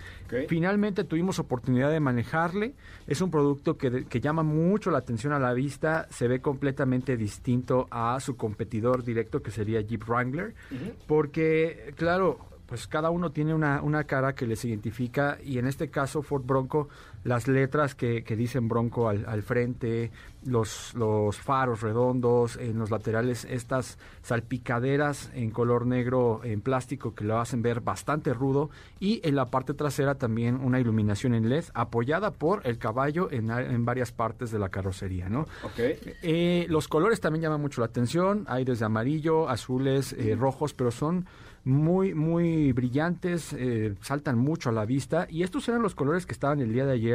Finalmente 0.47 1.03
tuvimos 1.03 1.39
oportunidad 1.39 1.89
de 1.89 1.99
manejarle. 1.99 2.75
Es 3.07 3.21
un 3.21 3.31
producto 3.31 3.77
que, 3.77 4.05
que 4.05 4.21
llama 4.21 4.43
mucho 4.43 4.91
la 4.91 4.99
atención 4.99 5.33
a 5.33 5.39
la 5.39 5.53
vista. 5.53 6.07
Se 6.11 6.27
ve 6.27 6.39
completamente 6.39 7.17
distinto 7.17 7.87
a 7.89 8.19
su 8.19 8.37
competidor 8.37 9.03
directo 9.03 9.41
que 9.41 9.49
sería 9.49 9.81
Jeep 9.81 10.07
Wrangler. 10.07 10.53
Porque, 11.07 11.93
claro, 11.95 12.37
pues 12.67 12.85
cada 12.85 13.09
uno 13.09 13.31
tiene 13.31 13.55
una, 13.55 13.81
una 13.81 14.03
cara 14.03 14.35
que 14.35 14.45
les 14.45 14.63
identifica 14.65 15.39
y 15.43 15.57
en 15.57 15.65
este 15.65 15.89
caso 15.89 16.21
Ford 16.21 16.43
Bronco, 16.45 16.89
las 17.23 17.47
letras 17.47 17.95
que, 17.95 18.23
que 18.23 18.35
dicen 18.35 18.67
Bronco 18.67 19.09
al, 19.09 19.25
al 19.27 19.43
frente, 19.43 20.11
los, 20.45 20.93
los 20.95 21.37
faros 21.37 21.81
redondos, 21.81 22.57
en 22.57 22.79
los 22.79 22.89
laterales 22.89 23.45
estas 23.45 23.97
salpicaderas 24.21 25.31
en 25.33 25.51
color 25.51 25.85
negro 25.85 26.41
en 26.43 26.61
plástico 26.61 27.13
que 27.13 27.23
lo 27.25 27.39
hacen 27.39 27.61
ver 27.61 27.81
bastante 27.81 28.33
rudo 28.33 28.69
y 28.99 29.19
en 29.23 29.35
la 29.35 29.45
parte 29.45 29.73
trasera 29.73 30.15
también 30.15 30.55
una 30.55 30.79
iluminación 30.79 31.33
en 31.33 31.49
LED 31.49 31.65
apoyada 31.73 32.31
por 32.31 32.65
el 32.65 32.77
caballo 32.77 33.29
en, 33.31 33.51
en 33.51 33.85
varias 33.85 34.11
partes 34.11 34.51
de 34.51 34.59
la 34.59 34.69
carrocería, 34.69 35.29
¿no? 35.29 35.41
Ok. 35.63 35.79
Eh, 36.23 36.65
los 36.69 36.87
colores 36.87 37.19
también 37.19 37.43
llaman 37.43 37.61
mucho 37.61 37.81
la 37.81 37.87
atención. 37.87 38.45
Hay 38.47 38.63
desde 38.63 38.85
amarillo, 38.85 39.49
azules, 39.49 40.13
eh, 40.13 40.35
rojos, 40.37 40.73
pero 40.73 40.91
son 40.91 41.25
muy, 41.63 42.13
muy 42.13 42.71
brillantes, 42.71 43.53
eh, 43.53 43.93
saltan 44.01 44.37
mucho 44.37 44.69
a 44.69 44.71
la 44.71 44.85
vista. 44.85 45.27
Y 45.29 45.43
estos 45.43 45.67
eran 45.67 45.81
los 45.81 45.95
colores 45.95 46.25
que 46.25 46.31
estaban 46.31 46.61
el 46.61 46.71
día 46.71 46.85
de 46.85 46.93
ayer 46.93 47.06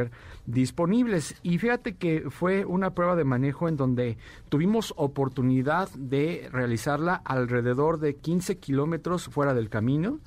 disponibles. 0.47 1.35
Y 1.43 1.59
fíjate 1.59 1.95
que 1.97 2.31
fue 2.31 2.65
una 2.65 2.95
prueba 2.95 3.17
de 3.17 3.25
manejo 3.25 3.69
en 3.69 3.77
donde 3.77 4.17
tuvimos 4.49 4.93
oportunidad 4.97 5.89
de 5.97 6.49
realizarla 6.53 7.15
alrededor 7.25 7.99
de 7.99 8.17
15 8.17 8.59
kilómetros 8.59 9.29
fuera 9.29 9.55
del 9.55 9.69
camino. 9.69 10.21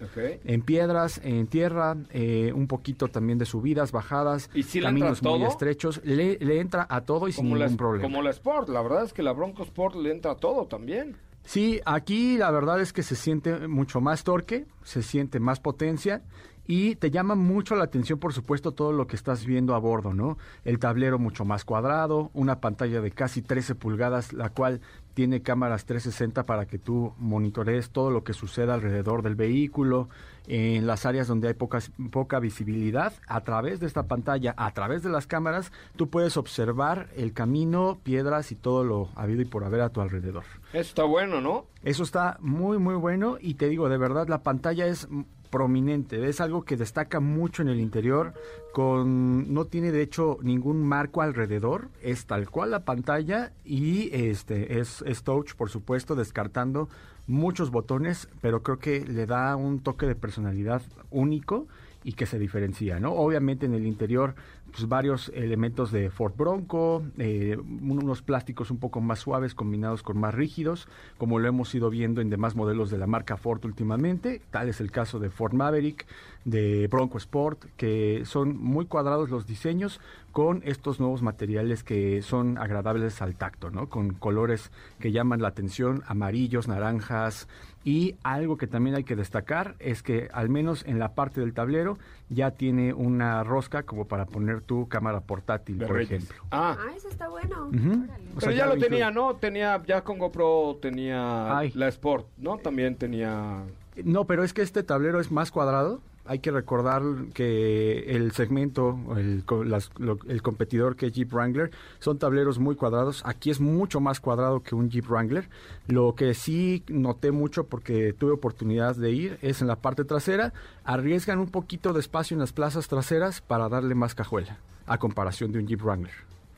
En 0.43 0.61
piedras, 0.61 1.19
en 1.23 1.47
tierra, 1.47 1.95
eh, 2.11 2.51
un 2.53 2.67
poquito 2.67 3.07
también 3.07 3.37
de 3.37 3.45
subidas, 3.45 3.91
bajadas, 3.91 4.49
¿Y 4.53 4.63
si 4.63 4.81
caminos 4.81 5.21
muy 5.21 5.39
todo? 5.39 5.47
estrechos. 5.47 6.01
Le, 6.03 6.37
le 6.39 6.59
entra 6.59 6.85
a 6.89 7.01
todo 7.01 7.27
y 7.27 7.31
sin 7.31 7.45
Como 7.45 7.55
la, 7.57 7.65
ningún 7.65 7.77
problema. 7.77 8.03
como 8.03 8.21
la 8.21 8.29
Sport, 8.31 8.69
la 8.69 8.81
verdad 8.81 9.03
es 9.03 9.13
que 9.13 9.23
la 9.23 9.31
Bronco 9.33 9.63
Sport 9.63 9.95
le 9.95 10.11
entra 10.11 10.35
todo 10.35 10.65
también. 10.67 11.15
Sí, 11.43 11.79
aquí 11.85 12.37
la 12.37 12.49
verdad 12.49 12.81
es 12.81 12.91
que 12.91 13.03
se 13.03 13.15
siente 13.15 13.67
mucho 13.67 14.01
más 14.01 14.23
torque, 14.23 14.65
se 14.83 15.03
siente 15.03 15.39
más 15.39 15.59
potencia 15.59 16.23
y 16.67 16.95
te 16.95 17.11
llama 17.11 17.35
mucho 17.35 17.75
la 17.75 17.83
atención, 17.83 18.19
por 18.19 18.33
supuesto, 18.33 18.71
todo 18.71 18.91
lo 18.91 19.07
que 19.07 19.15
estás 19.15 19.45
viendo 19.45 19.75
a 19.75 19.79
bordo, 19.79 20.13
¿no? 20.13 20.37
El 20.63 20.79
tablero 20.79 21.19
mucho 21.19 21.45
más 21.45 21.65
cuadrado, 21.65 22.31
una 22.33 22.59
pantalla 22.59 23.01
de 23.01 23.11
casi 23.11 23.41
13 23.41 23.75
pulgadas, 23.75 24.33
la 24.33 24.49
cual 24.49 24.81
tiene 25.13 25.41
cámaras 25.41 25.85
360 25.85 26.43
para 26.43 26.65
que 26.65 26.77
tú 26.77 27.13
monitorees 27.17 27.89
todo 27.89 28.11
lo 28.11 28.23
que 28.23 28.33
suceda 28.33 28.73
alrededor 28.73 29.21
del 29.21 29.35
vehículo, 29.35 30.09
en 30.47 30.85
las 30.85 31.05
áreas 31.05 31.27
donde 31.27 31.47
hay 31.47 31.53
pocas, 31.53 31.91
poca 32.11 32.39
visibilidad, 32.39 33.13
a 33.27 33.41
través 33.41 33.79
de 33.79 33.87
esta 33.87 34.03
pantalla, 34.03 34.53
a 34.57 34.71
través 34.71 35.03
de 35.03 35.09
las 35.09 35.25
cámaras, 35.25 35.71
tú 35.95 36.09
puedes 36.09 36.37
observar 36.37 37.09
el 37.15 37.33
camino, 37.33 37.99
piedras 38.03 38.51
y 38.51 38.55
todo 38.55 38.83
lo 38.83 39.09
habido 39.15 39.41
y 39.41 39.45
por 39.45 39.63
haber 39.63 39.81
a 39.81 39.89
tu 39.89 40.01
alrededor. 40.01 40.43
Eso 40.73 40.81
está 40.81 41.03
bueno, 41.03 41.41
¿no? 41.41 41.65
Eso 41.83 42.03
está 42.03 42.37
muy, 42.41 42.77
muy 42.77 42.95
bueno 42.95 43.37
y 43.39 43.55
te 43.55 43.69
digo, 43.69 43.89
de 43.89 43.97
verdad, 43.97 44.27
la 44.27 44.43
pantalla 44.43 44.85
es 44.85 45.07
prominente, 45.55 46.27
es 46.27 46.41
algo 46.41 46.65
que 46.65 46.75
destaca 46.75 47.21
mucho 47.21 47.61
en 47.61 47.69
el 47.69 47.79
interior, 47.79 48.33
con 48.73 49.53
no 49.53 49.63
tiene 49.63 49.93
de 49.93 50.01
hecho 50.01 50.37
ningún 50.41 50.85
marco 50.85 51.21
alrededor, 51.21 51.87
es 52.01 52.25
tal 52.25 52.49
cual 52.49 52.71
la 52.71 52.83
pantalla 52.83 53.53
y 53.63 54.09
este 54.13 54.81
es, 54.81 55.01
touch, 55.23 55.55
por 55.55 55.69
supuesto, 55.69 56.13
descartando 56.13 56.89
muchos 57.25 57.71
botones, 57.71 58.27
pero 58.41 58.63
creo 58.63 58.79
que 58.79 59.05
le 59.05 59.25
da 59.25 59.55
un 59.55 59.79
toque 59.79 60.05
de 60.05 60.15
personalidad 60.15 60.81
único 61.09 61.67
y 62.03 62.11
que 62.11 62.25
se 62.25 62.37
diferencia, 62.37 62.99
¿no? 62.99 63.13
Obviamente 63.13 63.65
en 63.65 63.75
el 63.75 63.87
interior, 63.87 64.35
pues 64.75 64.89
varios 64.89 65.31
elementos 65.33 65.89
de 65.93 66.09
Ford 66.09 66.33
Bronco, 66.35 67.01
eh, 67.17 67.57
unos 67.57 68.21
plásticos 68.21 68.71
un 68.71 68.77
poco 68.77 68.99
más 68.99 69.19
suaves 69.19 69.55
combinados 69.55 70.03
con 70.03 70.17
más 70.17 70.33
rígidos, 70.33 70.89
como 71.17 71.39
lo 71.39 71.47
hemos 71.47 71.73
ido 71.73 71.89
viendo 71.89 72.19
en 72.19 72.29
demás 72.29 72.57
modelos 72.57 72.89
de 72.89 72.97
la 72.97 73.07
marca 73.07 73.37
Ford 73.37 73.63
últimamente, 73.63 74.41
tal 74.51 74.67
es 74.67 74.81
el 74.81 74.91
caso 74.91 75.17
de 75.19 75.29
Ford 75.29 75.53
Maverick, 75.53 76.05
de 76.43 76.87
Bronco 76.89 77.17
Sport, 77.17 77.63
que 77.77 78.23
son 78.25 78.57
muy 78.57 78.85
cuadrados 78.85 79.29
los 79.29 79.47
diseños 79.47 80.01
con 80.33 80.61
estos 80.65 80.99
nuevos 80.99 81.21
materiales 81.21 81.83
que 81.83 82.21
son 82.21 82.57
agradables 82.57 83.21
al 83.21 83.35
tacto, 83.35 83.71
¿no? 83.71 83.87
Con 83.87 84.13
colores 84.13 84.71
que 84.99 85.13
llaman 85.13 85.41
la 85.41 85.47
atención, 85.47 86.03
amarillos, 86.07 86.67
naranjas, 86.67 87.47
y 87.85 88.15
algo 88.23 88.57
que 88.57 88.65
también 88.65 88.95
hay 88.95 89.03
que 89.03 89.15
destacar 89.15 89.75
es 89.77 90.01
que 90.01 90.27
al 90.33 90.49
menos 90.49 90.83
en 90.87 90.97
la 90.97 91.13
parte 91.13 91.39
del 91.39 91.53
tablero 91.53 91.99
ya 92.29 92.51
tiene 92.51 92.93
una 92.93 93.43
rosca 93.43 93.83
como 93.83 94.07
para 94.07 94.25
poner 94.25 94.61
tu 94.65 94.87
cámara 94.89 95.21
portátil, 95.21 95.77
De 95.77 95.85
por 95.87 95.95
Reyes. 95.95 96.23
ejemplo. 96.23 96.43
Ah, 96.51 96.77
Ah, 96.79 96.91
eso 96.95 97.07
está 97.09 97.27
bueno. 97.29 97.67
Ujú. 97.67 98.05
O 98.37 98.41
sea, 98.41 98.49
pero 98.49 98.51
ya, 98.51 98.65
lo 98.65 98.73
incluye. 98.73 98.89
tenía, 98.89 99.11
¿no? 99.11 99.35
Tenía, 99.35 99.81
ya 99.85 100.03
con 100.03 100.17
GoPro 100.19 100.77
tenía 100.81 101.57
Ay. 101.57 101.71
la 101.75 101.87
Sport, 101.87 102.27
¿no? 102.37 102.57
También 102.57 102.95
tenía... 102.95 103.63
No, 104.03 104.25
pero 104.25 104.43
es 104.43 104.53
que 104.53 104.61
este 104.61 104.83
tablero 104.83 105.19
es 105.19 105.31
más 105.31 105.51
cuadrado. 105.51 106.01
Hay 106.27 106.39
que 106.39 106.49
recordar 106.51 107.03
que 107.33 108.15
el 108.15 108.31
segmento, 108.31 108.97
el, 109.15 109.43
las- 109.69 109.91
lo- 109.99 110.17
el 110.27 110.41
competidor 110.41 110.95
que 110.95 111.05
es 111.07 111.13
Jeep 111.13 111.31
Wrangler, 111.31 111.69
son 111.99 112.17
tableros 112.17 112.57
muy 112.57 112.75
cuadrados. 112.75 113.21
Aquí 113.25 113.51
es 113.51 113.59
mucho 113.59 113.99
más 113.99 114.19
cuadrado 114.19 114.63
que 114.63 114.73
un 114.73 114.89
Jeep 114.89 115.05
Wrangler. 115.07 115.47
Lo 115.87 116.15
que 116.15 116.33
sí 116.33 116.83
noté 116.87 117.31
mucho 117.31 117.65
porque 117.65 118.13
tuve 118.13 118.31
oportunidad 118.31 118.95
de 118.95 119.11
ir 119.11 119.37
es 119.41 119.61
en 119.61 119.67
la 119.67 119.75
parte 119.75 120.03
trasera. 120.03 120.51
Arriesgan 120.83 121.37
un 121.39 121.49
poquito 121.49 121.93
de 121.93 121.99
espacio 121.99 122.33
en 122.35 122.39
las 122.41 122.53
plazas 122.53 122.87
traseras 122.87 123.41
para 123.41 123.69
darle 123.69 123.93
más 123.93 124.15
cajuela, 124.15 124.57
a 124.87 124.97
comparación 124.97 125.51
de 125.51 125.59
un 125.59 125.67
Jeep 125.67 125.81
Wrangler. 125.83 126.13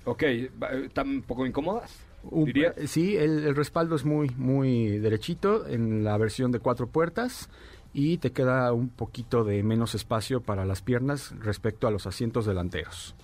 Ok, 0.05 0.23
eh, 0.23 0.49
¿están 0.85 1.09
un 1.09 1.21
poco 1.23 1.45
incómodas? 1.45 1.93
Un- 2.29 2.51
sí, 2.87 3.15
el, 3.15 3.43
el 3.45 3.55
respaldo 3.55 3.95
es 3.95 4.03
muy, 4.03 4.29
muy 4.37 4.97
derechito 4.97 5.67
en 5.67 6.03
la 6.03 6.17
versión 6.17 6.51
de 6.51 6.59
cuatro 6.59 6.87
puertas 6.87 7.49
y 7.97 8.19
te 8.19 8.31
queda 8.31 8.71
un 8.73 8.89
poquito 8.89 9.43
de 9.43 9.63
menos 9.63 9.95
espacio 9.95 10.39
para 10.39 10.65
las 10.65 10.83
piernas 10.83 11.33
respecto 11.39 11.87
a 11.87 11.91
los 11.91 12.05
asientos 12.05 12.45
delanteros. 12.45 13.15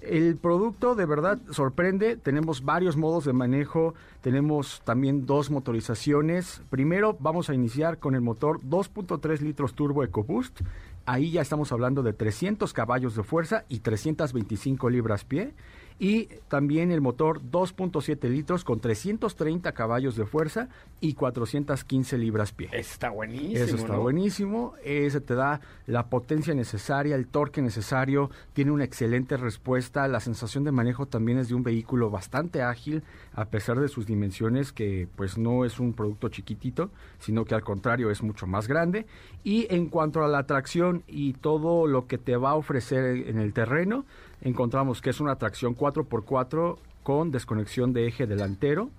El 0.00 0.36
producto 0.36 0.94
de 0.94 1.04
verdad 1.04 1.40
sorprende. 1.50 2.16
Tenemos 2.16 2.64
varios 2.64 2.96
modos 2.96 3.24
de 3.24 3.32
manejo. 3.32 3.94
Tenemos 4.20 4.82
también 4.84 5.26
dos 5.26 5.50
motorizaciones. 5.50 6.62
Primero 6.70 7.16
vamos 7.18 7.50
a 7.50 7.54
iniciar 7.54 7.98
con 7.98 8.14
el 8.14 8.20
motor 8.20 8.60
2.3 8.60 9.40
litros 9.40 9.74
turbo 9.74 10.04
EcoBoost. 10.04 10.60
Ahí 11.06 11.32
ya 11.32 11.42
estamos 11.42 11.72
hablando 11.72 12.04
de 12.04 12.12
300 12.12 12.72
caballos 12.72 13.16
de 13.16 13.24
fuerza 13.24 13.64
y 13.68 13.80
325 13.80 14.90
libras 14.90 15.24
pie 15.24 15.54
y 15.98 16.26
también 16.48 16.90
el 16.90 17.00
motor 17.00 17.40
2.7 17.40 18.28
litros 18.28 18.64
con 18.64 18.80
330 18.80 19.72
caballos 19.72 20.16
de 20.16 20.26
fuerza 20.26 20.68
y 21.00 21.14
415 21.14 22.18
libras 22.18 22.52
pie. 22.52 22.68
Está 22.72 23.10
buenísimo. 23.10 23.56
Eso 23.56 23.76
está 23.76 23.92
¿no? 23.94 24.00
buenísimo. 24.00 24.74
Ese 24.82 25.20
te 25.20 25.34
da 25.34 25.60
la 25.86 26.06
potencia 26.06 26.52
necesaria, 26.52 27.14
el 27.14 27.28
torque 27.28 27.62
necesario, 27.62 28.30
tiene 28.54 28.72
una 28.72 28.84
excelente 28.84 29.36
respuesta. 29.36 30.08
La 30.08 30.18
sensación 30.18 30.64
de 30.64 30.72
manejo 30.72 31.06
también 31.06 31.38
es 31.38 31.48
de 31.48 31.54
un 31.54 31.62
vehículo 31.62 32.10
bastante 32.10 32.62
ágil, 32.62 33.02
a 33.32 33.44
pesar 33.44 33.78
de 33.78 33.88
sus 33.88 34.04
dimensiones, 34.04 34.72
que 34.72 35.06
pues 35.14 35.38
no 35.38 35.64
es 35.64 35.78
un 35.78 35.92
producto 35.92 36.28
chiquitito, 36.28 36.90
sino 37.20 37.44
que 37.44 37.54
al 37.54 37.62
contrario 37.62 38.10
es 38.10 38.22
mucho 38.22 38.46
más 38.46 38.66
grande. 38.66 39.06
Y 39.44 39.72
en 39.72 39.88
cuanto 39.88 40.24
a 40.24 40.28
la 40.28 40.44
tracción 40.44 41.04
y 41.06 41.34
todo 41.34 41.86
lo 41.86 42.06
que 42.06 42.18
te 42.18 42.36
va 42.36 42.50
a 42.50 42.54
ofrecer 42.56 43.28
en 43.28 43.38
el 43.38 43.52
terreno, 43.52 44.04
encontramos 44.44 45.00
que 45.00 45.10
es 45.10 45.20
una 45.20 45.36
tracción 45.36 45.76
4x4 45.76 46.76
con 47.02 47.30
desconexión 47.30 47.92
de 47.92 48.06
eje 48.06 48.26
delantero. 48.26 48.90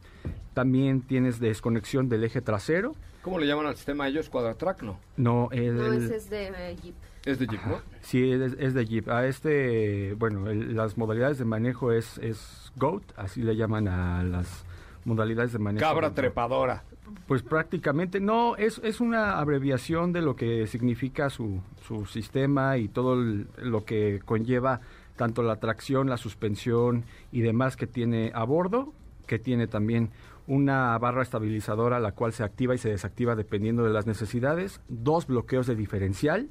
También 0.54 1.02
tienes 1.02 1.40
desconexión 1.40 2.10
del 2.10 2.24
eje 2.24 2.42
trasero. 2.42 2.94
¿Cómo 3.22 3.40
le 3.40 3.48
llaman 3.48 3.66
al 3.66 3.76
sistema 3.76 4.08
ellos? 4.08 4.30
Quadratrack, 4.30 4.84
¿no? 4.84 5.00
No, 5.18 5.50
el, 5.52 5.76
No, 5.76 5.94
ese 5.94 6.16
es 6.18 6.30
de 6.30 6.48
eh, 6.48 6.76
Jeep. 6.82 6.96
Es 7.26 7.40
de 7.40 7.48
Jeep, 7.48 7.62
¿no? 7.66 7.80
Sí, 8.02 8.32
es, 8.32 8.54
es 8.60 8.74
de 8.76 8.86
Jeep. 8.86 9.10
A 9.10 9.26
este, 9.26 10.14
bueno, 10.14 10.48
el- 10.50 10.76
las 10.76 10.96
modalidades 10.98 11.40
de 11.40 11.46
manejo 11.46 11.92
es, 11.92 12.20
es 12.20 12.72
GOAT, 12.76 13.02
así 13.18 13.42
le 13.42 13.56
llaman 13.56 13.88
a 13.88 14.24
las 14.24 14.64
modalidades 15.06 15.52
de 15.54 15.60
manejo. 15.60 15.84
Cabra 15.86 16.10
de- 16.10 16.16
trepadora. 16.16 16.84
Pues 17.28 17.42
prácticamente, 17.42 18.20
no, 18.20 18.56
es, 18.58 18.80
es 18.84 19.00
una 19.02 19.40
abreviación 19.40 20.14
de 20.14 20.22
lo 20.22 20.36
que 20.36 20.68
significa 20.68 21.30
su, 21.32 21.62
su 21.88 22.06
sistema 22.06 22.78
y 22.78 22.88
todo 22.88 23.14
el- 23.16 23.48
lo 23.58 23.86
que 23.86 24.22
conlleva 24.24 24.82
tanto 25.16 25.44
la 25.44 25.58
tracción, 25.58 26.10
la 26.10 26.18
suspensión 26.18 27.06
y 27.32 27.42
demás 27.42 27.78
que 27.78 27.88
tiene 27.88 28.32
a 28.34 28.44
bordo, 28.44 28.94
que 29.28 29.40
tiene 29.40 29.68
también 29.68 30.10
una 30.48 30.98
barra 30.98 31.24
estabilizadora 31.24 32.00
la 32.00 32.12
cual 32.12 32.34
se 32.34 32.44
activa 32.44 32.76
y 32.76 32.78
se 32.78 32.90
desactiva 32.90 33.36
dependiendo 33.36 33.84
de 33.84 33.92
las 33.92 34.06
necesidades, 34.06 34.82
dos 34.88 35.28
bloqueos 35.28 35.68
de 35.68 35.76
diferencial, 35.76 36.50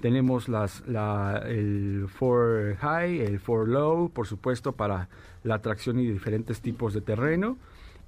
tenemos 0.00 0.48
las, 0.48 0.86
la, 0.86 1.42
el 1.46 2.06
4 2.18 2.76
high, 2.78 3.20
el 3.20 3.40
4 3.40 3.66
low, 3.66 4.10
por 4.10 4.26
supuesto, 4.26 4.72
para 4.72 5.08
la 5.42 5.60
tracción 5.60 5.98
y 5.98 6.06
diferentes 6.06 6.60
tipos 6.60 6.92
de 6.92 7.00
terreno. 7.00 7.56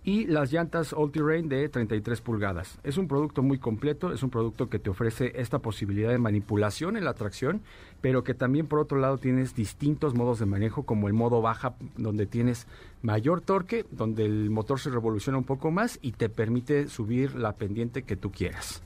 Y 0.09 0.25
las 0.27 0.51
llantas 0.53 0.95
All 0.95 1.13
Terrain 1.13 1.51
de 1.51 1.69
33 1.69 2.23
pulgadas. 2.23 2.79
Es 2.83 2.97
un 2.97 3.09
producto 3.09 3.43
muy 3.43 3.59
completo, 3.59 4.11
es 4.11 4.23
un 4.23 4.31
producto 4.31 4.71
que 4.71 4.79
te 4.79 4.89
ofrece 4.89 5.33
esta 5.35 5.59
posibilidad 5.59 6.09
de 6.11 6.17
manipulación 6.17 6.97
en 6.97 7.05
la 7.05 7.13
tracción, 7.13 7.61
pero 8.01 8.25
que 8.25 8.33
también 8.33 8.67
por 8.69 8.79
otro 8.79 8.97
lado 8.99 9.19
tienes 9.19 9.55
distintos 9.55 10.15
modos 10.15 10.39
de 10.39 10.47
manejo, 10.47 10.85
como 10.85 11.09
el 11.09 11.13
modo 11.13 11.43
baja, 11.43 11.75
donde 11.99 12.25
tienes 12.25 12.67
mayor 13.03 13.43
torque, 13.43 13.85
donde 13.91 14.25
el 14.25 14.49
motor 14.49 14.81
se 14.81 14.89
revoluciona 14.89 15.37
un 15.37 15.45
poco 15.45 15.71
más 15.71 15.99
y 16.01 16.13
te 16.13 16.31
permite 16.31 16.89
subir 16.89 17.35
la 17.35 17.53
pendiente 17.57 18.03
que 18.05 18.17
tú 18.17 18.31
quieras. 18.33 18.83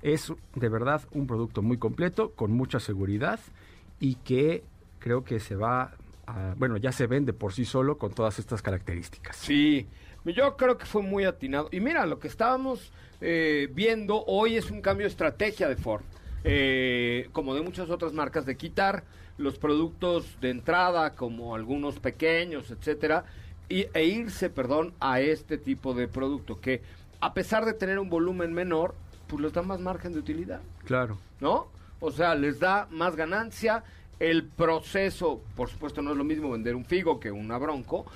Es 0.00 0.32
de 0.54 0.68
verdad 0.70 1.02
un 1.12 1.26
producto 1.26 1.60
muy 1.60 1.76
completo, 1.76 2.30
con 2.30 2.52
mucha 2.52 2.80
seguridad 2.80 3.38
y 4.00 4.14
que 4.14 4.64
creo 4.98 5.24
que 5.24 5.40
se 5.40 5.56
va, 5.56 5.92
a- 6.26 6.54
bueno, 6.56 6.78
ya 6.78 6.90
se 6.90 7.06
vende 7.06 7.34
por 7.34 7.52
sí 7.52 7.66
solo 7.66 7.98
con 7.98 8.12
todas 8.12 8.38
estas 8.38 8.62
características. 8.62 9.36
Sí, 9.36 9.86
yo 10.32 10.56
creo 10.56 10.78
que 10.78 10.86
fue 10.86 11.02
muy 11.02 11.24
atinado. 11.24 11.68
Y 11.70 11.80
mira, 11.80 12.06
lo 12.06 12.18
que 12.18 12.28
estábamos 12.28 12.92
eh, 13.20 13.68
viendo 13.72 14.24
hoy 14.26 14.56
es 14.56 14.70
un 14.70 14.80
cambio 14.80 15.04
de 15.04 15.10
estrategia 15.10 15.68
de 15.68 15.76
Ford, 15.76 16.02
eh, 16.44 17.28
como 17.32 17.54
de 17.54 17.62
muchas 17.62 17.90
otras 17.90 18.12
marcas, 18.12 18.46
de 18.46 18.56
quitar 18.56 19.04
los 19.36 19.58
productos 19.58 20.40
de 20.40 20.50
entrada, 20.50 21.14
como 21.14 21.54
algunos 21.54 21.98
pequeños, 21.98 22.70
etcétera, 22.70 23.24
y, 23.68 23.86
e 23.92 24.04
irse, 24.04 24.50
perdón, 24.50 24.94
a 25.00 25.20
este 25.20 25.58
tipo 25.58 25.94
de 25.94 26.08
producto 26.08 26.60
que, 26.60 26.82
a 27.20 27.34
pesar 27.34 27.64
de 27.64 27.72
tener 27.72 27.98
un 27.98 28.10
volumen 28.10 28.52
menor, 28.52 28.94
pues 29.26 29.42
les 29.42 29.52
da 29.52 29.62
más 29.62 29.80
margen 29.80 30.12
de 30.12 30.18
utilidad. 30.20 30.60
Claro. 30.84 31.18
¿no? 31.40 31.68
O 32.00 32.10
sea, 32.10 32.34
les 32.34 32.58
da 32.58 32.88
más 32.90 33.16
ganancia. 33.16 33.84
El 34.20 34.44
proceso, 34.44 35.40
por 35.56 35.68
supuesto, 35.68 36.00
no 36.00 36.12
es 36.12 36.16
lo 36.16 36.24
mismo 36.24 36.50
vender 36.50 36.76
un 36.76 36.84
Figo 36.84 37.18
que 37.18 37.32
una 37.32 37.58
Bronco, 37.58 38.06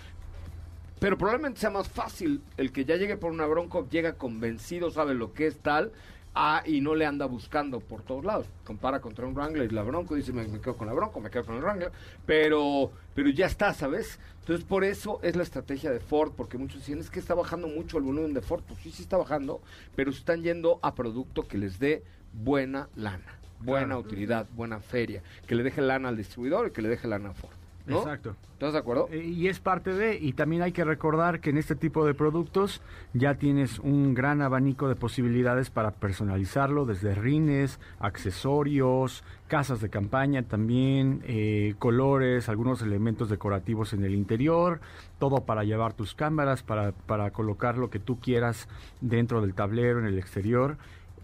pero 1.01 1.17
probablemente 1.17 1.61
sea 1.61 1.71
más 1.71 1.89
fácil 1.89 2.43
el 2.57 2.73
que 2.73 2.85
ya 2.85 2.97
llegue 2.97 3.17
por 3.17 3.33
una 3.33 3.47
Bronco, 3.47 3.89
llega 3.89 4.15
convencido, 4.15 4.91
sabe 4.91 5.15
lo 5.15 5.33
que 5.33 5.47
es 5.47 5.59
tal, 5.59 5.93
ah, 6.35 6.63
y 6.67 6.81
no 6.81 6.95
le 6.95 7.07
anda 7.07 7.27
buscando 7.27 7.81
por 7.81 8.03
todos 8.03 8.25
lados. 8.25 8.47
Compara 8.65 9.01
contra 9.01 9.27
un 9.27 9.35
Wrangler 9.35 9.71
y 9.71 9.75
la 9.75 9.83
Bronco, 9.83 10.15
dice, 10.15 10.33
me, 10.33 10.47
me 10.49 10.61
quedo 10.61 10.77
con 10.77 10.87
la 10.87 10.93
Bronco, 10.93 11.21
me 11.21 11.31
quedo 11.31 11.45
con 11.45 11.57
el 11.57 11.63
Wrangler, 11.63 11.93
pero, 12.27 12.91
pero 13.15 13.29
ya 13.29 13.47
está, 13.47 13.75
¿sabes? 13.75 14.19
Entonces, 14.41 14.65
por 14.65 14.83
eso 14.83 15.21
es 15.23 15.37
la 15.37 15.43
estrategia 15.43 15.91
de 15.91 16.01
Ford, 16.01 16.33
porque 16.35 16.57
muchos 16.57 16.81
dicen, 16.81 17.01
es 17.01 17.11
que 17.11 17.21
está 17.21 17.35
bajando 17.35 17.69
mucho 17.69 17.99
el 17.99 18.05
volumen 18.05 18.33
de 18.33 18.41
Ford. 18.41 18.63
Pues 18.67 18.81
sí, 18.81 18.91
sí 18.91 19.03
está 19.03 19.19
bajando, 19.19 19.61
pero 19.95 20.11
están 20.11 20.43
yendo 20.43 20.79
a 20.81 20.95
producto 20.95 21.47
que 21.47 21.59
les 21.59 21.79
dé 21.79 22.03
buena 22.33 22.89
lana, 22.97 23.39
buena 23.61 23.99
utilidad, 23.99 24.47
buena 24.57 24.81
feria, 24.81 25.23
que 25.47 25.55
le 25.55 25.65
deje 25.65 25.83
lana 25.83 26.09
al 26.09 26.17
distribuidor 26.17 26.69
y 26.69 26.71
que 26.71 26.81
le 26.81 26.89
deje 26.89 27.07
lana 27.07 27.29
a 27.29 27.35
Ford. 27.35 27.58
¿No? 27.89 27.99
Exacto. 27.99 28.37
¿Estás 28.53 28.73
de 28.73 28.79
acuerdo? 28.81 29.09
Eh, 29.13 29.25
Y 29.25 29.47
es 29.47 29.61
parte 29.61 29.95
de, 29.95 30.17
y 30.17 30.33
también 30.33 30.63
hay 30.63 30.73
que 30.73 30.85
recordar 30.85 31.41
que 31.41 31.51
en 31.51 31.59
este 31.59 31.77
tipo 31.77 32.05
de 32.05 32.13
productos 32.15 32.83
ya 33.15 33.35
tienes 33.37 33.79
un 33.79 34.15
gran 34.15 34.43
abanico 34.43 34.89
de 34.89 34.97
posibilidades 34.97 35.71
para 35.71 35.93
personalizarlo, 35.93 36.85
desde 36.85 37.15
rines, 37.15 37.79
accesorios, 38.01 39.25
casas 39.47 39.81
de 39.81 39.89
campaña 39.91 40.43
también, 40.43 41.23
eh, 41.25 41.75
colores, 41.79 42.49
algunos 42.49 42.83
elementos 42.83 43.29
decorativos 43.31 43.93
en 43.93 44.05
el 44.05 44.15
interior, 44.15 44.81
todo 45.19 45.45
para 45.45 45.65
llevar 45.65 45.95
tus 45.95 46.15
cámaras, 46.15 46.63
para, 46.63 46.93
para 46.93 47.31
colocar 47.31 47.79
lo 47.79 47.91
que 47.91 47.99
tú 48.01 48.19
quieras 48.19 48.69
dentro 49.01 49.41
del 49.41 49.55
tablero, 49.55 50.01
en 50.01 50.07
el 50.07 50.19
exterior 50.19 50.77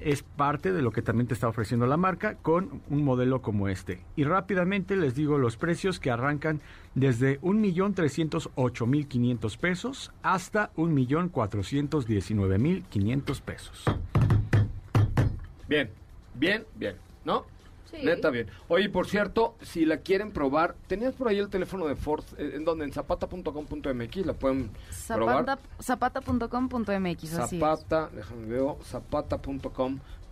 es 0.05 0.23
parte 0.23 0.73
de 0.73 0.83
lo 0.83 0.93
que 0.93 1.03
también 1.03 1.27
te 1.27 1.35
está 1.35 1.49
ofreciendo 1.49 1.87
la 1.87 1.97
marca 1.97 2.37
con 2.37 2.83
un 2.91 3.03
modelo 3.03 3.43
como 3.43 3.69
este. 3.69 4.05
Y 4.17 4.23
rápidamente 4.25 4.95
les 4.97 5.15
digo 5.15 5.39
los 5.39 5.57
precios 5.57 5.99
que 5.99 6.11
arrancan 6.11 6.61
desde 6.95 7.41
1.308.500 7.41 9.59
pesos 9.59 10.13
hasta 10.23 10.71
1.419.500 10.75 13.41
pesos. 13.41 13.85
Bien, 15.67 15.89
bien, 16.35 16.67
bien, 16.77 16.97
¿no? 17.25 17.47
Sí. 17.91 17.99
Neta 18.03 18.31
bien. 18.31 18.49
Oye, 18.69 18.89
por 18.89 19.07
cierto, 19.07 19.57
si 19.63 19.85
la 19.85 19.99
quieren 19.99 20.33
probar, 20.33 20.75
tenías 20.89 21.15
por 21.15 21.29
ahí 21.29 21.39
el 21.39 21.49
teléfono 21.49 21.87
de 21.87 21.95
Ford, 21.97 22.25
eh, 22.39 22.53
en 22.55 22.65
donde 22.65 22.85
en 22.85 22.93
zapata.com.mx 22.93 24.17
la 24.27 24.33
pueden 24.33 24.71
probar. 25.07 25.45
Zapata- 25.47 25.59
Zapata.com.mx, 25.81 27.35
así 27.35 27.57
es. 27.57 27.61
Zapata, 27.61 28.11
déjame 28.15 28.47
ver, 28.47 28.63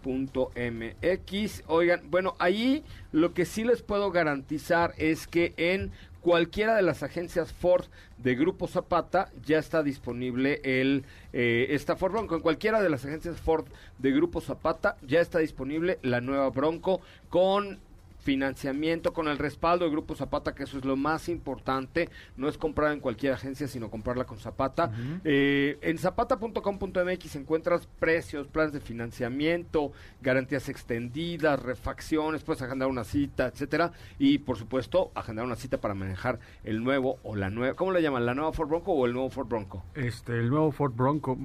zapata.com.mx. 0.05 1.63
Oigan, 1.67 2.01
bueno, 2.11 2.35
ahí 2.39 2.85
lo 3.13 3.35
que 3.35 3.45
sí 3.45 3.65
les 3.65 3.83
puedo 3.83 4.11
garantizar 4.11 4.95
es 4.99 5.27
que 5.27 5.55
en 5.57 5.93
cualquiera 6.23 6.75
de 6.75 6.83
las 6.83 7.03
agencias 7.03 7.53
Ford 7.53 7.85
de 8.19 8.35
Grupo 8.35 8.69
Zapata 8.69 9.31
ya 9.45 9.59
está 9.59 9.83
disponible 9.83 10.61
el 10.65 11.05
eh, 11.33 11.67
esta 11.71 11.97
Ford 11.97 12.13
Bronco. 12.13 12.37
En 12.37 12.41
cualquiera 12.41 12.81
de 12.81 12.89
las 12.89 13.05
agencias 13.05 13.41
Ford 13.41 13.67
de 13.99 14.13
Grupo 14.13 14.41
Zapata 14.41 14.97
ya 15.03 15.21
está 15.21 15.41
disponible 15.41 15.99
la 16.03 16.21
nueva 16.21 16.49
Bronco 16.51 17.01
con 17.29 17.81
financiamiento 18.23 19.13
con 19.13 19.29
el 19.29 19.39
respaldo 19.39 19.85
de 19.85 19.91
Grupo 19.91 20.15
Zapata, 20.15 20.55
que 20.55 20.63
eso 20.63 20.79
es 20.79 20.85
lo 20.85 20.97
más 20.97 21.29
importante. 21.29 22.09
No 22.37 22.49
es 22.49 22.57
comprar 22.57 22.93
en 22.93 23.01
cualquier 23.01 23.33
agencia, 23.33 23.67
sino 23.67 23.91
comprarla 23.91 24.25
con 24.25 24.39
Zapata. 24.39 24.93
Eh, 25.25 25.79
en 25.83 25.99
zapata.com.mx 25.99 27.37
encuentras 27.37 27.89
precios, 27.99 28.47
planes 28.47 28.73
de 28.73 28.81
financiamiento, 28.81 29.93
garantías 30.21 30.69
extendidas, 30.69 31.61
refacciones, 31.61 32.43
puedes 32.43 32.63
agendar 32.63 32.89
una 32.89 33.05
cita, 33.05 33.47
etcétera. 33.47 33.93
Y 34.19 34.39
por 34.39 34.57
supuesto, 34.57 35.11
agendar 35.15 35.45
una 35.45 35.57
cita 35.57 35.79
para 35.79 35.95
manejar 35.95 36.39
el 36.65 36.83
nuevo 36.85 37.19
o 37.25 37.37
la 37.37 37.51
nueva. 37.51 37.75
¿Cómo 37.75 37.93
le 37.93 38.03
llaman? 38.03 38.25
¿La 38.25 38.35
nueva 38.35 38.53
Ford 38.53 38.69
Bronco 38.69 38.93
o 38.93 39.07
el 39.07 39.13
nuevo 39.13 39.31
Ford 39.31 39.49
Bronco? 39.49 39.85
Este, 39.95 40.39
el 40.39 40.49
nuevo 40.49 40.71
Ford 40.71 40.93
Bronco, 40.95 41.37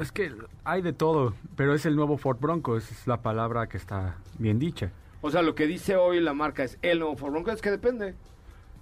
es 0.00 0.10
que 0.10 0.32
hay 0.64 0.82
de 0.82 0.92
todo, 0.92 1.34
pero 1.56 1.74
es 1.74 1.86
el 1.86 1.94
nuevo 1.94 2.16
Ford 2.16 2.38
Bronco, 2.40 2.76
esa 2.76 2.92
es 2.92 3.06
la 3.06 3.22
palabra 3.22 3.68
que 3.68 3.76
está 3.76 4.16
bien 4.38 4.58
dicha. 4.58 4.90
O 5.26 5.30
sea, 5.30 5.40
lo 5.40 5.54
que 5.54 5.66
dice 5.66 5.96
hoy 5.96 6.20
la 6.20 6.34
marca 6.34 6.64
es 6.64 6.76
el 6.82 6.98
nuevo 6.98 7.16
Ford 7.16 7.30
Bronco, 7.32 7.50
es 7.50 7.62
que 7.62 7.70
depende. 7.70 8.14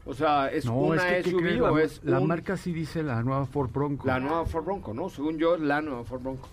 O 0.04 0.12
sea, 0.12 0.48
¿es 0.50 0.64
una 0.66 1.06
que, 1.08 1.22
¿qué 1.22 1.30
SUV 1.30 1.38
crees? 1.40 1.60
o 1.60 1.76
la, 1.76 1.82
es 1.84 2.00
la 2.02 2.18
un- 2.18 2.26
marca 2.26 2.56
sí 2.56 2.72
dice 2.72 3.04
la 3.04 3.22
nueva 3.22 3.46
Ford 3.46 3.70
Bronco. 3.70 4.08
La 4.08 4.18
nueva 4.18 4.44
Ford 4.46 4.64
Bronco, 4.64 4.92
¿no? 4.92 5.08
Según 5.08 5.38
yo, 5.38 5.54
es 5.54 5.60
la 5.60 5.80
nueva 5.80 6.02
Ford 6.02 6.20
Bronco. 6.20 6.48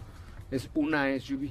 Es 0.51 0.69
una 0.75 1.07
SUV. 1.19 1.45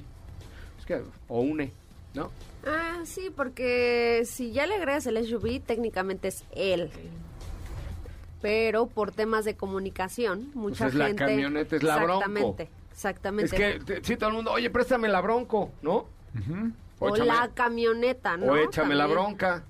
Es 0.79 0.85
que, 0.85 1.01
o 1.27 1.41
une, 1.41 1.73
¿no? 2.13 2.31
Ah, 2.65 3.01
sí, 3.03 3.29
porque 3.35 4.21
si 4.25 4.53
ya 4.53 4.65
le 4.67 4.75
agregas 4.75 5.05
el 5.07 5.17
SUV, 5.25 5.59
técnicamente 5.59 6.29
es 6.29 6.45
él. 6.55 6.89
pero 8.41 8.87
por 8.87 9.11
temas 9.11 9.43
de 9.43 9.55
comunicación, 9.57 10.49
mucha 10.53 10.85
Pues 10.85 10.93
es 10.93 10.97
la 10.99 11.07
gente... 11.07 11.25
camioneta, 11.25 11.75
es 11.75 11.83
la 11.83 11.97
Bronco. 11.97 12.13
Exactamente, 12.21 12.69
exactamente. 12.93 13.55
Es 13.55 13.81
que, 13.83 14.01
sí, 14.01 14.15
todo 14.15 14.29
el 14.29 14.35
mundo, 14.37 14.51
oye, 14.53 14.69
préstame 14.69 15.09
la 15.09 15.19
bronco, 15.19 15.71
¿no? 15.81 16.05
O 16.99 17.09
échame- 17.15 17.25
la 17.27 17.49
camioneta, 17.53 18.37
¿no? 18.37 18.53
o 18.53 18.57
échame 18.57 18.95
la 18.95 19.07
bronca, 19.07 19.63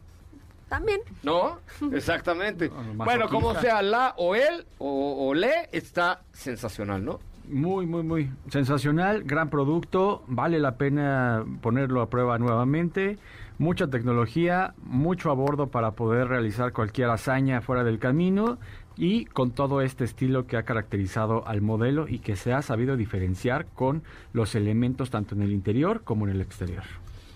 También. 0.67 0.99
¿no? 1.23 1.59
Exactamente. 1.93 2.69
Bueno, 2.69 2.93
bueno, 3.05 3.29
como 3.29 3.55
sea 3.55 3.81
la 3.81 4.13
o 4.17 4.35
él 4.35 4.65
o, 4.77 5.27
o 5.29 5.33
le, 5.33 5.69
está 5.71 6.21
sensacional, 6.31 7.03
¿no? 7.03 7.19
Muy, 7.47 7.87
muy, 7.87 8.03
muy 8.03 8.29
sensacional, 8.49 9.23
gran 9.23 9.49
producto, 9.49 10.23
vale 10.27 10.59
la 10.59 10.75
pena 10.77 11.43
ponerlo 11.61 12.01
a 12.01 12.09
prueba 12.09 12.37
nuevamente. 12.37 13.17
Mucha 13.57 13.87
tecnología, 13.87 14.75
mucho 14.83 15.31
a 15.31 15.33
bordo 15.33 15.67
para 15.67 15.91
poder 15.91 16.27
realizar 16.27 16.71
cualquier 16.73 17.09
hazaña 17.09 17.61
fuera 17.61 17.83
del 17.83 17.97
camino 17.97 18.59
y 18.95 19.25
con 19.25 19.49
todo 19.51 19.81
este 19.81 20.03
estilo 20.03 20.45
que 20.45 20.57
ha 20.57 20.63
caracterizado 20.63 21.45
al 21.47 21.61
modelo 21.61 22.07
y 22.07 22.19
que 22.19 22.35
se 22.35 22.53
ha 22.53 22.61
sabido 22.61 22.95
diferenciar 22.95 23.65
con 23.73 24.03
los 24.31 24.53
elementos 24.53 25.09
tanto 25.09 25.33
en 25.33 25.41
el 25.41 25.51
interior 25.51 26.03
como 26.03 26.25
en 26.27 26.33
el 26.35 26.41
exterior. 26.41 26.83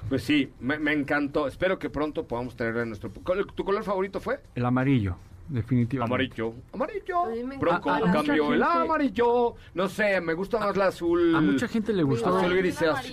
Pues 0.10 0.24
sí, 0.24 0.52
me, 0.60 0.76
encantó. 0.94 1.48
Espero 1.48 1.80
que 1.80 1.90
pronto 1.90 2.28
podamos 2.28 2.56
tener 2.56 2.78
en 2.78 2.90
nuestro... 2.90 3.12
¿Cuál- 3.12 3.46
¿Tu 3.48 3.64
color 3.64 3.84
favorito 3.84 4.20
fue? 4.20 4.40
El 4.56 4.66
amarillo, 4.66 5.18
definitivamente. 5.48 6.14
Amarillo. 6.14 6.54
Amarillo. 6.74 7.26
A 7.26 7.30
mí 7.30 7.44
me 7.44 7.58
Bronco. 7.58 7.90
A- 7.90 7.98
a 7.98 8.02
cambió 8.12 8.44
mucha 8.46 8.56
el 8.56 8.64
gente- 8.64 8.80
amarillo. 8.84 9.56
No 9.74 9.90
sé, 9.90 10.22
me 10.22 10.34
gusta 10.34 10.60
más 10.60 10.76
la 10.78 10.88
azul. 10.88 11.36
A 11.36 11.42
mucha 11.42 11.68
gente 11.68 11.94
le 11.94 12.04
gustó. 12.04 12.38
Azul 12.38 12.54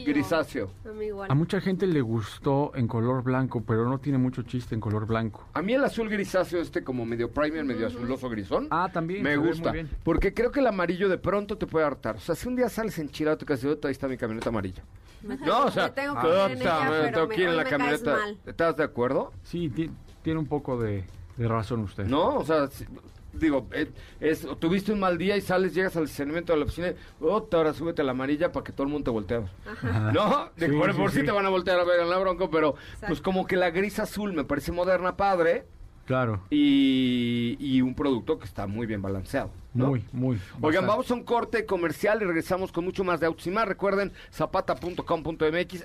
grisáceo. 0.05 0.71
A 0.89 0.93
mí 0.93 1.07
igual. 1.07 1.31
A 1.31 1.35
mucha 1.35 1.61
gente 1.61 1.87
le 1.87 2.01
gustó 2.01 2.73
en 2.75 2.87
color 2.89 3.23
blanco, 3.23 3.63
pero 3.63 3.89
no 3.89 3.99
tiene 3.99 4.19
mucho 4.19 4.43
chiste 4.43 4.75
en 4.75 4.81
color 4.81 5.07
blanco. 5.07 5.47
A 5.55 5.63
mí 5.63 5.73
el 5.75 5.85
azul 5.85 6.09
grisáceo, 6.09 6.61
este 6.61 6.83
como 6.85 7.05
medio 7.05 7.31
primer, 7.31 7.65
medio 7.65 7.87
azuloso 7.87 8.29
grisón. 8.29 8.69
Ah, 8.71 8.89
también, 8.93 9.23
Me 9.23 9.37
gusta. 9.37 9.73
Porque 10.03 10.33
creo 10.35 10.51
que 10.51 10.61
el 10.61 10.67
amarillo 10.67 11.09
de 11.09 11.19
pronto 11.19 11.57
te 11.59 11.67
puede 11.67 11.87
hartar. 11.87 12.17
O 12.17 12.21
sea, 12.21 12.35
si 12.35 12.49
un 12.49 12.57
día 12.57 12.69
sales 12.69 12.99
enchilado, 12.99 13.39
quedas 13.39 13.63
de 13.63 13.69
ahí 13.85 13.93
está 13.93 14.09
mi 14.09 14.17
camioneta 14.17 14.49
amarilla. 14.51 14.83
Me- 15.23 15.37
No, 15.37 15.67
o 15.67 15.71
sea, 15.71 15.85
me 15.89 15.91
tengo 15.91 16.15
que 16.21 16.29
ir 16.29 16.35
en 16.53 16.61
ella, 16.63 16.81
me 16.81 16.91
pero 16.91 17.13
tengo 17.13 17.27
me- 17.29 17.35
que 17.35 17.41
ir 17.43 17.47
en 17.47 17.51
hoy 17.53 17.57
la 17.59 17.65
me 17.65 17.71
camioneta. 17.71 18.17
¿Estás 18.47 18.77
de 18.77 18.85
acuerdo? 18.85 19.33
Sí, 19.43 19.69
ti- 19.69 19.91
tiene 20.23 20.39
un 20.39 20.47
poco 20.47 20.81
de, 20.81 21.05
de 21.37 21.49
razón 21.49 21.81
usted. 21.81 22.05
No, 22.05 22.37
o 22.39 22.45
sea, 22.45 22.67
si- 22.69 22.85
digo, 23.33 23.69
eh, 23.73 23.91
es, 24.21 24.47
tuviste 24.59 24.93
un 24.93 25.01
mal 25.01 25.17
día 25.17 25.37
y 25.37 25.41
sales, 25.41 25.73
llegas 25.75 25.97
al 25.97 26.05
estacionamiento 26.05 26.53
de 26.53 26.59
la 26.59 26.65
oficina 26.65 26.89
y, 26.91 26.95
otra 27.21 27.61
ahora 27.61 27.73
súbete 27.73 28.03
a 28.03 28.05
la 28.05 28.11
amarilla 28.13 28.51
para 28.53 28.65
que 28.65 28.73
todo 28.73 28.85
el 28.85 28.93
mundo 28.93 29.05
te 29.05 29.11
voltee 29.11 29.37
a 29.37 29.41
ver. 29.41 29.51
Ajá. 29.71 30.13
¿No? 30.13 30.51
De 30.57 30.69
Sí, 30.69 30.77
por, 30.77 30.93
sí, 30.93 30.99
por 30.99 31.11
sí 31.13 31.21
sí. 31.21 31.27
te 31.27 31.31
van 31.33 31.47
a 31.47 31.49
voltear 31.49 31.79
a 31.79 31.85
ver 31.85 32.01
en 32.01 32.11
la 32.11 32.19
bronco, 32.19 32.51
pero 32.51 32.75
pues 33.07 33.21
como 33.21 33.47
que 33.47 33.57
la 33.57 33.71
gris 33.71 33.99
azul 34.01 34.33
me 34.33 34.45
parece 34.45 34.73
moderna, 34.73 35.17
padre, 35.17 35.65
Claro, 36.11 36.43
y, 36.51 37.57
y 37.61 37.83
un 37.83 37.95
producto 37.95 38.37
que 38.41 38.45
está 38.45 38.67
muy 38.67 38.85
bien 38.85 39.01
balanceado. 39.01 39.53
¿no? 39.75 39.87
muy, 39.87 40.05
muy. 40.13 40.37
Oigan, 40.37 40.61
bastante. 40.61 40.87
vamos 40.87 41.11
a 41.11 41.15
un 41.15 41.23
corte 41.23 41.67
comercial 41.67 42.21
y 42.21 42.25
regresamos 42.25 42.73
con 42.73 42.85
mucho 42.85 43.05
más 43.05 43.21
de 43.21 43.27
autos 43.27 43.47
y 43.47 43.51
más. 43.53 43.69
Recuerden, 43.69 44.13
zapata.com.mx. 44.33 45.85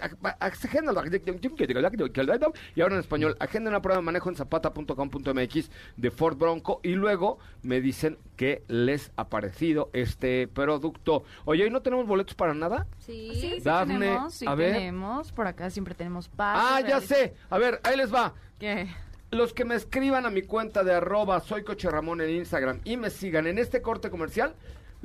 Y 2.75 2.81
ahora 2.81 2.95
en 2.95 2.99
español, 2.99 3.37
agenda 3.39 3.69
una 3.69 3.83
prueba 3.83 3.99
de 3.99 4.05
manejo 4.05 4.29
en 4.29 4.35
zapata.com.mx 4.35 5.69
de 5.97 6.09
Ford 6.09 6.37
Bronco. 6.37 6.79
Y 6.81 6.95
luego 6.95 7.37
me 7.61 7.79
dicen 7.81 8.17
qué 8.35 8.63
les 8.67 9.11
ha 9.17 9.29
parecido 9.29 9.91
este 9.93 10.47
producto. 10.47 11.23
Oye, 11.45 11.65
¿hoy 11.65 11.69
no 11.69 11.81
tenemos 11.81 12.07
boletos 12.07 12.33
para 12.33 12.55
nada? 12.55 12.87
Sí. 12.97 13.29
Sí, 13.35 13.59
sí 13.59 13.63
tenemos, 13.63 14.33
sí 14.33 14.45
a 14.47 14.55
ver. 14.55 14.73
tenemos. 14.73 15.31
Por 15.31 15.45
acá 15.45 15.69
siempre 15.69 15.93
tenemos 15.93 16.29
paz. 16.29 16.57
Ah, 16.59 16.81
ya 16.81 16.99
sé. 16.99 17.35
A 17.51 17.59
ver, 17.59 17.79
ahí 17.83 17.95
les 17.95 18.11
va. 18.11 18.33
¿Qué? 18.57 18.87
Los 19.35 19.51
que 19.51 19.65
me 19.65 19.75
escriban 19.75 20.25
a 20.25 20.29
mi 20.29 20.43
cuenta 20.43 20.81
de 20.85 20.93
arroba 20.93 21.41
soy 21.41 21.65
en 21.67 22.29
Instagram 22.29 22.79
y 22.85 22.95
me 22.95 23.09
sigan 23.09 23.47
en 23.47 23.57
este 23.57 23.81
corte 23.81 24.09
comercial, 24.09 24.55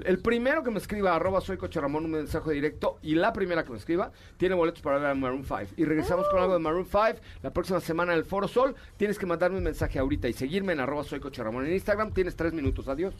el 0.05 0.21
primero 0.21 0.63
que 0.63 0.71
me 0.71 0.79
escriba 0.79 1.17
arroba 1.17 1.41
soy 1.41 1.59
un 1.61 2.11
mensaje 2.13 2.53
directo 2.53 3.01
y 3.03 3.17
la 3.17 3.33
primera 3.33 3.65
que 3.65 3.73
me 3.73 3.79
escriba 3.79 4.13
tiene 4.37 4.55
boletos 4.55 4.83
para 4.83 4.99
ver 4.99 5.11
a 5.11 5.15
Maroon 5.17 5.45
5. 5.45 5.75
Y 5.77 5.85
regresamos 5.85 6.29
con 6.29 6.39
algo 6.39 6.53
de 6.53 6.61
Maroon 6.61 6.85
5 6.85 7.21
la 7.43 7.51
próxima 7.53 7.81
semana 7.81 8.13
en 8.13 8.21
el 8.21 8.25
Foro 8.25 8.47
Sol. 8.47 8.77
Tienes 8.97 9.19
que 9.19 9.27
mandarme 9.27 9.59
un 9.59 9.65
mensaje 9.65 9.99
ahorita 9.99 10.29
y 10.29 10.33
seguirme 10.33 10.75
en 10.75 10.81
arroba 10.81 11.03
soy 11.03 11.21
en 11.21 11.73
Instagram. 11.73 12.13
Tienes 12.13 12.37
tres 12.37 12.53
minutos. 12.53 12.87
Adiós. 12.87 13.15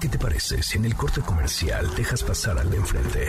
¿Qué 0.00 0.08
te 0.08 0.18
parece 0.18 0.62
si 0.62 0.78
en 0.78 0.86
el 0.86 0.94
corte 0.94 1.20
comercial 1.20 1.94
dejas 1.94 2.22
pasar 2.22 2.56
al 2.56 2.70
de 2.70 2.78
enfrente? 2.78 3.28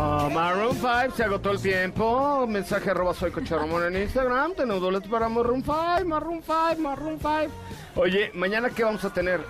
Maroon 0.33 0.75
5 0.75 1.15
se 1.15 1.23
agotó 1.23 1.51
el 1.51 1.61
tiempo. 1.61 2.47
Mensaje 2.47 2.89
arroba 2.89 3.13
soy 3.13 3.31
Ramón 3.31 3.83
en 3.83 4.03
Instagram. 4.03 4.53
Tenemos 4.53 4.81
boletos 4.81 5.11
para 5.11 5.27
Maroon 5.27 5.61
5, 5.61 6.05
Maroon 6.05 6.41
5, 6.41 6.81
Maroon 6.81 7.17
5. 7.19 7.53
Oye, 7.95 8.31
mañana 8.33 8.69
qué 8.69 8.83
vamos 8.85 9.03
a 9.03 9.13
tener? 9.13 9.41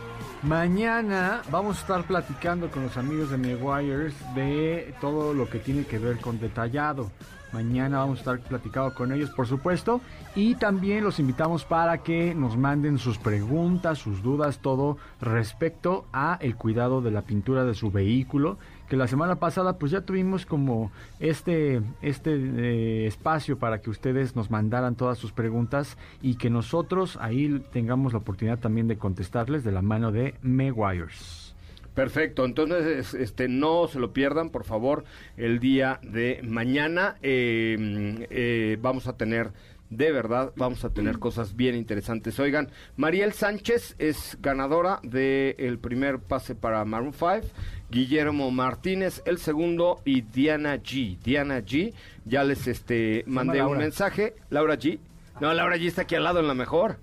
Mañana 0.42 1.44
vamos 1.52 1.78
a 1.78 1.82
estar 1.82 2.04
platicando 2.06 2.72
con 2.72 2.82
los 2.84 2.98
amigos 2.98 3.30
de 3.30 3.38
Meguiars 3.38 4.16
de 4.34 4.96
todo 5.00 5.36
lo 5.36 5.48
que 5.48 5.60
tiene 5.60 5.86
que 5.86 6.00
ver 6.00 6.18
con 6.18 6.40
detallado. 6.40 7.12
Mañana 7.54 8.00
vamos 8.00 8.20
a 8.20 8.22
estar 8.22 8.40
platicando 8.40 8.94
con 8.96 9.12
ellos, 9.12 9.30
por 9.32 9.46
supuesto, 9.46 10.02
y 10.36 10.56
también 10.56 11.04
los 11.04 11.20
invitamos 11.20 11.66
para 11.66 11.98
que 11.98 12.34
nos 12.34 12.58
manden 12.58 12.98
sus 12.98 13.18
preguntas, 13.18 14.00
sus 14.00 14.24
dudas, 14.24 14.60
todo 14.60 14.98
respecto 15.20 16.06
a 16.14 16.38
el 16.40 16.56
cuidado 16.56 17.02
de 17.02 17.12
la 17.12 17.24
pintura 17.24 17.66
de 17.66 17.76
su 17.76 17.92
vehículo, 17.92 18.58
que 18.92 18.98
la 18.98 19.08
semana 19.08 19.38
pasada 19.38 19.78
pues 19.78 19.90
ya 19.90 20.02
tuvimos 20.02 20.46
como 20.46 20.92
este 21.22 21.82
este 22.02 22.34
eh, 22.36 23.08
espacio 23.08 23.58
para 23.58 23.80
que 23.80 23.90
ustedes 23.90 24.36
nos 24.36 24.52
mandaran 24.52 24.96
todas 24.96 25.18
sus 25.18 25.32
preguntas 25.32 25.98
y 26.22 26.36
que 26.36 26.50
nosotros 26.50 27.18
ahí 27.22 27.64
tengamos 27.72 28.12
la 28.12 28.20
oportunidad 28.20 28.60
también 28.60 28.90
de 28.90 28.98
contestarles 28.98 29.64
de 29.64 29.72
la 29.72 29.82
mano 29.82 30.12
de 30.12 30.36
Meguiars. 30.42 31.56
Perfecto, 31.96 32.44
entonces 32.44 33.14
este 33.14 33.48
no 33.48 33.88
se 33.88 33.98
lo 33.98 34.12
pierdan, 34.12 34.50
por 34.50 34.66
favor, 34.66 35.06
el 35.38 35.60
día 35.60 36.02
de 36.04 36.42
mañana 36.44 37.16
eh, 37.22 38.28
eh, 38.30 38.78
vamos 38.82 39.08
a 39.08 39.16
tener, 39.16 39.52
de 39.92 40.12
verdad, 40.14 40.54
vamos 40.56 40.86
a 40.86 40.90
tener 40.90 41.20
cosas 41.20 41.56
bien 41.56 41.76
interesantes. 41.76 42.40
Oigan, 42.40 42.70
Mariel 42.96 43.34
Sánchez 43.34 43.96
es 44.00 44.38
ganadora 44.42 45.02
del 45.04 45.78
primer 45.80 46.20
pase 46.20 46.56
para 46.56 46.84
Maroon 46.86 47.14
5, 47.14 47.42
Guillermo 47.90 48.50
Martínez 48.52 49.22
el 49.26 49.38
segundo 49.38 50.02
y 50.06 50.22
Diana 50.22 50.78
G. 50.78 51.20
Diana 51.20 51.60
G, 51.60 51.94
ya 52.24 52.46
les 52.46 52.68
este 52.68 53.26
mandé 53.28 53.62
un 53.62 53.78
mensaje, 53.78 54.34
Laura 54.50 54.76
G. 54.76 54.98
No, 55.42 55.54
Laura 55.54 55.76
G 55.76 55.88
está 55.88 56.04
aquí 56.04 56.16
al 56.16 56.24
lado 56.24 56.40
en 56.40 56.48
la 56.48 56.54
mejor. 56.54 56.98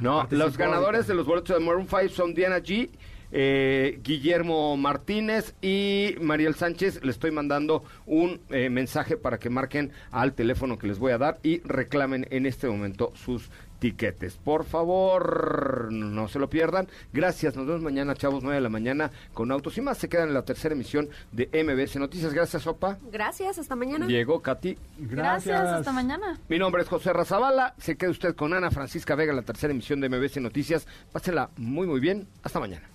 No, 0.00 0.18
participó 0.18 0.44
los 0.46 0.56
ganadores 0.56 1.06
de 1.06 1.14
los 1.14 1.26
boletos 1.26 1.58
de 1.58 1.62
Maroon 1.62 1.86
5 1.88 2.08
son 2.08 2.32
Diana 2.32 2.58
G, 2.58 2.88
eh, 3.32 4.00
Guillermo 4.02 4.76
Martínez 4.76 5.54
y 5.60 6.14
Mariel 6.20 6.54
Sánchez. 6.54 7.04
Le 7.04 7.10
estoy 7.10 7.30
mandando 7.30 7.84
un 8.06 8.40
eh, 8.50 8.70
mensaje 8.70 9.16
para 9.16 9.38
que 9.38 9.50
marquen 9.50 9.92
al 10.10 10.34
teléfono 10.34 10.78
que 10.78 10.86
les 10.86 10.98
voy 10.98 11.12
a 11.12 11.18
dar 11.18 11.38
y 11.42 11.60
reclamen 11.60 12.26
en 12.30 12.46
este 12.46 12.68
momento 12.68 13.12
sus 13.14 13.50
tiquetes. 13.80 14.36
Por 14.36 14.64
favor, 14.64 15.90
no 15.90 16.28
se 16.28 16.38
lo 16.38 16.48
pierdan. 16.48 16.86
Gracias, 17.12 17.56
nos 17.56 17.66
vemos 17.66 17.82
mañana, 17.82 18.14
chavos, 18.14 18.42
9 18.42 18.54
de 18.54 18.60
la 18.60 18.68
mañana 18.68 19.10
con 19.34 19.50
Autos 19.50 19.76
y 19.78 19.80
más. 19.80 19.98
Se 19.98 20.08
quedan 20.08 20.28
en 20.28 20.34
la 20.34 20.44
tercera 20.44 20.74
emisión 20.74 21.08
de 21.32 21.48
MBS 21.52 21.96
Noticias. 21.96 22.32
Gracias, 22.32 22.62
Sopa. 22.62 22.98
Gracias, 23.10 23.58
hasta 23.58 23.74
mañana. 23.74 24.06
Llegó 24.06 24.40
Katy. 24.40 24.76
Gracias. 24.98 25.60
hasta 25.60 25.92
mañana. 25.92 26.38
Mi 26.48 26.58
nombre 26.58 26.82
es 26.82 26.88
José 26.88 27.12
Razabala. 27.12 27.74
Se 27.78 27.96
queda 27.96 28.10
usted 28.10 28.36
con 28.36 28.54
Ana 28.54 28.70
Francisca 28.70 29.14
Vega, 29.14 29.30
en 29.30 29.36
la 29.36 29.42
tercera 29.42 29.72
emisión 29.72 30.00
de 30.00 30.08
MBS 30.08 30.40
Noticias. 30.40 30.86
Pásela 31.10 31.50
muy, 31.56 31.86
muy 31.86 32.00
bien. 32.00 32.28
Hasta 32.42 32.60
mañana. 32.60 32.89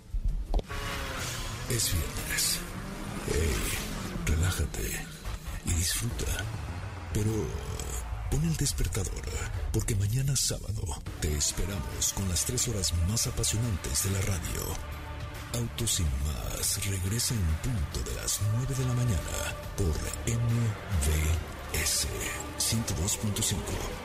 Es 1.69 1.91
viernes. 1.91 2.59
Hey, 3.27 3.55
relájate 4.25 5.05
y 5.65 5.73
disfruta. 5.73 6.25
Pero 7.13 7.31
pon 8.29 8.43
el 8.43 8.55
despertador, 8.55 9.25
porque 9.73 9.95
mañana 9.95 10.35
sábado 10.35 11.01
te 11.21 11.35
esperamos 11.35 12.13
con 12.13 12.29
las 12.29 12.45
tres 12.45 12.67
horas 12.67 12.93
más 13.09 13.27
apasionantes 13.27 14.03
de 14.03 14.11
la 14.11 14.21
radio. 14.21 14.61
Autos 15.53 15.99
y 16.01 16.03
más 16.03 16.85
regresa 16.85 17.33
en 17.33 17.45
punto 17.63 18.09
de 18.09 18.15
las 18.15 18.39
9 18.57 18.75
de 18.75 18.85
la 18.85 18.93
mañana 18.93 19.55
por 19.77 19.95
MVS 20.27 22.07
102.5. 22.59 24.04